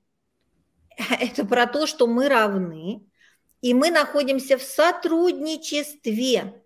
это 1.20 1.44
про 1.44 1.66
то, 1.66 1.88
что 1.88 2.06
мы 2.06 2.28
равны, 2.28 3.02
и 3.60 3.74
мы 3.74 3.90
находимся 3.90 4.58
в 4.58 4.62
сотрудничестве, 4.62 6.62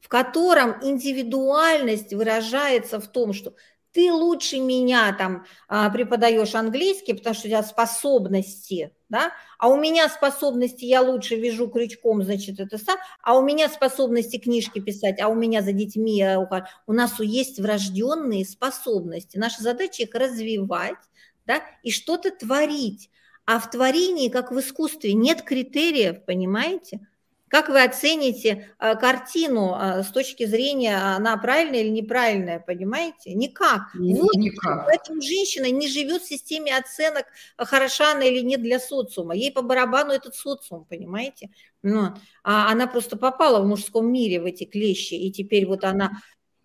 в 0.00 0.08
котором 0.08 0.82
индивидуальность 0.82 2.12
выражается 2.12 2.98
в 2.98 3.06
том, 3.06 3.34
что 3.34 3.54
ты 3.92 4.12
лучше 4.12 4.58
меня 4.58 5.12
там 5.12 5.46
а, 5.68 5.88
преподаешь 5.90 6.56
английский, 6.56 7.12
потому 7.12 7.36
что 7.36 7.46
у 7.46 7.50
тебя 7.50 7.62
способности, 7.62 8.95
да, 9.08 9.32
а 9.58 9.68
у 9.68 9.76
меня 9.76 10.08
способности, 10.08 10.84
я 10.84 11.00
лучше 11.02 11.36
вяжу 11.36 11.68
крючком, 11.68 12.22
значит, 12.22 12.60
это 12.60 12.78
сам, 12.78 12.96
а 13.22 13.36
у 13.36 13.42
меня 13.42 13.68
способности 13.68 14.38
книжки 14.38 14.80
писать, 14.80 15.20
а 15.20 15.28
у 15.28 15.34
меня 15.34 15.62
за 15.62 15.72
детьми, 15.72 16.24
у 16.86 16.92
нас 16.92 17.20
есть 17.20 17.60
врожденные 17.60 18.44
способности. 18.44 19.38
Наша 19.38 19.62
задача 19.62 20.02
их 20.02 20.14
развивать, 20.14 20.96
да, 21.46 21.62
и 21.82 21.90
что-то 21.90 22.30
творить. 22.30 23.10
А 23.44 23.60
в 23.60 23.70
творении, 23.70 24.28
как 24.28 24.50
в 24.50 24.58
искусстве, 24.58 25.12
нет 25.12 25.42
критериев, 25.42 26.24
понимаете? 26.24 27.06
Как 27.48 27.68
вы 27.68 27.84
оцените 27.84 28.74
э, 28.80 28.96
картину 28.96 29.76
э, 29.78 30.02
с 30.02 30.08
точки 30.08 30.46
зрения, 30.46 30.96
она 30.96 31.36
правильная 31.36 31.82
или 31.82 31.90
неправильная, 31.90 32.58
понимаете? 32.58 33.34
Никак. 33.34 33.94
Вот, 33.94 34.34
Никак. 34.34 34.84
Поэтому 34.86 35.20
женщина 35.22 35.70
не 35.70 35.86
живет 35.86 36.22
в 36.22 36.28
системе 36.28 36.76
оценок, 36.76 37.26
э, 37.56 37.64
хороша 37.64 38.12
она 38.12 38.24
или 38.24 38.40
нет 38.40 38.62
для 38.62 38.80
социума. 38.80 39.36
Ей 39.36 39.52
по 39.52 39.62
барабану 39.62 40.12
этот 40.12 40.34
социум, 40.34 40.86
понимаете? 40.86 41.50
Ну, 41.82 42.14
а 42.42 42.70
она 42.72 42.88
просто 42.88 43.16
попала 43.16 43.62
в 43.62 43.66
мужском 43.66 44.10
мире 44.10 44.40
в 44.40 44.44
эти 44.44 44.64
клещи, 44.64 45.14
и 45.14 45.30
теперь 45.30 45.66
вот 45.66 45.84
она... 45.84 46.22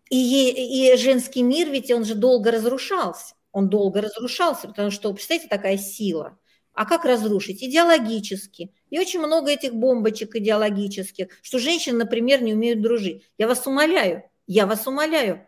И, 0.09 0.17
ей, 0.17 0.93
и 0.93 0.97
женский 0.97 1.43
мир, 1.43 1.69
ведь 1.69 1.91
он 1.91 2.05
же 2.05 2.15
долго 2.15 2.51
разрушался. 2.51 3.35
Он 3.51 3.69
долго 3.69 4.01
разрушался, 4.01 4.67
потому 4.67 4.89
что, 4.89 5.13
представьте, 5.13 5.47
такая 5.47 5.77
сила– 5.77 6.39
А 6.81 6.85
как 6.85 7.05
разрушить? 7.05 7.61
Идеологически. 7.61 8.73
И 8.89 8.97
очень 8.97 9.19
много 9.19 9.51
этих 9.51 9.75
бомбочек 9.75 10.35
идеологических, 10.35 11.27
что 11.43 11.59
женщины, 11.59 11.99
например, 11.99 12.41
не 12.41 12.55
умеют 12.55 12.81
дружить. 12.81 13.29
Я 13.37 13.47
вас 13.47 13.67
умоляю, 13.67 14.23
я 14.47 14.65
вас 14.65 14.87
умоляю. 14.87 15.45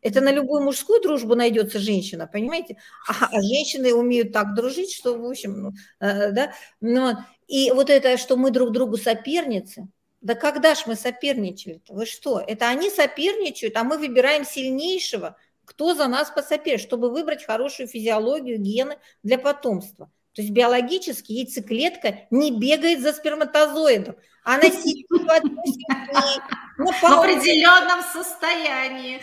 Это 0.00 0.20
на 0.20 0.32
любую 0.32 0.64
мужскую 0.64 1.00
дружбу 1.00 1.36
найдется 1.36 1.78
женщина, 1.78 2.26
понимаете? 2.26 2.78
А, 3.08 3.26
а 3.26 3.42
женщины 3.42 3.94
умеют 3.94 4.32
так 4.32 4.56
дружить, 4.56 4.92
что, 4.92 5.16
в 5.16 5.24
общем, 5.24 5.62
ну, 5.62 5.72
э, 6.00 6.32
да. 6.32 6.52
Но, 6.80 7.24
и 7.46 7.70
вот 7.70 7.88
это, 7.88 8.16
что 8.16 8.36
мы 8.36 8.50
друг 8.50 8.72
другу 8.72 8.96
соперницы, 8.96 9.86
да 10.20 10.34
когда 10.34 10.74
ж 10.74 10.82
мы 10.86 10.96
соперничали-то? 10.96 11.94
Вы 11.94 12.06
что? 12.06 12.40
Это 12.44 12.68
они 12.68 12.90
соперничают, 12.90 13.76
а 13.76 13.84
мы 13.84 13.98
выбираем 13.98 14.44
сильнейшего, 14.44 15.36
кто 15.64 15.94
за 15.94 16.08
нас 16.08 16.32
посоперничает, 16.32 16.80
чтобы 16.80 17.08
выбрать 17.08 17.44
хорошую 17.44 17.86
физиологию, 17.86 18.58
гены 18.58 18.98
для 19.22 19.38
потомства. 19.38 20.10
То 20.34 20.40
есть 20.40 20.52
биологически 20.52 21.32
яйцеклетка 21.32 22.20
не 22.30 22.50
бегает 22.50 23.00
за 23.00 23.12
сперматозоидом. 23.12 24.16
Она 24.44 24.62
сидит 24.70 25.06
в 25.08 25.14
определенном 27.04 28.02
состоянии. 28.02 29.20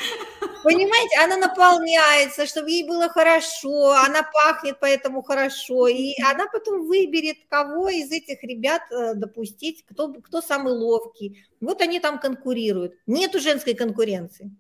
Понимаете, 0.64 1.20
она 1.24 1.38
наполняется, 1.38 2.46
чтобы 2.46 2.70
ей 2.70 2.88
было 2.88 3.10
хорошо, 3.10 3.92
она 3.92 4.24
пахнет 4.24 4.78
поэтому 4.80 5.22
хорошо, 5.22 5.88
и 5.88 6.14
она 6.22 6.46
потом 6.48 6.86
выберет, 6.86 7.38
кого 7.50 7.90
из 7.90 8.12
этих 8.12 8.44
ребят 8.44 8.82
э, 8.92 9.14
допустить, 9.16 9.86
кто, 9.86 10.14
кто 10.14 10.42
самый 10.42 10.74
ловкий. 10.74 11.44
Вот 11.60 11.82
они 11.82 12.00
там 12.00 12.20
конкурируют. 12.20 12.94
Нету 13.08 13.40
женской 13.40 13.74
конкуренции. 13.74 14.52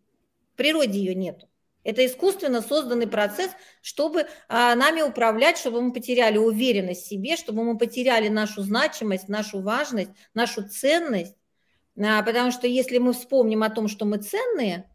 В 0.53 0.57
природе 0.57 0.99
ее 0.99 1.15
нету. 1.15 1.48
Это 1.83 2.05
искусственно 2.05 2.61
созданный 2.61 3.07
процесс, 3.07 3.51
чтобы 3.81 4.27
а, 4.47 4.75
нами 4.75 5.01
управлять, 5.01 5.57
чтобы 5.57 5.81
мы 5.81 5.93
потеряли 5.93 6.37
уверенность 6.37 7.05
в 7.05 7.07
себе, 7.07 7.37
чтобы 7.37 7.63
мы 7.63 7.77
потеряли 7.77 8.27
нашу 8.27 8.61
значимость, 8.61 9.29
нашу 9.29 9.61
важность, 9.61 10.11
нашу 10.33 10.67
ценность. 10.67 11.35
А, 11.97 12.21
потому 12.23 12.51
что 12.51 12.67
если 12.67 12.97
мы 12.97 13.13
вспомним 13.13 13.63
о 13.63 13.69
том, 13.69 13.87
что 13.87 14.05
мы 14.05 14.17
ценные, 14.17 14.89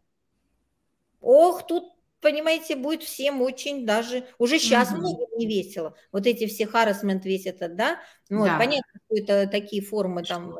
ох, 1.21 1.65
тут, 1.65 1.93
понимаете, 2.21 2.75
будет 2.75 3.01
всем 3.01 3.41
очень 3.41 3.85
даже, 3.85 4.25
уже 4.37 4.59
сейчас 4.59 4.91
угу. 4.91 4.99
многим 4.99 5.37
не 5.37 5.47
весело. 5.47 5.95
Вот 6.11 6.27
эти 6.27 6.45
все 6.45 6.67
харасмент 6.67 7.25
весь 7.25 7.47
этот, 7.47 7.75
да, 7.75 7.99
вот, 8.29 8.45
да. 8.45 8.57
понятно, 8.59 8.99
что 9.05 9.21
это 9.21 9.47
такие 9.49 9.81
формы 9.81 10.23
там 10.23 10.55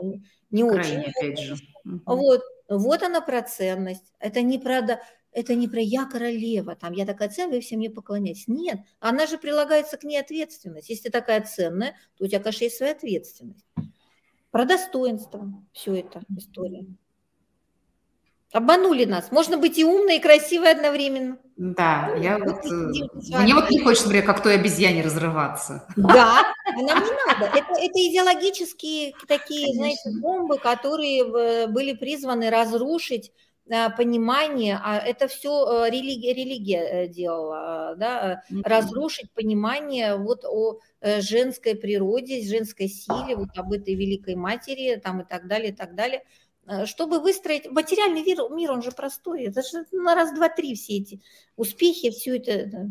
не 0.49 0.63
Крайне, 0.63 0.79
очень. 0.79 1.11
Опять 1.11 1.39
же. 1.39 1.55
Вот, 2.05 2.41
вот 2.67 3.03
она 3.03 3.21
про 3.21 3.41
ценность. 3.43 4.13
Это 4.19 4.41
не 4.41 4.57
про 4.57 4.99
это 5.35 5.53
не 5.53 5.67
про 5.67 5.81
я 5.81 6.05
королева, 6.05 6.75
там 6.75 6.93
я 6.93 7.05
такая 7.05 7.29
ценная, 7.29 7.57
вы 7.57 7.61
все 7.61 7.75
мне 7.75 7.89
поклоняйтесь. 7.89 8.47
Нет, 8.47 8.79
она 8.99 9.27
же 9.27 9.37
прилагается 9.37 9.97
к 9.97 10.03
ней 10.03 10.17
ответственность. 10.17 10.89
Если 10.89 11.03
ты 11.03 11.09
такая 11.11 11.41
ценная, 11.41 11.95
то 12.17 12.23
у 12.23 12.27
тебя, 12.27 12.39
конечно, 12.39 12.63
есть 12.63 12.77
своя 12.77 12.93
ответственность. 12.93 13.65
Про 14.49 14.65
достоинство 14.65 15.51
все 15.73 15.95
это 15.95 16.21
история. 16.37 16.85
Обманули 18.53 19.03
нас. 19.03 19.33
Можно 19.33 19.57
быть 19.57 19.77
и 19.77 19.83
умной, 19.83 20.17
и 20.17 20.21
красивой 20.21 20.71
одновременно. 20.71 21.37
Да, 21.57 22.13
ну, 22.15 22.21
я 22.21 22.37
вот, 22.37 22.65
э, 22.65 23.39
мне 23.41 23.53
вот 23.53 23.69
не 23.69 23.79
хочется, 23.79 24.05
например, 24.05 24.25
как 24.25 24.41
той 24.41 24.55
обезьяне 24.55 25.01
разрываться. 25.01 25.85
Да, 25.97 26.43
нам 26.73 27.03
не 27.03 27.11
надо. 27.27 27.45
Это, 27.47 27.73
это 27.77 27.99
идеологические 27.99 29.13
такие, 29.27 29.65
Конечно. 29.65 29.73
знаете, 29.75 30.21
бомбы, 30.21 30.57
которые 30.57 31.23
э, 31.23 31.67
были 31.67 31.91
призваны 31.91 32.49
разрушить 32.49 33.33
понимание, 33.67 34.79
а 34.83 34.97
это 34.97 35.27
все 35.27 35.85
э, 35.85 35.89
религия, 35.89 36.33
религия 36.33 36.83
э, 36.83 37.07
делала, 37.07 37.95
да, 37.97 38.43
разрушить 38.63 39.31
понимание 39.31 40.15
вот 40.17 40.45
о 40.45 40.79
женской 41.01 41.75
природе, 41.75 42.43
женской 42.43 42.87
силе, 42.87 43.35
вот 43.35 43.49
об 43.57 43.71
этой 43.71 43.95
великой 43.95 44.35
матери, 44.35 44.99
там 45.03 45.21
и 45.21 45.25
так 45.25 45.47
далее, 45.47 45.71
и 45.71 45.75
так 45.75 45.95
далее, 45.95 46.23
чтобы 46.85 47.19
выстроить 47.19 47.69
материальный 47.69 48.23
мир, 48.23 48.49
мир 48.51 48.71
он 48.71 48.81
же 48.81 48.91
простой, 48.91 49.45
это 49.45 49.61
же 49.61 49.85
на 49.91 50.15
раз, 50.15 50.33
два, 50.33 50.49
три 50.49 50.75
все 50.75 50.97
эти 50.97 51.21
успехи, 51.55 52.11
все 52.11 52.37
это. 52.37 52.89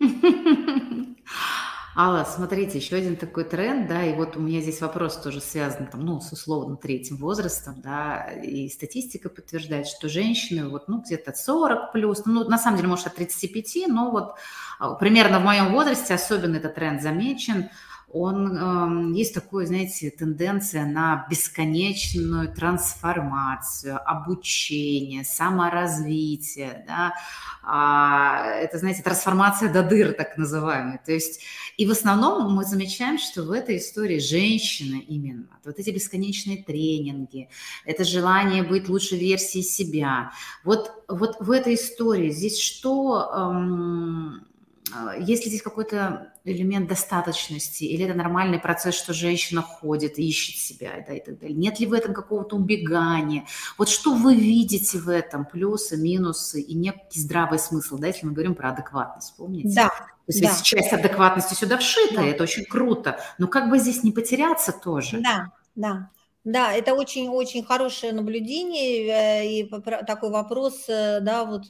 Алла, 1.98 2.24
смотрите, 2.24 2.76
еще 2.76 2.96
один 2.96 3.16
такой 3.16 3.44
тренд, 3.44 3.88
да, 3.88 4.04
и 4.04 4.14
вот 4.14 4.36
у 4.36 4.40
меня 4.40 4.60
здесь 4.60 4.82
вопрос 4.82 5.16
тоже 5.16 5.40
связан, 5.40 5.86
там, 5.86 6.04
ну, 6.04 6.20
с 6.20 6.30
условно 6.30 6.76
третьим 6.76 7.16
возрастом, 7.16 7.80
да, 7.80 8.32
и 8.32 8.68
статистика 8.68 9.30
подтверждает, 9.30 9.86
что 9.86 10.10
женщины 10.10 10.68
вот, 10.68 10.88
ну, 10.88 11.00
где-то 11.00 11.32
40 11.32 11.92
плюс, 11.92 12.26
ну, 12.26 12.46
на 12.46 12.58
самом 12.58 12.76
деле, 12.76 12.90
может, 12.90 13.06
от 13.06 13.14
35, 13.14 13.88
но 13.88 14.10
вот 14.10 14.34
а, 14.78 14.92
примерно 14.96 15.40
в 15.40 15.44
моем 15.44 15.72
возрасте 15.72 16.12
особенно 16.12 16.56
этот 16.56 16.74
тренд 16.74 17.00
замечен, 17.00 17.70
он, 18.18 19.12
есть 19.12 19.34
такое, 19.34 19.66
знаете, 19.66 20.10
тенденция 20.10 20.86
на 20.86 21.26
бесконечную 21.28 22.52
трансформацию, 22.54 23.98
обучение, 24.08 25.24
саморазвитие, 25.24 26.84
да, 26.86 27.12
а, 27.62 28.46
это, 28.60 28.78
знаете, 28.78 29.02
трансформация 29.02 29.72
до 29.72 29.82
дыр, 29.82 30.12
так 30.14 30.38
называемая. 30.38 31.00
То 31.04 31.12
есть, 31.12 31.42
и 31.76 31.84
в 31.86 31.90
основном 31.90 32.54
мы 32.54 32.64
замечаем, 32.64 33.18
что 33.18 33.42
в 33.42 33.50
этой 33.50 33.78
истории 33.78 34.18
женщина 34.18 35.00
именно, 35.06 35.48
вот 35.64 35.78
эти 35.78 35.90
бесконечные 35.90 36.62
тренинги, 36.62 37.48
это 37.84 38.04
желание 38.04 38.62
быть 38.62 38.88
лучшей 38.88 39.18
версией 39.18 39.64
себя. 39.64 40.32
Вот, 40.64 41.04
вот 41.08 41.36
в 41.40 41.50
этой 41.50 41.74
истории 41.74 42.30
здесь 42.30 42.58
что... 42.58 43.30
Эм, 43.34 44.46
есть 45.18 45.44
ли 45.44 45.50
здесь 45.50 45.62
какой-то 45.62 46.32
элемент 46.44 46.88
достаточности, 46.88 47.84
или 47.84 48.04
это 48.04 48.14
нормальный 48.14 48.58
процесс, 48.58 48.94
что 48.94 49.12
женщина 49.12 49.62
ходит, 49.62 50.18
ищет 50.18 50.56
себя, 50.56 51.04
да, 51.06 51.14
и 51.14 51.20
так 51.20 51.38
далее? 51.38 51.56
Нет 51.56 51.80
ли 51.80 51.86
в 51.86 51.92
этом 51.92 52.14
какого-то 52.14 52.56
убегания? 52.56 53.46
Вот 53.78 53.88
что 53.88 54.14
вы 54.14 54.36
видите 54.36 54.98
в 54.98 55.08
этом, 55.08 55.44
плюсы, 55.44 55.96
минусы 55.96 56.60
и 56.60 56.74
некий 56.74 57.20
здравый 57.20 57.58
смысл, 57.58 57.98
да, 57.98 58.08
если 58.08 58.26
мы 58.26 58.32
говорим 58.32 58.54
про 58.54 58.70
адекватность, 58.70 59.34
помните? 59.36 59.74
Да. 59.74 59.88
То 59.88 60.32
есть 60.32 60.42
да. 60.42 60.62
часть 60.62 60.92
адекватности 60.92 61.54
сюда 61.54 61.78
вшита, 61.78 62.16
да. 62.16 62.24
это 62.24 62.44
очень 62.44 62.64
круто, 62.64 63.18
но 63.38 63.48
как 63.48 63.70
бы 63.70 63.78
здесь 63.78 64.02
не 64.04 64.12
потеряться 64.12 64.72
тоже? 64.72 65.20
Да, 65.20 65.52
да. 65.74 66.10
Да, 66.44 66.72
это 66.72 66.94
очень-очень 66.94 67.64
хорошее 67.64 68.12
наблюдение 68.12 69.42
э, 69.42 69.46
и 69.48 69.68
такой 70.06 70.30
вопрос, 70.30 70.84
э, 70.88 71.18
да, 71.20 71.44
вот 71.44 71.64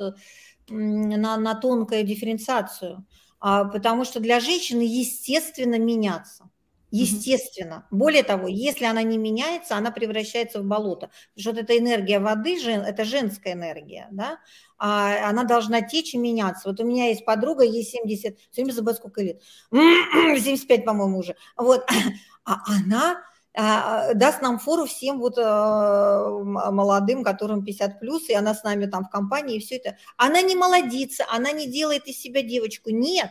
на, 0.68 1.36
на 1.36 1.54
тонкую 1.54 2.04
дифференциацию, 2.04 3.06
а, 3.40 3.64
потому 3.64 4.04
что 4.04 4.20
для 4.20 4.40
женщины 4.40 4.82
естественно 4.82 5.78
меняться. 5.78 6.50
Естественно. 6.92 7.86
Более 7.90 8.22
того, 8.22 8.46
если 8.46 8.84
она 8.84 9.02
не 9.02 9.18
меняется, 9.18 9.76
она 9.76 9.90
превращается 9.90 10.60
в 10.60 10.64
болото. 10.64 11.10
Потому 11.34 11.40
что 11.40 11.50
вот 11.50 11.58
эта 11.58 11.78
энергия 11.78 12.20
воды, 12.20 12.56
это 12.64 13.04
женская 13.04 13.54
энергия, 13.54 14.06
да, 14.12 14.38
а 14.78 15.28
она 15.28 15.44
должна 15.44 15.82
течь 15.82 16.14
и 16.14 16.18
меняться. 16.18 16.68
Вот 16.68 16.80
у 16.80 16.84
меня 16.84 17.08
есть 17.08 17.24
подруга, 17.24 17.64
ей 17.64 17.82
70, 17.82 18.38
все 18.38 18.62
время 18.62 18.72
забываю, 18.72 18.96
сколько 18.96 19.20
лет, 19.20 19.42
75, 19.72 20.84
по-моему, 20.84 21.18
уже. 21.18 21.34
Вот, 21.56 21.84
а 22.44 22.62
она 22.66 23.22
даст 23.56 24.42
нам 24.42 24.58
фору 24.58 24.84
всем 24.84 25.18
вот 25.18 25.38
а, 25.38 26.28
молодым, 26.70 27.24
которым 27.24 27.64
50 27.64 27.98
плюс, 28.00 28.28
и 28.28 28.34
она 28.34 28.54
с 28.54 28.62
нами 28.62 28.84
там 28.84 29.04
в 29.04 29.10
компании, 29.10 29.56
и 29.56 29.60
все 29.60 29.76
это. 29.76 29.96
Она 30.18 30.42
не 30.42 30.54
молодится, 30.54 31.24
она 31.30 31.52
не 31.52 31.66
делает 31.66 32.06
из 32.06 32.20
себя 32.20 32.42
девочку. 32.42 32.90
Нет, 32.90 33.30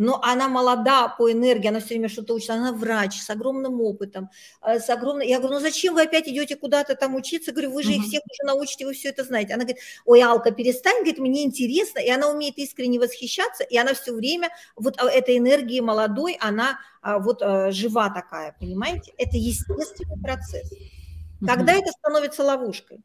но 0.00 0.18
она 0.22 0.48
молода 0.48 1.08
по 1.08 1.30
энергии, 1.30 1.68
она 1.68 1.78
все 1.78 1.88
время 1.88 2.08
что-то 2.08 2.32
учит, 2.32 2.48
она 2.48 2.72
врач 2.72 3.20
с 3.20 3.28
огромным 3.28 3.82
опытом, 3.82 4.30
э, 4.62 4.80
с 4.80 4.88
огромным... 4.88 5.28
Я 5.28 5.40
говорю, 5.40 5.56
ну 5.56 5.60
зачем 5.60 5.92
вы 5.92 6.04
опять 6.04 6.26
идете 6.26 6.56
куда-то 6.56 6.94
там 6.94 7.14
учиться? 7.14 7.50
Я 7.50 7.54
говорю, 7.54 7.72
вы 7.72 7.82
же 7.82 7.92
их 7.92 8.04
всех 8.04 8.22
уже 8.24 8.46
научите, 8.46 8.86
вы 8.86 8.94
все 8.94 9.10
это 9.10 9.24
знаете. 9.24 9.52
Она 9.52 9.64
говорит, 9.64 9.82
ой, 10.06 10.22
Алка, 10.22 10.52
перестань, 10.52 11.00
говорит, 11.00 11.18
мне 11.18 11.44
интересно, 11.44 11.98
и 11.98 12.08
она 12.08 12.30
умеет 12.30 12.56
искренне 12.56 12.98
восхищаться, 12.98 13.62
и 13.62 13.76
она 13.76 13.92
все 13.92 14.14
время 14.14 14.48
вот 14.74 14.94
а, 14.98 15.06
этой 15.06 15.36
энергии 15.36 15.80
молодой, 15.80 16.38
она 16.40 16.80
а, 17.02 17.18
вот 17.18 17.42
э, 17.42 17.70
жива 17.70 18.08
такая, 18.08 18.56
понимаете? 18.58 19.12
Это 19.18 19.36
естественный 19.36 20.18
процесс. 20.22 20.72
Когда 21.46 21.74
это 21.74 21.90
становится 21.90 22.42
ловушкой? 22.42 23.00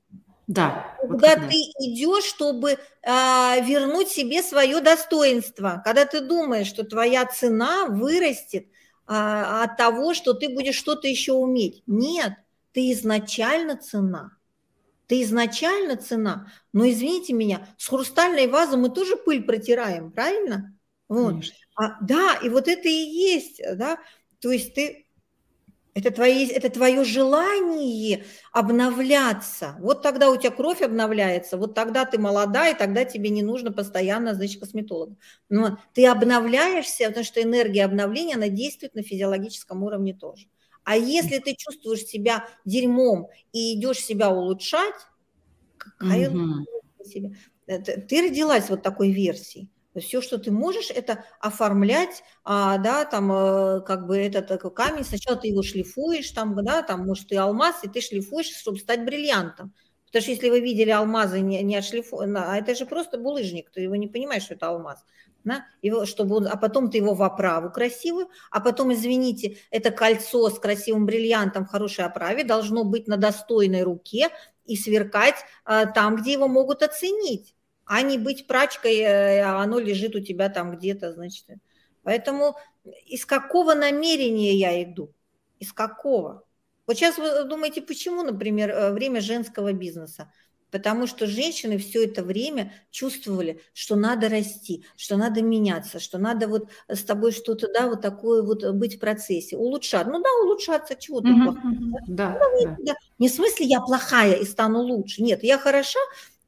Да. 0.48 0.96
Когда 1.02 1.38
вот 1.38 1.50
ты 1.50 1.56
идешь, 1.80 2.26
чтобы 2.26 2.78
а, 3.04 3.58
вернуть 3.60 4.10
себе 4.10 4.44
свое 4.44 4.80
достоинство, 4.82 5.82
когда 5.84 6.06
ты 6.06 6.22
думаешь, 6.22 6.68
что 6.68 6.84
твоя 6.84 7.26
цена 7.26 7.86
вырастет 7.88 8.68
а, 9.08 9.64
от 9.64 9.78
того, 9.78 10.14
что 10.14 10.34
ты 10.34 10.50
будешь 10.50 10.76
что-то 10.76 11.08
еще 11.08 11.34
уметь. 11.34 11.84
Нет, 11.88 12.34
ты 12.74 12.92
изначально 12.92 13.76
цена. 13.76 14.32
Ты 15.08 15.22
изначально 15.24 15.98
цена. 15.98 16.52
Но 16.74 16.88
извините 16.88 17.34
меня, 17.34 17.68
с 17.78 17.88
хрустальной 17.88 18.48
вазы 18.48 18.78
мы 18.78 18.90
тоже 18.90 19.18
пыль 19.18 19.44
протираем, 19.44 20.12
правильно? 20.12 20.76
Вот. 21.08 21.44
А, 21.76 21.98
да, 22.02 22.40
и 22.42 22.50
вот 22.50 22.68
это 22.68 22.88
и 22.88 22.92
есть, 22.92 23.62
да. 23.78 24.00
То 24.40 24.52
есть 24.52 24.74
ты 24.74 25.05
Это, 25.96 26.12
твои, 26.12 26.46
это 26.48 26.70
твое 26.70 27.06
желание 27.06 28.26
обновляться. 28.52 29.78
Вот 29.80 30.02
тогда 30.02 30.30
у 30.30 30.36
тебя 30.36 30.52
кровь 30.52 30.82
обновляется, 30.82 31.56
вот 31.56 31.74
тогда 31.74 32.04
ты 32.04 32.20
молодая, 32.20 32.76
и 32.76 32.78
тогда 32.78 33.06
тебе 33.06 33.30
не 33.30 33.42
нужно 33.42 33.72
постоянно, 33.72 34.34
значит, 34.34 34.60
косметолог. 34.60 35.18
Но 35.48 35.80
ты 35.94 36.06
обновляешься, 36.06 37.08
потому 37.08 37.24
что 37.24 37.42
энергия 37.42 37.86
обновления, 37.86 38.36
она 38.36 38.50
действует 38.50 38.94
на 38.94 39.04
физиологическом 39.04 39.84
уровне 39.84 40.14
тоже. 40.14 40.48
А 40.84 40.98
если 40.98 41.38
ты 41.38 41.56
чувствуешь 41.58 42.04
себя 42.04 42.46
дерьмом 42.66 43.30
и 43.54 43.80
идешь 43.80 44.00
себя 44.00 44.32
улучшать, 44.32 44.96
какая 45.78 46.30
угу. 46.30 46.66
себе? 47.06 47.38
Ты 47.66 48.22
родилась 48.22 48.70
вот 48.70 48.84
такой 48.84 49.12
версией 49.12 49.70
все, 50.02 50.22
что 50.22 50.38
ты 50.38 50.52
можешь, 50.52 50.90
это 50.90 51.24
оформлять, 51.40 52.24
а, 52.44 52.78
да, 52.78 53.06
там, 53.06 53.32
э, 53.32 53.82
как 53.82 54.08
бы 54.08 54.18
этот 54.18 54.48
такой 54.48 54.74
камень, 54.74 55.04
сначала 55.04 55.38
ты 55.38 55.48
его 55.48 55.64
шлифуешь, 55.64 56.32
там, 56.32 56.56
да, 56.64 56.82
там, 56.82 57.06
может, 57.06 57.28
ты 57.28 57.38
алмаз, 57.38 57.84
и 57.84 57.88
ты 57.88 58.02
шлифуешь, 58.02 58.48
чтобы 58.48 58.78
стать 58.78 59.06
бриллиантом. 59.06 59.74
Потому 60.08 60.22
что 60.22 60.32
если 60.32 60.50
вы 60.50 60.62
видели 60.62 60.92
алмазы 60.92 61.42
не, 61.42 61.62
не 61.64 61.76
отшлифованные, 61.76 62.44
а 62.44 62.58
это 62.58 62.76
же 62.76 62.86
просто 62.86 63.18
булыжник, 63.18 63.70
ты 63.72 63.82
его 63.82 63.96
не 63.96 64.08
понимаешь, 64.08 64.44
что 64.44 64.54
это 64.54 64.68
алмаз. 64.68 65.04
Да? 65.44 65.66
Его, 65.82 66.06
чтобы 66.06 66.38
он, 66.38 66.48
а 66.48 66.56
потом 66.58 66.90
ты 66.90 66.98
его 66.98 67.14
в 67.14 67.22
оправу 67.22 67.70
красивую, 67.70 68.30
а 68.50 68.62
потом, 68.62 68.94
извините, 68.94 69.58
это 69.72 69.92
кольцо 69.92 70.50
с 70.50 70.58
красивым 70.58 71.06
бриллиантом 71.06 71.66
в 71.66 71.70
хорошей 71.70 72.06
оправе 72.06 72.44
должно 72.44 72.84
быть 72.84 73.08
на 73.08 73.18
достойной 73.18 73.84
руке 73.84 74.30
и 74.66 74.76
сверкать 74.76 75.36
а, 75.64 75.86
там, 75.86 76.16
где 76.16 76.34
его 76.34 76.48
могут 76.48 76.82
оценить 76.82 77.55
а 77.86 78.02
не 78.02 78.18
быть 78.18 78.48
прачкой, 78.48 78.98
э, 78.98 79.42
а 79.42 79.62
оно 79.62 79.80
лежит 79.80 80.16
у 80.16 80.20
тебя 80.20 80.50
там 80.50 80.76
где-то, 80.76 81.14
значит. 81.14 81.46
Поэтому 82.04 82.56
из 83.08 83.26
какого 83.26 83.74
намерения 83.74 84.54
я 84.54 84.84
иду? 84.84 85.12
Из 85.60 85.72
какого? 85.72 86.44
Вот 86.88 86.98
сейчас 86.98 87.18
вы 87.18 87.44
думаете, 87.46 87.82
почему, 87.82 88.24
например, 88.24 88.70
э, 88.70 88.92
время 88.92 89.22
женского 89.22 89.74
бизнеса? 89.74 90.32
Потому 90.72 91.08
что 91.08 91.26
женщины 91.26 91.78
все 91.78 92.04
это 92.06 92.22
время 92.22 92.74
чувствовали, 92.92 93.62
что 93.74 93.96
надо 93.96 94.28
расти, 94.28 94.84
что 94.98 95.16
надо 95.16 95.42
меняться, 95.42 96.00
что 96.00 96.18
надо 96.18 96.48
вот 96.48 96.70
с 96.90 97.04
тобой 97.04 97.32
что-то, 97.32 97.72
да, 97.72 97.88
вот 97.88 98.02
такое 98.02 98.44
вот 98.44 98.66
быть 98.74 98.98
в 98.98 99.00
процессе, 99.00 99.56
улучшаться. 99.56 100.12
Ну 100.12 100.22
да, 100.22 100.30
улучшаться, 100.44 100.96
чего 100.96 101.22
тут 101.22 101.30
uh-huh, 101.30 101.56
Да, 102.08 102.38
ну, 102.40 102.66
да. 102.66 102.78
да. 102.80 102.96
Не 103.20 103.30
в 103.30 103.32
смысле 103.32 103.68
я 103.68 103.80
плохая 103.80 104.34
и 104.34 104.44
стану 104.44 104.82
лучше. 104.82 105.24
Нет, 105.24 105.44
я 105.44 105.58
хороша, 105.58 106.00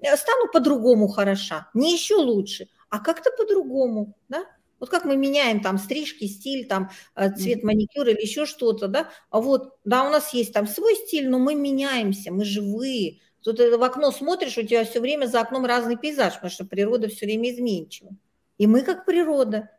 стану 0.01 0.47
по-другому 0.51 1.07
хороша, 1.07 1.69
не 1.73 1.93
еще 1.93 2.15
лучше, 2.15 2.67
а 2.89 2.99
как-то 2.99 3.31
по-другому, 3.31 4.15
да? 4.29 4.45
Вот 4.79 4.89
как 4.89 5.05
мы 5.05 5.17
меняем 5.17 5.61
там 5.61 5.79
стрижки, 5.79 6.27
стиль, 6.27 6.67
там 6.67 6.91
э, 7.15 7.31
цвет 7.31 7.63
маникюра 7.63 8.11
или 8.11 8.21
еще 8.21 8.45
что-то, 8.45 8.87
да? 8.87 9.09
А 9.31 9.41
вот, 9.41 9.75
да, 9.85 10.03
у 10.03 10.11
нас 10.11 10.33
есть 10.33 10.53
там 10.53 10.67
свой 10.67 10.95
стиль, 10.95 11.29
но 11.29 11.39
мы 11.39 11.55
меняемся, 11.55 12.31
мы 12.31 12.45
живые. 12.45 13.19
Тут 13.41 13.59
в 13.59 13.83
окно 13.83 14.11
смотришь, 14.11 14.57
у 14.57 14.63
тебя 14.63 14.85
все 14.85 14.99
время 14.99 15.25
за 15.25 15.41
окном 15.41 15.65
разный 15.65 15.97
пейзаж, 15.97 16.35
потому 16.35 16.51
что 16.51 16.65
природа 16.65 17.07
все 17.07 17.25
время 17.25 17.51
изменчива. 17.51 18.11
И 18.57 18.67
мы 18.67 18.81
как 18.81 19.05
природа. 19.05 19.69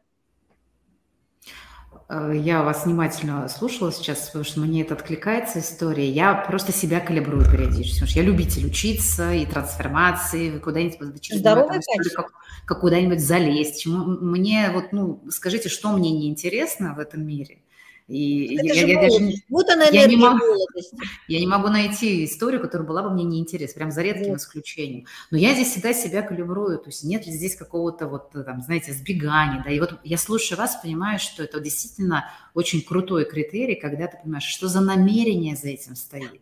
Э, 2.09 2.33
я 2.35 2.63
вас 2.63 2.87
внимательно 2.87 3.49
слушала 3.49 3.93
сейчас, 3.93 4.27
потому 4.27 4.45
что 4.45 4.61
мне 4.61 4.83
это 4.83 4.95
откликается 4.95 5.61
история. 5.61 6.09
Я 6.09 6.35
просто 6.35 6.73
себя 6.73 7.01
калибрую 7.01 7.45
периодически, 7.45 7.97
потому 7.97 8.11
что 8.11 8.19
я 8.21 8.25
любитель 8.25 8.67
учиться 8.67 9.33
и 9.33 9.45
трансформации, 9.45 10.59
куда-нибудь 10.59 11.31
Здоровое 11.33 11.81
как, 12.15 12.33
как 12.65 12.81
куда-нибудь 12.81 13.21
залезть. 13.21 13.83
Чему, 13.83 14.05
мне 14.05 14.71
вот, 14.73 14.93
ну, 14.93 15.23
скажите, 15.31 15.69
что 15.69 15.93
мне 15.93 16.11
неинтересно 16.11 16.95
в 16.95 16.99
этом 16.99 17.27
мире? 17.27 17.59
И 18.09 18.57
это 18.57 18.75
я, 18.75 18.87
я 18.87 19.03
даже, 19.03 19.35
вот 19.51 19.69
она 19.69 19.85
я 19.85 20.07
не, 20.07 20.17
могу, 20.17 20.47
я 21.29 21.39
не 21.39 21.47
могу 21.47 21.69
найти 21.69 22.25
историю, 22.25 22.63
которая 22.63 22.89
была 22.89 23.03
бы 23.03 23.11
мне 23.11 23.25
неинтересна, 23.25 23.75
прям 23.75 23.91
за 23.91 24.01
редким 24.01 24.31
вот. 24.31 24.39
исключением. 24.39 25.05
Но 25.31 25.37
я 25.37 25.53
здесь 25.53 25.73
всегда 25.73 25.93
себя 25.93 26.23
калибрую, 26.23 26.79
то 26.79 26.87
есть 26.87 27.05
нет 27.05 27.27
ли 27.27 27.33
здесь 27.33 27.55
какого-то 27.55 28.09
вот, 28.09 28.31
там, 28.31 28.63
знаете, 28.63 28.95
сбегания, 28.95 29.63
да, 29.63 29.71
и 29.71 29.79
вот 29.79 30.01
я 30.05 30.17
слушаю 30.17 30.57
вас, 30.57 30.81
понимаю, 30.83 31.19
что 31.19 31.43
это 31.43 31.61
действительно 31.61 32.25
очень 32.55 32.81
крутой 32.81 33.27
критерий, 33.27 33.75
когда 33.75 34.07
ты 34.07 34.17
понимаешь, 34.23 34.45
что 34.45 34.69
за 34.69 34.81
намерение 34.81 35.55
за 35.55 35.69
этим 35.69 35.95
стоит. 35.95 36.41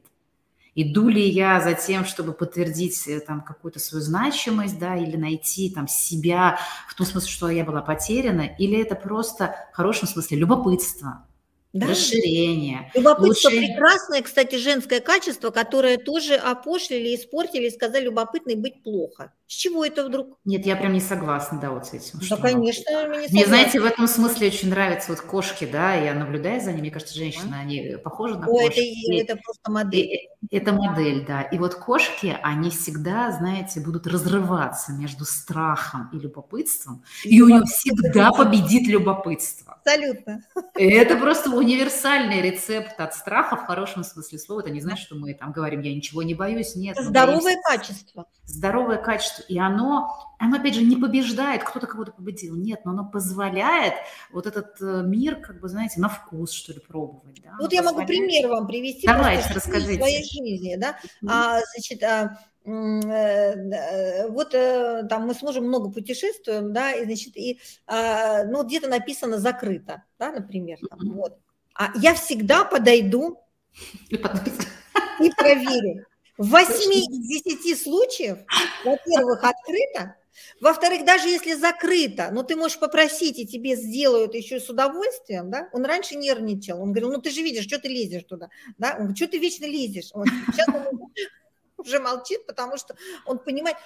Иду 0.77 1.09
ли 1.09 1.29
я 1.29 1.61
за 1.61 1.75
тем, 1.75 2.05
чтобы 2.05 2.33
подтвердить 2.33 3.09
э, 3.09 3.19
там 3.21 3.41
какую-то 3.41 3.81
свою 3.81 4.05
значимость, 4.05 4.79
да, 4.79 4.95
или 4.95 5.17
найти 5.17 5.71
там 5.71 5.89
себя 5.89 6.59
в 6.87 6.95
том 6.95 7.07
смысле, 7.07 7.31
что 7.31 7.49
я 7.49 7.65
была 7.65 7.81
потеряна, 7.81 8.43
или 8.43 8.79
это 8.79 8.95
просто 8.95 9.57
в 9.73 9.77
хорошем 9.77 10.07
смысле 10.07 10.37
любопытство, 10.37 11.25
да. 11.73 11.89
расширение. 11.89 12.91
Любопытство 12.95 13.49
лучше... 13.49 13.61
прекрасное, 13.61 14.23
кстати, 14.23 14.57
женское 14.57 15.01
качество, 15.01 15.51
которое 15.51 15.99
тоже 15.99 16.35
опошлили, 16.35 17.15
испортили, 17.15 17.69
сказали, 17.69 18.05
любопытно 18.05 18.51
и 18.51 18.57
быть 18.57 18.83
плохо. 18.83 19.33
С 19.49 19.55
чего 19.55 19.85
это 19.85 20.05
вдруг? 20.05 20.39
Нет, 20.45 20.67
я 20.67 20.75
прям 20.75 20.93
не 20.93 21.01
согласна, 21.01 21.61
да, 21.61 21.71
вот 21.71 21.87
с 21.87 21.93
этим. 21.93 22.19
Да, 22.29 22.37
конечно, 22.37 23.07
мне, 23.09 23.29
мне 23.31 23.47
знаете, 23.47 23.81
в 23.81 23.85
этом 23.85 24.09
смысле 24.09 24.49
очень 24.49 24.71
нравятся 24.71 25.13
вот 25.13 25.21
кошки, 25.21 25.65
да, 25.65 25.95
я 25.95 26.15
наблюдаю 26.15 26.61
за 26.61 26.73
ними, 26.73 26.81
мне 26.81 26.91
кажется, 26.91 27.15
женщины, 27.15 27.55
а? 27.55 27.61
они 27.61 27.97
похожи 28.03 28.37
на 28.37 28.47
О, 28.47 28.51
кошки. 28.51 29.21
Это, 29.21 29.33
это 29.33 29.43
просто 29.43 29.71
модель. 29.71 30.29
Это 30.51 30.73
модель, 30.73 31.25
да. 31.25 31.43
И 31.43 31.59
вот 31.59 31.77
кошки, 31.77 32.37
они 32.43 32.71
всегда, 32.71 33.31
знаете, 33.31 33.81
будут 33.81 34.09
разрываться 34.09 34.93
между 34.93 35.25
страхом 35.25 36.11
и 36.13 36.19
любопытством, 36.19 37.05
и, 37.25 37.37
и 37.37 37.41
у 37.41 37.49
них 37.49 37.65
всегда 37.67 38.33
победит 38.33 38.89
любопытство. 38.89 39.79
Абсолютно. 39.85 40.43
Это 40.75 41.17
просто 41.17 41.51
универсальный 41.51 42.43
рецепт 42.43 42.99
от 42.99 43.15
страха 43.15 43.55
в 43.55 43.67
хорошем 43.67 44.03
смысле 44.03 44.39
слова. 44.41 44.61
Это 44.61 44.71
не 44.71 44.81
значит, 44.81 45.07
что 45.07 45.15
мы 45.15 45.35
там 45.35 45.53
говорим, 45.53 45.81
я 45.83 45.95
ничего 45.95 46.25
не 46.25 46.35
боюсь, 46.35 46.75
нет. 46.75 46.97
Здоровое 47.01 47.43
боимся. 47.43 47.63
качество. 47.65 48.27
Здоровое 48.45 48.97
качество. 48.97 49.36
И 49.49 49.59
оно, 49.59 50.35
оно, 50.39 50.57
опять 50.57 50.75
же, 50.75 50.83
не 50.83 50.97
побеждает, 50.97 51.65
кто-то 51.65 51.87
кого-то 51.87 52.13
победил. 52.13 52.57
Нет, 52.57 52.85
но 52.85 52.93
оно 52.93 53.05
позволяет 53.05 53.95
вот 54.33 54.47
этот 54.47 54.81
э, 54.81 55.03
мир, 55.05 55.37
как 55.37 55.61
бы, 55.61 55.69
знаете, 55.69 56.01
на 56.01 56.09
вкус, 56.09 56.53
что 56.53 56.73
ли, 56.73 56.81
пробовать. 56.81 57.43
Да? 57.43 57.51
Вот 57.61 57.73
оно 57.73 57.75
я 57.75 57.83
позволяет... 57.83 57.95
могу 57.95 58.07
пример 58.07 58.49
вам 58.49 58.67
привести. 58.67 59.07
Давайте, 59.07 59.53
расскажите. 59.55 59.99
своей 59.99 60.25
жизни, 60.25 60.77
да. 60.77 60.99
Mm-hmm. 61.23 61.29
А, 61.29 61.61
значит, 61.75 62.03
а, 62.03 62.39
Э, 62.67 64.29
вот 64.29 64.53
э, 64.53 65.05
там 65.09 65.27
мы 65.27 65.35
с 65.35 65.43
мужем 65.43 65.69
много 65.69 65.89
путешествуем, 65.89 66.73
да, 66.73 66.93
и, 66.93 67.05
значит, 67.05 67.37
и, 67.37 67.61
а, 67.87 68.43
ну, 68.45 68.65
где-то 68.65 68.89
написано 68.89 69.39
закрыто, 69.39 70.03
да, 70.19 70.33
например, 70.33 70.79
там, 70.91 70.99
вот. 71.13 71.39
А 71.75 71.93
я 71.95 72.15
всегда 72.15 72.65
подойду 72.65 73.39
и, 74.11 74.17
и 74.17 75.31
проверю. 75.31 76.07
В 76.39 76.51
8 76.51 76.93
из 76.93 77.45
10 77.45 77.83
случаев, 77.83 78.39
во-первых, 78.85 79.43
открыто, 79.43 80.17
во-вторых, 80.61 81.05
даже 81.05 81.29
если 81.29 81.55
закрыто, 81.55 82.31
но 82.31 82.43
ты 82.43 82.57
можешь 82.57 82.79
попросить, 82.79 83.39
и 83.39 83.47
тебе 83.47 83.75
сделают 83.77 84.35
еще 84.35 84.61
с 84.61 84.69
удовольствием, 84.69 85.51
да? 85.51 85.69
Он 85.73 85.85
раньше 85.85 86.17
нервничал, 86.17 86.81
он 86.81 86.93
говорил, 86.93 87.13
ну 87.13 87.21
ты 87.21 87.31
же 87.31 87.43
видишь, 87.43 87.65
что 87.65 87.79
ты 87.79 87.89
лезешь 87.89 88.25
туда, 88.25 88.49
да? 88.77 88.93
Он 88.93 88.99
говорит, 88.99 89.17
что 89.17 89.29
ты 89.29 89.39
вечно 89.39 89.65
лезешь? 89.65 90.11
Он, 90.13 90.27
сейчас 90.53 90.69
он 90.69 91.11
уже 91.79 92.01
молчит, 92.01 92.47
потому 92.47 92.77
что 92.77 92.97
он 93.25 93.39
понимает, 93.39 93.77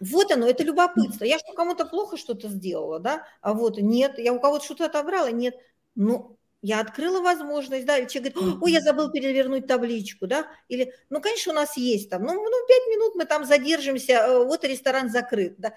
вот 0.00 0.30
оно, 0.30 0.48
это 0.48 0.62
любопытство. 0.62 1.24
Я 1.24 1.38
что, 1.38 1.52
кому-то 1.52 1.84
плохо 1.84 2.16
что-то 2.16 2.48
сделала, 2.48 3.00
да? 3.00 3.26
А 3.40 3.52
вот 3.52 3.78
нет, 3.78 4.18
я 4.18 4.32
у 4.32 4.40
кого-то 4.40 4.64
что-то 4.64 4.86
отобрала, 4.86 5.30
нет. 5.30 5.56
Ну, 5.96 6.37
я 6.62 6.80
открыла 6.80 7.20
возможность, 7.20 7.86
да, 7.86 7.98
или 7.98 8.08
человек 8.08 8.34
говорит, 8.34 8.58
ой, 8.62 8.72
я 8.72 8.80
забыл 8.80 9.10
перевернуть 9.10 9.66
табличку, 9.66 10.26
да, 10.26 10.46
или, 10.68 10.92
ну, 11.08 11.20
конечно, 11.20 11.52
у 11.52 11.54
нас 11.54 11.76
есть 11.76 12.10
там, 12.10 12.22
ну, 12.22 12.32
ну, 12.32 12.66
пять 12.66 12.86
минут 12.88 13.14
мы 13.14 13.24
там 13.26 13.44
задержимся, 13.44 14.12
э, 14.12 14.44
вот 14.44 14.64
ресторан 14.64 15.08
закрыт, 15.08 15.54
да, 15.58 15.74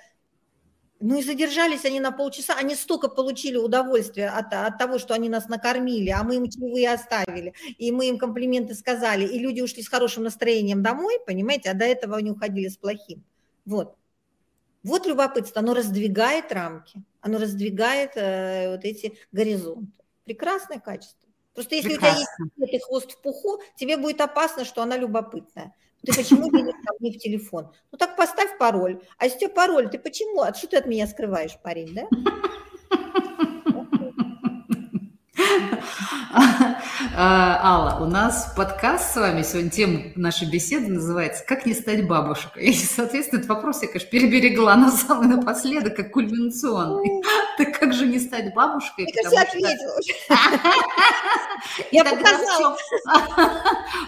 ну 1.01 1.17
и 1.17 1.23
задержались 1.23 1.83
они 1.85 1.99
на 1.99 2.11
полчаса, 2.11 2.55
они 2.55 2.75
столько 2.75 3.09
получили 3.09 3.57
удовольствия 3.57 4.29
от, 4.29 4.53
от 4.53 4.77
того, 4.77 4.99
что 4.99 5.13
они 5.13 5.29
нас 5.29 5.49
накормили, 5.49 6.09
а 6.09 6.23
мы 6.23 6.35
им 6.35 6.49
чаевые 6.49 6.91
оставили, 6.91 7.53
и 7.77 7.91
мы 7.91 8.07
им 8.07 8.17
комплименты 8.17 8.75
сказали, 8.75 9.25
и 9.25 9.39
люди 9.39 9.61
ушли 9.61 9.81
с 9.81 9.89
хорошим 9.89 10.23
настроением 10.23 10.83
домой, 10.83 11.19
понимаете, 11.25 11.71
а 11.71 11.73
до 11.73 11.85
этого 11.85 12.17
они 12.17 12.31
уходили 12.31 12.67
с 12.67 12.77
плохим. 12.77 13.23
Вот. 13.65 13.95
Вот 14.83 15.05
любопытство, 15.05 15.61
оно 15.61 15.73
раздвигает 15.73 16.51
рамки, 16.51 17.03
оно 17.19 17.37
раздвигает 17.37 18.11
э, 18.15 18.71
вот 18.71 18.83
эти 18.83 19.13
горизонты. 19.31 20.00
Прекрасное 20.25 20.79
качество. 20.79 21.29
Просто 21.53 21.75
если 21.75 21.89
Прекрасно. 21.89 22.25
у 22.39 22.49
тебя 22.49 22.67
есть 22.71 22.85
хвост 22.85 23.11
в 23.11 23.21
пуху, 23.21 23.59
тебе 23.75 23.97
будет 23.97 24.21
опасно, 24.21 24.63
что 24.63 24.81
она 24.81 24.95
любопытная. 24.97 25.73
Ты 26.05 26.15
почему 26.15 26.49
видишь 26.49 26.75
ко 26.85 26.93
мне 26.99 27.11
в 27.11 27.17
телефон? 27.17 27.71
Ну 27.91 27.97
так 27.97 28.15
поставь 28.15 28.57
пароль. 28.57 29.01
А 29.17 29.25
если 29.25 29.37
у 29.37 29.39
тебя 29.41 29.49
пароль, 29.49 29.89
ты 29.89 29.99
почему? 29.99 30.41
А 30.41 30.53
что 30.53 30.67
ты 30.67 30.77
от 30.77 30.85
меня 30.85 31.07
скрываешь, 31.07 31.57
парень, 31.61 31.93
да? 31.93 32.07
А, 37.13 37.59
Алла, 37.61 38.05
у 38.05 38.09
нас 38.09 38.53
подкаст 38.55 39.13
с 39.13 39.15
вами 39.17 39.43
сегодня, 39.43 39.69
тема 39.69 39.99
нашей 40.15 40.49
беседы 40.49 40.87
называется 40.87 41.43
«Как 41.45 41.65
не 41.65 41.73
стать 41.73 42.07
бабушкой?». 42.07 42.67
И, 42.67 42.73
соответственно, 42.73 43.39
этот 43.39 43.49
вопрос 43.49 43.81
я, 43.81 43.89
конечно, 43.89 44.09
переберегла 44.09 44.75
на 44.75 44.91
самый 44.91 45.27
напоследок, 45.27 45.95
как 45.97 46.11
кульминационный. 46.11 47.21
Так 47.57 47.79
как 47.79 47.93
же 47.93 48.07
не 48.07 48.19
стать 48.19 48.53
бабушкой? 48.53 49.05
Я, 49.13 49.23
конечно, 49.23 49.41
ответила. 49.41 49.99
Я 51.91 52.03
показала. 52.03 52.77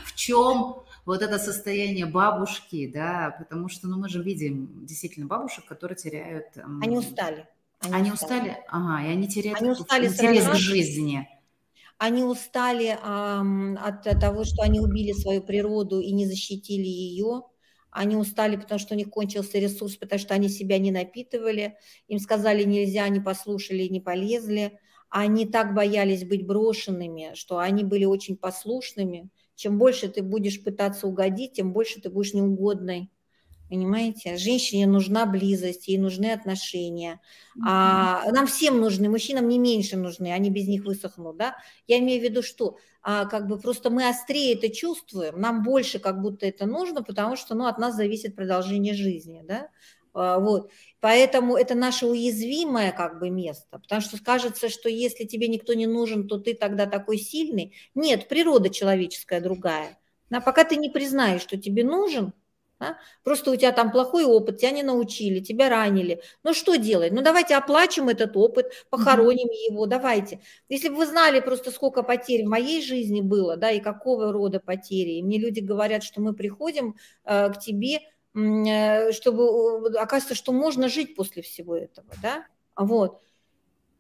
В 0.06 0.16
чем 0.16 0.84
вот 1.06 1.22
это 1.22 1.38
состояние 1.38 2.06
бабушки, 2.06 2.88
да, 2.88 3.36
потому 3.38 3.70
что, 3.70 3.88
ну, 3.88 3.98
мы 3.98 4.10
же 4.10 4.24
видим 4.24 4.86
действительно 4.86 5.28
бабушек, 5.28 5.66
которые 5.66 5.98
теряют... 5.98 6.48
Они 6.82 6.98
устали. 6.98 7.48
Они, 7.82 7.94
они 7.94 8.12
устали. 8.12 8.50
устали, 8.50 8.64
ага, 8.70 9.06
и 9.06 9.10
они 9.10 9.28
теряют 9.28 9.60
они 9.60 9.72
устали 9.72 10.08
интерес 10.08 10.48
к 10.48 10.56
жизни. 10.56 11.28
Они 11.98 12.24
устали 12.24 12.98
а, 13.02 13.44
от 13.82 14.04
того, 14.20 14.46
что 14.46 14.64
они 14.64 14.80
убили 14.80 15.12
свою 15.12 15.42
природу 15.42 16.00
и 16.00 16.12
не 16.12 16.26
защитили 16.26 16.88
ее. 16.88 17.44
Они 17.94 18.16
устали, 18.16 18.56
потому 18.56 18.80
что 18.80 18.96
у 18.96 18.98
них 18.98 19.10
кончился 19.10 19.60
ресурс, 19.60 19.96
потому 19.98 20.20
что 20.20 20.34
они 20.34 20.50
себя 20.50 20.80
не 20.80 20.92
напитывали. 20.92 21.78
Им 22.08 22.20
сказали 22.20 22.64
нельзя, 22.64 23.04
они 23.04 23.20
послушали, 23.20 23.84
не 23.88 24.02
полезли. 24.02 24.80
Они 25.10 25.46
так 25.46 25.76
боялись 25.76 26.26
быть 26.26 26.46
брошенными, 26.48 27.32
что 27.36 27.60
они 27.60 27.84
были 27.84 28.06
очень 28.06 28.36
послушными. 28.36 29.30
Чем 29.56 29.78
больше 29.78 30.10
ты 30.10 30.24
будешь 30.24 30.64
пытаться 30.64 31.08
угодить, 31.08 31.54
тем 31.54 31.72
больше 31.72 32.02
ты 32.02 32.10
будешь 32.10 32.34
неугодной. 32.34 33.12
Понимаете? 33.74 34.38
Женщине 34.38 34.86
нужна 34.86 35.26
близость, 35.26 35.88
ей 35.88 35.98
нужны 35.98 36.28
отношения. 36.28 37.20
А 37.66 38.24
нам 38.32 38.46
всем 38.46 38.80
нужны, 38.80 39.10
мужчинам 39.10 39.48
не 39.48 39.58
меньше 39.58 39.98
нужны, 39.98 40.32
они 40.32 40.52
без 40.52 40.68
них 40.68 40.86
высохнут, 40.86 41.38
да? 41.38 41.56
Я 41.88 41.98
имею 41.98 42.22
в 42.22 42.24
виду, 42.24 42.44
что 42.44 42.78
а, 43.02 43.26
как 43.26 43.48
бы 43.48 43.58
просто 43.58 43.90
мы 43.90 44.08
острее 44.08 44.54
это 44.54 44.70
чувствуем, 44.70 45.42
нам 45.42 45.64
больше 45.64 45.98
как 45.98 46.22
будто 46.22 46.46
это 46.46 46.68
нужно, 46.68 47.02
потому 47.02 47.36
что, 47.36 47.56
ну, 47.56 47.66
от 47.66 47.80
нас 47.80 47.96
зависит 47.96 48.36
продолжение 48.36 48.94
жизни, 48.94 49.42
да? 49.44 49.70
А, 50.14 50.38
вот. 50.38 50.70
Поэтому 51.00 51.58
это 51.58 51.74
наше 51.74 52.06
уязвимое 52.06 52.92
как 52.92 53.18
бы 53.18 53.32
место, 53.32 53.80
потому 53.80 54.02
что 54.02 54.24
кажется, 54.24 54.70
что 54.70 54.88
если 54.88 55.24
тебе 55.24 55.48
никто 55.48 55.74
не 55.74 55.88
нужен, 55.88 56.28
то 56.28 56.38
ты 56.38 56.54
тогда 56.54 56.86
такой 56.86 57.18
сильный. 57.18 57.74
Нет, 57.96 58.28
природа 58.28 58.70
человеческая 58.70 59.42
другая. 59.42 59.98
А 60.30 60.42
пока 60.42 60.64
ты 60.64 60.76
не 60.76 60.92
признаешь, 60.92 61.42
что 61.42 61.58
тебе 61.58 61.84
нужен, 61.84 62.34
да? 62.80 62.98
Просто 63.24 63.52
у 63.52 63.56
тебя 63.56 63.72
там 63.72 63.92
плохой 63.92 64.26
опыт, 64.26 64.58
тебя 64.58 64.72
не 64.72 64.84
научили, 64.84 65.40
тебя 65.40 65.70
ранили. 65.70 66.22
Ну 66.44 66.54
что 66.54 66.76
делать? 66.76 67.12
Ну 67.14 67.22
давайте 67.22 67.56
оплачем 67.56 68.10
этот 68.10 68.36
опыт, 68.36 68.72
похороним 68.90 69.48
mm-hmm. 69.48 69.72
его, 69.72 69.86
давайте. 69.86 70.42
Если 70.70 70.90
бы 70.90 70.96
вы 70.96 71.06
знали 71.06 71.40
просто 71.40 71.72
сколько 71.72 72.04
потерь 72.04 72.46
в 72.46 72.50
моей 72.50 72.82
жизни 72.82 73.22
было, 73.22 73.58
да, 73.58 73.72
и 73.72 73.80
какого 73.80 74.32
рода 74.32 74.60
потери. 74.60 75.12
И 75.12 75.24
мне 75.24 75.38
люди 75.38 75.60
говорят, 75.60 76.04
что 76.04 76.22
мы 76.22 76.34
приходим 76.34 76.96
э, 77.24 77.50
к 77.52 77.60
тебе, 77.60 78.00
э, 78.36 79.12
чтобы, 79.12 79.90
э, 79.90 79.98
оказывается, 79.98 80.36
что 80.36 80.52
можно 80.52 80.90
жить 80.90 81.16
после 81.16 81.42
всего 81.42 81.76
этого, 81.76 82.08
да, 82.22 82.46
вот. 82.76 83.22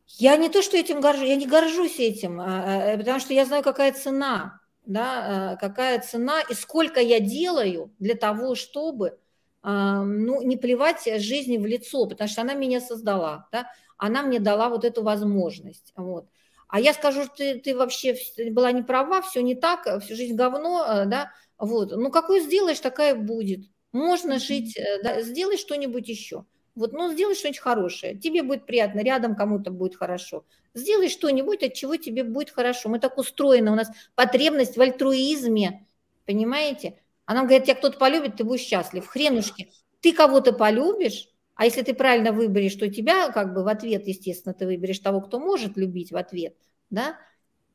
Я 0.08 0.36
не 0.36 0.50
то, 0.50 0.62
что 0.62 0.78
этим 0.78 1.00
горжусь, 1.00 1.30
я 1.30 1.36
не 1.36 1.48
горжусь 1.48 2.00
этим, 2.00 2.40
а, 2.42 2.94
а, 2.94 2.98
потому 2.98 3.20
что 3.20 3.34
я 3.34 3.46
знаю, 3.46 3.64
какая 3.64 3.94
цена 3.94 4.60
да, 4.86 5.54
э, 5.54 5.58
какая 5.58 6.00
цена 6.00 6.42
и 6.42 6.54
сколько 6.54 7.00
я 7.00 7.20
делаю 7.20 7.94
для 8.00 8.16
того, 8.16 8.56
чтобы 8.56 9.18
ну, 9.66 10.42
не 10.42 10.58
плевать 10.58 11.08
жизни 11.22 11.58
в 11.58 11.66
лицо, 11.66 12.06
потому 12.06 12.28
что 12.28 12.42
она 12.42 12.54
меня 12.54 12.82
создала, 12.82 13.48
да, 13.50 13.72
она 13.98 14.22
мне 14.22 14.42
дала 14.42 14.68
вот 14.68 14.84
эту 14.84 15.04
возможность, 15.04 15.94
вот. 15.96 16.28
А 16.68 16.80
я 16.80 16.94
скажу, 16.94 17.26
что 17.26 17.36
ты, 17.36 17.60
ты 17.60 17.78
вообще 17.78 18.18
была 18.50 18.72
не 18.72 18.82
права, 18.82 19.22
все 19.22 19.42
не 19.42 19.54
так, 19.54 20.02
всю 20.02 20.16
жизнь 20.16 20.36
говно, 20.36 20.84
э, 20.86 21.06
да, 21.06 21.32
вот. 21.60 21.92
Ну, 21.92 22.10
какую 22.10 22.42
сделаешь, 22.42 22.80
такая 22.80 23.16
будет. 23.16 23.62
Можно 23.92 24.40
жить, 24.40 24.76
э, 24.76 25.04
да, 25.04 25.22
сделай 25.22 25.58
что-нибудь 25.58 26.10
еще. 26.10 26.46
Вот, 26.76 26.92
ну, 26.92 27.12
сделай 27.12 27.36
что-нибудь 27.36 27.60
хорошее. 27.60 28.18
Тебе 28.18 28.42
будет 28.42 28.66
приятно, 28.66 29.02
рядом 29.02 29.36
кому-то 29.36 29.70
будет 29.70 29.96
хорошо. 29.96 30.44
Сделай 30.74 31.10
что-нибудь, 31.10 31.62
от 31.62 31.74
чего 31.74 31.98
тебе 31.98 32.24
будет 32.24 32.50
хорошо. 32.50 32.90
Мы 32.90 33.00
так 33.00 33.18
устроены, 33.18 33.72
у 33.72 33.76
нас 33.76 33.90
потребность 34.16 34.76
в 34.76 34.82
альтруизме, 34.82 35.86
понимаете? 36.26 37.00
А 37.26 37.36
нам 37.36 37.46
говорят, 37.46 37.66
тебя 37.66 37.76
кто-то 37.76 37.98
полюбит, 38.00 38.38
ты 38.38 38.44
будешь 38.44 38.62
счастлив. 38.62 39.06
Хренушки, 39.06 39.72
ты 40.02 40.14
кого-то 40.14 40.52
полюбишь, 40.52 41.30
а 41.56 41.66
если 41.66 41.84
ты 41.84 41.94
правильно 41.94 42.32
выберешь, 42.32 42.76
то 42.76 42.90
тебя 42.90 43.30
как 43.32 43.54
бы 43.54 43.64
в 43.64 43.68
ответ, 43.68 44.08
естественно, 44.08 44.54
ты 44.54 44.66
выберешь 44.66 45.00
того, 45.00 45.22
кто 45.22 45.40
может 45.40 45.78
любить 45.78 46.12
в 46.12 46.18
ответ, 46.18 46.56
да? 46.90 47.18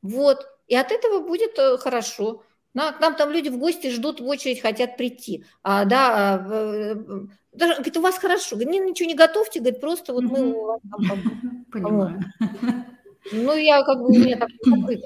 Вот, 0.01 0.45
и 0.67 0.75
от 0.75 0.91
этого 0.91 1.25
будет 1.25 1.57
э, 1.57 1.77
хорошо. 1.77 2.43
На, 2.73 2.91
к 2.91 2.99
нам 2.99 3.15
там 3.15 3.31
люди 3.31 3.49
в 3.49 3.57
гости 3.57 3.89
ждут 3.89 4.19
в 4.19 4.27
очередь, 4.27 4.61
хотят 4.61 4.95
прийти. 4.95 5.43
А, 5.63 5.85
да, 5.85 6.13
а, 6.13 6.47
э, 6.51 6.95
даже, 7.51 7.73
говорит, 7.75 7.97
у 7.97 8.01
вас 8.01 8.17
хорошо. 8.17 8.55
Говорит, 8.55 8.85
ничего 8.85 9.07
не 9.07 9.15
готовьте, 9.15 9.59
говорит, 9.59 9.81
просто 9.81 10.13
вот 10.13 10.23
мы 10.23 10.53
у 10.53 10.65
вас 10.65 10.79
там 10.91 11.65
Понимаю. 11.71 12.19
Ну, 13.31 13.53
я 13.55 13.83
как 13.83 13.99
бы, 13.99 14.07
у 14.07 14.13
меня 14.13 14.37
так 14.37 14.49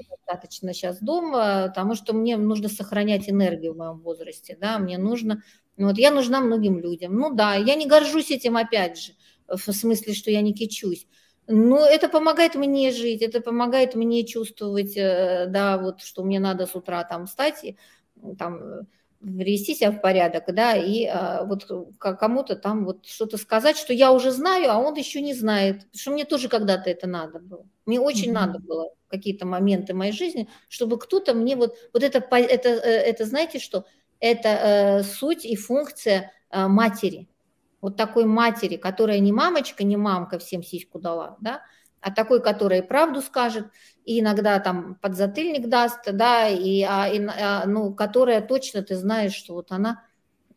достаточно 0.08 0.72
сейчас 0.72 1.00
дома, 1.00 1.66
потому 1.68 1.94
что 1.94 2.12
мне 2.14 2.36
нужно 2.36 2.68
сохранять 2.68 3.28
энергию 3.28 3.74
в 3.74 3.76
моем 3.76 3.98
возрасте, 3.98 4.56
да, 4.58 4.78
мне 4.78 4.98
нужно, 4.98 5.42
вот 5.76 5.98
я 5.98 6.10
нужна 6.10 6.40
многим 6.40 6.78
людям. 6.78 7.14
Ну 7.16 7.34
да, 7.34 7.54
я 7.54 7.74
не 7.74 7.86
горжусь 7.86 8.30
этим 8.30 8.56
опять 8.56 8.98
же, 8.98 9.12
в 9.48 9.72
смысле, 9.72 10.14
что 10.14 10.30
я 10.30 10.40
не 10.40 10.54
кичусь. 10.54 11.06
Но 11.46 11.86
это 11.86 12.08
помогает 12.08 12.54
мне 12.54 12.90
жить, 12.90 13.22
это 13.22 13.40
помогает 13.40 13.94
мне 13.94 14.24
чувствовать, 14.24 14.96
э, 14.96 15.46
да, 15.48 15.78
вот, 15.78 16.00
что 16.00 16.24
мне 16.24 16.40
надо 16.40 16.66
с 16.66 16.74
утра 16.74 17.04
там 17.04 17.26
встать, 17.26 17.76
там, 18.38 18.86
привести 19.24 19.74
себя 19.74 19.90
в 19.90 20.00
порядок, 20.00 20.44
да, 20.54 20.76
и 20.76 21.04
а, 21.06 21.44
вот 21.44 21.66
кому-то 21.98 22.56
там 22.56 22.84
вот 22.84 23.06
что-то 23.06 23.38
сказать, 23.38 23.76
что 23.76 23.92
я 23.92 24.12
уже 24.12 24.30
знаю, 24.30 24.70
а 24.70 24.78
он 24.78 24.94
еще 24.94 25.20
не 25.20 25.34
знает, 25.34 25.86
что 25.94 26.10
мне 26.10 26.24
тоже 26.24 26.48
когда-то 26.48 26.90
это 26.90 27.06
надо 27.06 27.38
было. 27.38 27.66
Мне 27.86 28.00
очень 28.00 28.30
mm-hmm. 28.30 28.34
надо 28.34 28.58
было 28.58 28.90
какие-то 29.08 29.46
моменты 29.46 29.94
моей 29.94 30.12
жизни, 30.12 30.48
чтобы 30.68 30.98
кто-то 30.98 31.34
мне 31.34 31.56
вот, 31.56 31.76
вот 31.92 32.02
это, 32.02 32.18
это, 32.18 32.68
э, 32.68 32.90
это, 32.90 33.24
знаете 33.24 33.58
что, 33.58 33.86
это 34.20 34.48
э, 34.48 35.02
суть 35.02 35.44
и 35.44 35.56
функция 35.56 36.32
э, 36.50 36.66
матери, 36.66 37.28
вот 37.84 37.98
такой 37.98 38.24
матери, 38.24 38.76
которая 38.76 39.18
не 39.18 39.30
мамочка, 39.30 39.84
не 39.84 39.98
мамка 39.98 40.38
всем 40.38 40.62
сиську 40.62 40.98
дала, 40.98 41.36
да, 41.42 41.60
а 42.00 42.10
такой, 42.10 42.42
который 42.42 42.82
правду 42.82 43.20
скажет, 43.20 43.66
и 44.06 44.20
иногда 44.20 44.58
там 44.58 44.94
подзатыльник 45.02 45.68
даст, 45.68 46.00
да, 46.10 46.48
и, 46.48 46.80
а, 46.80 47.08
и 47.08 47.22
а, 47.26 47.66
ну, 47.66 47.92
которая 47.92 48.40
точно 48.40 48.80
ты 48.80 48.96
знаешь, 48.96 49.34
что 49.34 49.52
вот 49.52 49.70
она, 49.70 50.02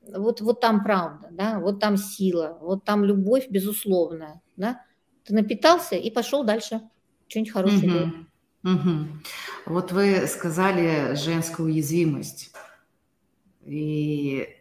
вот, 0.08 0.40
вот 0.40 0.62
там 0.62 0.86
правда, 0.86 1.28
да, 1.32 1.60
вот 1.60 1.82
там 1.82 1.98
сила, 1.98 2.58
вот 2.62 2.86
там 2.86 3.04
любовь 3.04 3.48
безусловная, 3.50 4.42
да, 4.56 4.86
ты 5.26 5.34
напитался 5.34 5.98
и 5.98 6.10
пошел 6.10 6.46
дальше, 6.46 6.80
что-нибудь 7.28 7.52
хорошее 7.52 8.04
угу, 8.64 8.72
угу. 8.72 9.08
Вот 9.66 9.92
вы 9.92 10.28
сказали 10.28 11.14
женскую 11.16 11.68
уязвимость, 11.68 12.54
и 13.66 14.57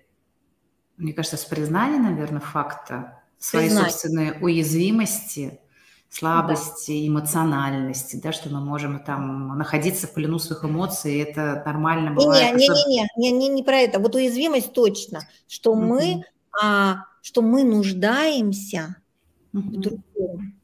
мне 0.97 1.13
кажется, 1.13 1.37
с 1.37 1.45
признанием, 1.45 2.05
наверное, 2.05 2.41
факта 2.41 3.21
своей 3.39 3.69
Признать. 3.69 3.93
собственной 3.93 4.39
уязвимости– 4.41 5.61
слабости, 6.09 6.93
да. 6.93 7.09
эмоциональности, 7.09 8.17
да, 8.17 8.33
что 8.33 8.49
мы 8.49 8.61
можем 8.61 8.99
там 9.01 9.59
находиться 9.59 10.07
в 10.07 10.15
плену 10.15 10.39
своих 10.39 10.65
эмоций, 10.65 11.19
это 11.19 11.63
нормально 11.67 12.13
бывает. 12.13 12.57
Не, 12.57 12.69
не, 12.69 12.87
не, 12.87 13.09
не, 13.17 13.33
не, 13.33 13.49
не 13.49 13.63
про 13.63 13.79
это. 13.79 13.99
Вот 13.99 14.15
уязвимость 14.15 14.73
точно, 14.73 15.29
что 15.47 15.75
mm-hmm. 15.75 15.81
мы, 15.81 16.25
а, 16.63 17.05
что 17.23 17.43
мы 17.43 17.65
нуждаемся 17.65 18.97
mm-hmm. 19.53 19.61
в 19.61 19.81
другом. 19.81 20.55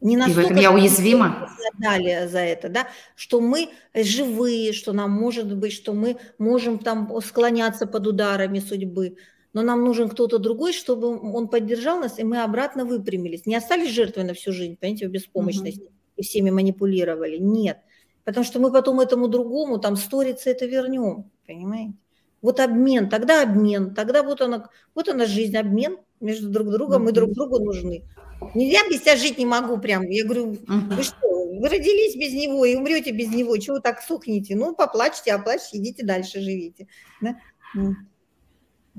Не 0.00 0.16
И 0.16 0.32
в 0.32 0.38
этом 0.38 0.56
я 0.56 0.72
уязвима. 0.72 1.50
Дали 1.78 2.26
за 2.28 2.38
это, 2.38 2.68
да, 2.68 2.88
что 3.16 3.40
мы 3.40 3.70
живые, 3.94 4.72
что 4.72 4.92
нам 4.92 5.10
может 5.10 5.54
быть, 5.56 5.72
что 5.72 5.92
мы 5.92 6.18
можем 6.38 6.78
там 6.78 7.10
склоняться 7.20 7.86
под 7.86 8.06
ударами 8.06 8.60
судьбы 8.60 9.16
но 9.52 9.62
нам 9.62 9.84
нужен 9.84 10.08
кто-то 10.08 10.38
другой, 10.38 10.72
чтобы 10.72 11.18
он 11.32 11.48
поддержал 11.48 11.98
нас, 11.98 12.18
и 12.18 12.24
мы 12.24 12.42
обратно 12.42 12.84
выпрямились. 12.84 13.46
Не 13.46 13.56
остались 13.56 13.90
жертвой 13.90 14.24
на 14.24 14.34
всю 14.34 14.52
жизнь, 14.52 14.76
понимаете, 14.76 15.08
в 15.08 15.10
беспомощности, 15.10 15.84
угу. 15.84 15.92
и 16.16 16.22
всеми 16.22 16.50
манипулировали. 16.50 17.38
Нет. 17.38 17.78
Потому 18.24 18.44
что 18.44 18.60
мы 18.60 18.70
потом 18.70 19.00
этому 19.00 19.26
другому, 19.26 19.78
там, 19.78 19.96
сторица 19.96 20.50
это 20.50 20.66
вернем, 20.66 21.30
понимаете? 21.46 21.94
Вот 22.40 22.60
обмен, 22.60 23.08
тогда 23.08 23.42
обмен, 23.42 23.94
тогда 23.94 24.22
вот 24.22 24.42
она, 24.42 24.68
вот 24.94 25.08
она 25.08 25.26
жизнь, 25.26 25.56
обмен 25.56 25.96
между 26.20 26.50
друг 26.50 26.70
другом, 26.70 27.04
мы 27.04 27.12
друг 27.12 27.32
другу 27.32 27.58
нужны. 27.58 28.04
Я 28.54 28.88
без 28.88 29.00
тебя 29.00 29.16
жить 29.16 29.38
не 29.38 29.46
могу 29.46 29.78
прям. 29.78 30.02
Я 30.08 30.24
говорю, 30.24 30.56
вы 30.66 31.02
что, 31.02 31.28
вы 31.28 31.68
родились 31.68 32.16
без 32.16 32.32
него 32.32 32.64
и 32.64 32.76
умрете 32.76 33.10
без 33.10 33.28
него, 33.28 33.56
чего 33.56 33.80
так 33.80 34.00
сухнете? 34.00 34.54
Ну, 34.54 34.74
поплачьте, 34.74 35.32
оплачьте, 35.32 35.78
идите 35.78 36.04
дальше, 36.04 36.40
живите. 36.40 36.86
Да? 37.20 37.36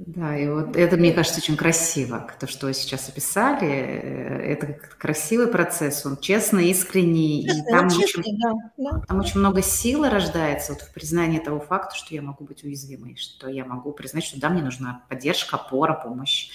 Да, 0.06 0.38
и 0.38 0.48
вот 0.48 0.78
это, 0.78 0.96
мне 0.96 1.12
кажется, 1.12 1.40
очень 1.40 1.58
красиво, 1.58 2.32
то, 2.40 2.48
что 2.48 2.68
вы 2.68 2.74
сейчас 2.74 3.10
описали. 3.10 3.68
Э, 3.68 4.54
это 4.54 4.68
красивый 4.98 5.48
процесс, 5.48 6.06
он 6.06 6.18
честный, 6.18 6.70
искренний, 6.70 7.44
честный, 7.44 7.62
и 7.62 7.66
там, 7.66 7.90
честный, 7.90 8.22
очень, 8.22 8.40
да, 8.40 8.54
да. 8.78 9.02
там 9.08 9.20
очень 9.20 9.40
много 9.40 9.62
силы 9.62 10.10
рождается 10.10 10.74
вот 10.74 10.84
в 10.84 10.94
признании 10.94 11.40
того 11.40 11.60
факта, 11.60 11.96
что 11.96 12.16
я 12.16 12.22
могу 12.22 12.46
быть 12.46 12.64
уязвимой, 12.64 13.18
что 13.18 13.50
я 13.50 13.66
могу 13.66 13.92
признать, 13.92 14.24
что 14.24 14.40
да, 14.40 14.50
мне 14.50 14.62
нужна 14.62 15.04
поддержка, 15.10 15.58
опора, 15.58 15.96
помощь. 15.96 16.50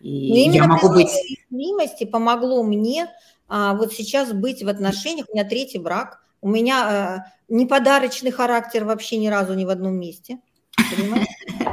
И 0.00 0.48
Но 0.48 0.54
я 0.54 0.66
могу 0.66 0.88
быть... 0.88 1.08
уязвимости 1.50 2.04
помогло 2.04 2.62
мне 2.62 3.08
а, 3.48 3.74
вот 3.74 3.92
сейчас 3.92 4.32
быть 4.32 4.62
в 4.62 4.68
отношениях, 4.68 5.26
у 5.28 5.34
меня 5.34 5.44
третий 5.44 5.78
брак, 5.78 6.22
У 6.40 6.48
меня 6.48 7.24
э, 7.26 7.52
не 7.52 7.66
подарочный 7.66 8.30
характер 8.30 8.84
вообще 8.84 9.18
ни 9.18 9.26
разу 9.26 9.54
ни 9.54 9.64
в 9.64 9.70
одном 9.70 9.94
месте. 9.94 10.38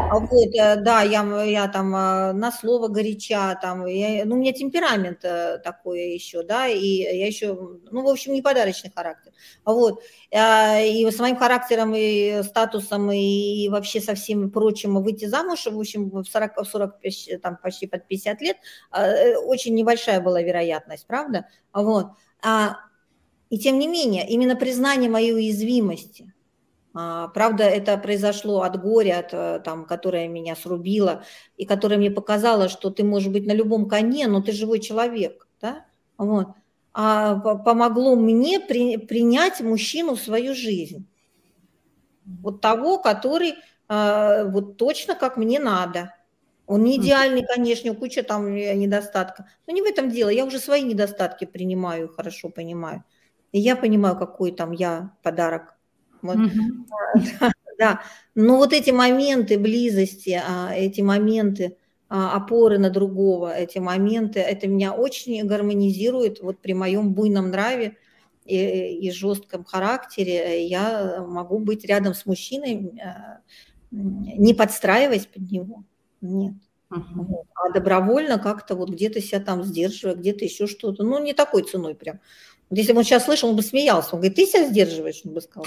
А 0.10 0.20
вот, 0.20 0.56
э, 0.56 0.76
да, 0.78 1.02
я, 1.02 1.44
я 1.44 1.68
там 1.68 1.94
э, 1.94 2.32
на 2.34 2.52
слово 2.52 2.88
горяча, 2.88 3.58
там, 3.62 3.86
я, 3.86 4.24
ну, 4.26 4.36
у 4.36 4.38
меня 4.38 4.54
темперамент 4.54 5.20
э, 5.24 5.58
такой 5.58 6.14
еще, 6.14 6.44
да, 6.44 6.68
и 6.68 6.86
я 6.86 7.28
еще, 7.28 7.54
ну, 7.92 8.04
в 8.04 8.08
общем, 8.08 8.34
не 8.34 8.42
подарочный 8.42 8.92
характер. 8.94 9.34
А 9.66 9.74
вот, 9.74 10.02
и 10.32 11.08
с 11.10 11.20
моим 11.20 11.36
характером 11.36 11.94
и 11.96 12.42
статусом 12.44 13.12
и 13.12 13.68
вообще 13.70 14.00
со 14.00 14.16
всем 14.16 14.50
прочим 14.50 15.02
выйти 15.02 15.26
замуж, 15.26 15.66
в 15.66 15.78
общем, 15.78 16.10
в 16.10 16.24
40, 16.24 16.58
в 16.58 16.66
40 16.66 16.94
там, 17.42 17.58
почти 17.58 17.88
под 17.88 18.08
50 18.08 18.42
лет, 18.42 18.58
очень 19.46 19.74
небольшая 19.76 20.22
была 20.22 20.42
вероятность, 20.42 21.06
правда? 21.06 21.48
Вот. 21.74 22.08
А, 22.42 22.78
и 23.50 23.58
тем 23.58 23.80
не 23.80 23.88
менее, 23.88 24.28
именно 24.28 24.56
признание 24.56 25.10
моей 25.10 25.34
уязвимости– 25.34 26.34
а, 26.37 26.37
правда, 27.34 27.64
это 27.64 27.98
произошло 27.98 28.62
от 28.62 28.82
горя, 28.82 29.20
от, 29.20 29.34
э, 29.34 29.62
там, 29.64 29.86
которое 29.86 30.28
меня 30.28 30.56
срубило, 30.56 31.24
и 31.58 31.66
которое 31.66 31.98
мне 31.98 32.10
показало, 32.12 32.70
что 32.70 32.90
ты 32.90 33.04
можешь 33.04 33.30
быть 33.30 33.46
на 33.46 33.52
любом 33.52 33.88
коне, 33.88 34.28
но 34.28 34.42
ты 34.42 34.52
живой 34.52 34.80
человек. 34.80 35.48
Да? 35.62 35.86
Вот. 36.18 36.48
А 36.94 37.36
помогло 37.36 38.16
мне 38.16 38.60
при, 38.60 38.98
принять 38.98 39.62
мужчину 39.62 40.16
в 40.16 40.22
свою 40.22 40.56
жизнь. 40.56 41.06
Вот 42.26 42.62
того, 42.62 42.98
который 42.98 43.56
а, 43.88 44.46
вот 44.46 44.78
точно 44.78 45.16
как 45.16 45.38
мне 45.38 45.60
надо. 45.60 46.14
Он 46.66 46.84
не 46.84 46.98
идеальный, 46.98 47.46
конечно, 47.46 47.94
куча 47.96 48.24
там 48.24 48.54
недостатков. 48.54 49.46
Но 49.68 49.74
не 49.74 49.82
в 49.82 49.86
этом 49.86 50.10
дело. 50.10 50.30
Я 50.30 50.44
уже 50.44 50.60
свои 50.60 50.84
недостатки 50.84 51.46
принимаю, 51.46 52.10
хорошо 52.10 52.50
понимаю. 52.50 53.04
И 53.54 53.60
я 53.60 53.78
понимаю, 53.78 54.18
какой 54.18 54.52
там 54.52 54.74
я 54.74 55.12
подарок 55.24 55.77
вот. 56.22 56.38
Mm-hmm. 56.38 57.52
Да, 57.78 58.02
но 58.34 58.58
вот 58.58 58.74
эти 58.74 58.90
моменты 58.90 59.60
близости, 59.60 60.42
а, 60.44 60.74
эти 60.74 61.02
моменты 61.02 61.78
а, 62.10 62.36
опоры 62.36 62.80
на 62.80 62.90
другого, 62.90 63.56
эти 63.56 63.78
моменты, 63.78 64.40
это 64.40 64.68
меня 64.68 64.94
очень 64.94 65.46
гармонизирует 65.46 66.42
вот 66.42 66.58
при 66.60 66.74
моем 66.74 67.14
буйном 67.14 67.52
нраве 67.52 67.96
и, 68.46 68.98
и 69.00 69.12
жестком 69.12 69.64
характере. 69.64 70.66
Я 70.66 71.24
могу 71.28 71.60
быть 71.60 71.86
рядом 71.86 72.16
с 72.16 72.26
мужчиной, 72.26 73.00
а, 73.00 73.42
не 73.92 74.56
подстраиваясь 74.56 75.28
под 75.28 75.52
него. 75.52 75.84
Нет. 76.22 76.56
Uh-huh. 76.90 77.44
А 77.54 77.74
добровольно 77.74 78.40
как-то 78.40 78.76
вот 78.76 78.90
где-то 78.90 79.22
себя 79.22 79.42
там 79.42 79.64
сдерживая, 79.64 80.16
где-то 80.16 80.46
еще 80.46 80.68
что-то. 80.68 81.04
Ну, 81.04 81.22
не 81.22 81.34
такой 81.34 81.64
ценой 81.64 81.96
прям. 81.96 82.22
Если 82.70 82.92
бы 82.92 83.00
он 83.00 83.06
сейчас 83.06 83.24
слышал, 83.26 83.50
он 83.50 83.56
бы 83.56 83.62
смеялся. 83.62 84.10
Он 84.14 84.20
говорит, 84.20 84.36
ты 84.36 84.46
себя 84.46 84.68
сдерживаешь, 84.68 85.22
он 85.24 85.34
бы 85.34 85.42
сказал. 85.42 85.66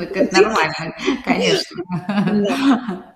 Это 0.00 0.34
нормально, 0.34 0.96
конечно. 1.24 3.14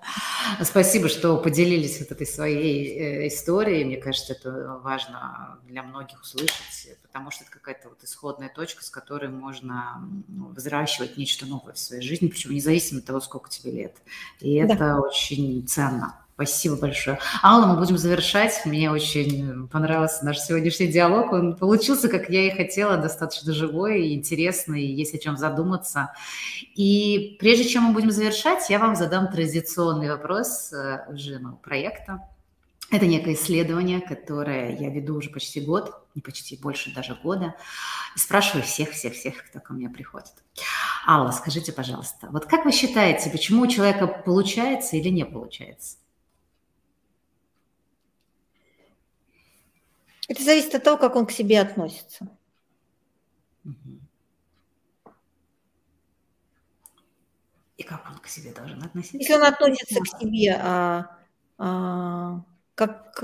Спасибо, 0.63 1.09
что 1.09 1.37
поделились 1.37 1.99
вот 1.99 2.11
этой 2.11 2.25
своей 2.25 2.97
э, 2.97 3.27
историей. 3.27 3.83
Мне 3.83 3.97
кажется, 3.97 4.33
это 4.33 4.79
важно 4.81 5.59
для 5.67 5.83
многих 5.83 6.21
услышать, 6.21 6.97
потому 7.01 7.31
что 7.31 7.43
это 7.43 7.51
какая-то 7.51 7.89
вот 7.89 8.01
исходная 8.03 8.49
точка, 8.49 8.83
с 8.83 8.89
которой 8.89 9.29
можно 9.29 10.01
ну, 10.27 10.49
взращивать 10.49 11.17
нечто 11.17 11.45
новое 11.45 11.73
в 11.73 11.79
своей 11.79 12.01
жизни, 12.01 12.27
причем 12.27 12.51
независимо 12.51 12.99
от 12.99 13.05
того, 13.05 13.19
сколько 13.19 13.49
тебе 13.49 13.71
лет. 13.71 13.97
И 14.39 14.53
это 14.55 14.99
очень 14.99 15.67
ценно. 15.67 16.18
Спасибо 16.39 16.77
большое. 16.77 17.19
Алла, 17.43 17.65
мы 17.65 17.75
будем 17.77 17.97
завершать. 17.97 18.61
Мне 18.63 18.89
очень 18.89 19.67
понравился 19.67 20.23
наш 20.23 20.39
сегодняшний 20.39 20.87
диалог. 20.87 21.33
Он 21.33 21.53
получился, 21.57 22.07
как 22.07 22.29
я 22.29 22.47
и 22.47 22.55
хотела, 22.55 22.95
достаточно 22.95 23.51
живой 23.51 24.07
и 24.07 24.15
интересный, 24.15 24.85
есть 24.85 25.13
о 25.13 25.17
чем 25.17 25.35
задуматься. 25.35 26.13
И 26.75 27.35
прежде 27.41 27.67
чем 27.67 27.83
мы 27.83 27.93
будем 27.93 28.11
завершать, 28.11 28.69
я 28.69 28.79
вам 28.79 28.95
задам 28.95 29.29
традиционный 29.29 30.09
вопрос 30.09 30.71
э, 30.71 31.11
уже 31.11 31.39
ну, 31.39 31.57
проекта. 31.57 32.21
Это 32.89 33.05
некое 33.05 33.33
исследование, 33.33 33.99
которое 33.99 34.77
я 34.77 34.89
веду 34.89 35.15
уже 35.15 35.31
почти 35.31 35.59
год, 35.59 35.93
не 36.15 36.21
почти, 36.21 36.55
больше 36.55 36.95
даже 36.95 37.15
года, 37.21 37.55
и 38.15 38.19
спрашиваю 38.19 38.63
всех-всех-всех, 38.63 39.49
кто 39.49 39.59
ко 39.59 39.73
мне 39.73 39.89
приходит. 39.89 40.31
Алла, 41.05 41.31
скажите, 41.31 41.73
пожалуйста, 41.73 42.29
вот 42.31 42.45
как 42.45 42.63
вы 42.63 42.71
считаете, 42.71 43.29
почему 43.29 43.63
у 43.63 43.67
человека 43.67 44.07
получается 44.07 44.95
или 44.95 45.09
не 45.09 45.25
получается? 45.25 45.97
Это 50.29 50.43
зависит 50.43 50.75
от 50.75 50.83
того, 50.83 50.97
как 50.97 51.15
он 51.15 51.25
к 51.25 51.31
себе 51.31 51.59
относится. 51.59 52.27
И 57.77 57.83
как 57.83 58.05
он 58.07 58.19
к 58.19 58.27
себе 58.27 58.53
должен 58.53 58.83
относиться? 58.83 59.17
Если 59.17 59.33
он 59.33 59.43
относится 59.43 59.99
к 60.01 60.19
себе 60.19 60.55
а, 60.61 61.17
а, 61.57 62.43
как, 62.75 63.15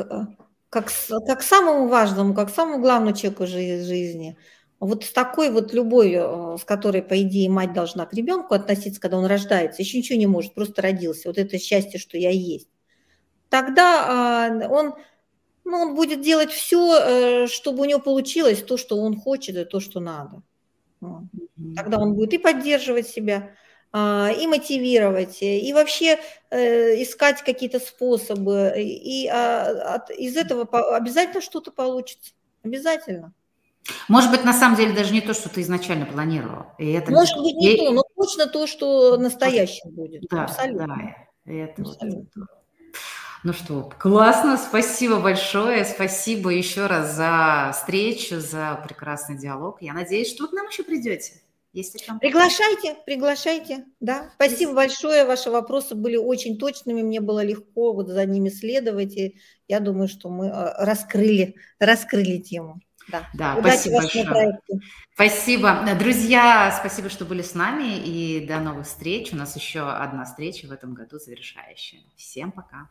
как, 0.70 0.92
как 1.28 1.40
к 1.40 1.44
самому 1.44 1.88
важному, 1.88 2.34
как 2.34 2.48
к 2.48 2.56
самому 2.56 2.82
главному 2.82 3.16
человеку 3.16 3.46
жизни, 3.46 4.36
вот 4.80 5.04
с 5.04 5.12
такой 5.12 5.52
вот 5.52 5.74
любовью, 5.74 6.58
с 6.60 6.64
которой, 6.64 7.04
по 7.04 7.22
идее, 7.22 7.52
мать 7.52 7.74
должна 7.74 8.08
к 8.08 8.14
ребенку 8.16 8.56
относиться, 8.56 9.00
когда 9.00 9.18
он 9.18 9.26
рождается, 9.26 9.84
еще 9.84 10.00
ничего 10.00 10.18
не 10.18 10.26
может, 10.26 10.56
просто 10.56 10.82
родился, 10.82 11.30
вот 11.30 11.38
это 11.38 11.60
счастье, 11.60 12.00
что 12.00 12.18
я 12.18 12.32
есть, 12.32 12.70
тогда 13.50 14.48
а, 14.48 14.70
он 14.70 14.96
ну, 15.66 15.78
он 15.78 15.96
будет 15.96 16.22
делать 16.22 16.52
все, 16.52 17.00
э, 17.00 17.48
чтобы 17.48 17.82
у 17.82 17.86
него 17.86 18.00
получилось 18.00 18.64
то, 18.64 18.78
что 18.78 18.98
он 18.98 19.20
хочет, 19.20 19.58
и 19.58 19.66
то, 19.66 19.80
что 19.80 20.00
надо. 20.00 20.42
Тогда 21.76 21.98
он 21.98 22.14
будет 22.14 22.34
и 22.34 22.38
поддерживать 22.38 23.08
себя, 23.08 23.52
а, 23.92 24.30
и 24.32 24.48
мотивировать, 24.48 25.42
и 25.42 25.72
вообще 25.74 26.20
э, 26.50 27.02
искать 27.02 27.44
какие-то 27.44 27.80
способы. 27.80 28.74
И 28.78 29.28
а, 29.28 30.06
из 30.18 30.38
этого 30.38 30.64
обязательно 30.96 31.42
что-то 31.42 31.72
получится. 31.72 32.34
Обязательно. 32.64 33.34
Может 34.08 34.32
быть, 34.32 34.44
на 34.44 34.54
самом 34.54 34.78
деле 34.78 34.96
даже 34.96 35.14
не 35.14 35.22
то, 35.22 35.34
что 35.34 35.48
ты 35.50 35.62
изначально 35.62 36.06
планировал. 36.06 36.66
И 36.80 36.92
это 36.92 37.12
Может 37.12 37.38
быть, 37.38 37.56
не 37.56 37.76
и... 37.76 37.78
то, 37.78 37.92
но 37.92 38.04
точно 38.16 38.48
то, 38.48 38.66
что 38.66 39.18
настоящее 39.18 39.92
будет. 39.92 40.24
Да, 40.30 40.46
Абсолютно. 40.46 40.88
да. 40.88 41.52
Это 41.52 41.82
Абсолютно. 41.84 42.30
Вот, 42.36 42.65
ну 43.46 43.54
что, 43.54 43.92
классно, 44.00 44.58
спасибо 44.58 45.20
большое, 45.20 45.86
спасибо 45.86 46.50
еще 46.50 46.88
раз 46.88 47.16
за 47.16 47.72
встречу, 47.76 48.40
за 48.40 48.82
прекрасный 48.84 49.38
диалог. 49.38 49.84
Я 49.84 49.94
надеюсь, 49.94 50.32
что 50.32 50.46
вы 50.46 50.50
к 50.50 50.54
нам 50.54 50.68
еще 50.68 50.84
придете. 50.84 51.34
О 51.72 51.98
чем 52.00 52.18
приглашайте, 52.18 52.96
приглашайте, 53.06 53.86
да. 54.00 54.32
Спасибо 54.34 54.74
большое, 54.74 55.26
ваши 55.26 55.52
вопросы 55.52 55.94
были 55.94 56.16
очень 56.16 56.58
точными, 56.58 57.04
мне 57.04 57.22
было 57.22 57.44
легко 57.44 57.94
вот 57.94 58.08
за 58.08 58.26
ними 58.26 58.50
следовать, 58.50 59.16
и 59.16 59.40
я 59.68 59.80
думаю, 59.80 60.08
что 60.08 60.30
мы 60.30 60.48
э, 60.48 60.84
раскрыли, 60.84 61.56
раскрыли 61.78 62.40
тему. 62.40 62.82
Да, 63.10 63.30
да 63.36 63.58
спасибо 63.60 63.98
большое. 63.98 64.60
Спасибо. 65.14 65.86
Друзья, 66.00 66.76
спасибо, 66.80 67.10
что 67.10 67.26
были 67.26 67.44
с 67.44 67.54
нами, 67.54 68.00
и 68.00 68.44
до 68.44 68.60
новых 68.60 68.88
встреч. 68.88 69.34
У 69.34 69.36
нас 69.36 69.56
еще 69.56 69.88
одна 69.88 70.26
встреча 70.26 70.66
в 70.66 70.72
этом 70.72 70.96
году 70.96 71.20
завершающая. 71.20 72.02
Всем 72.16 72.52
пока. 72.52 72.90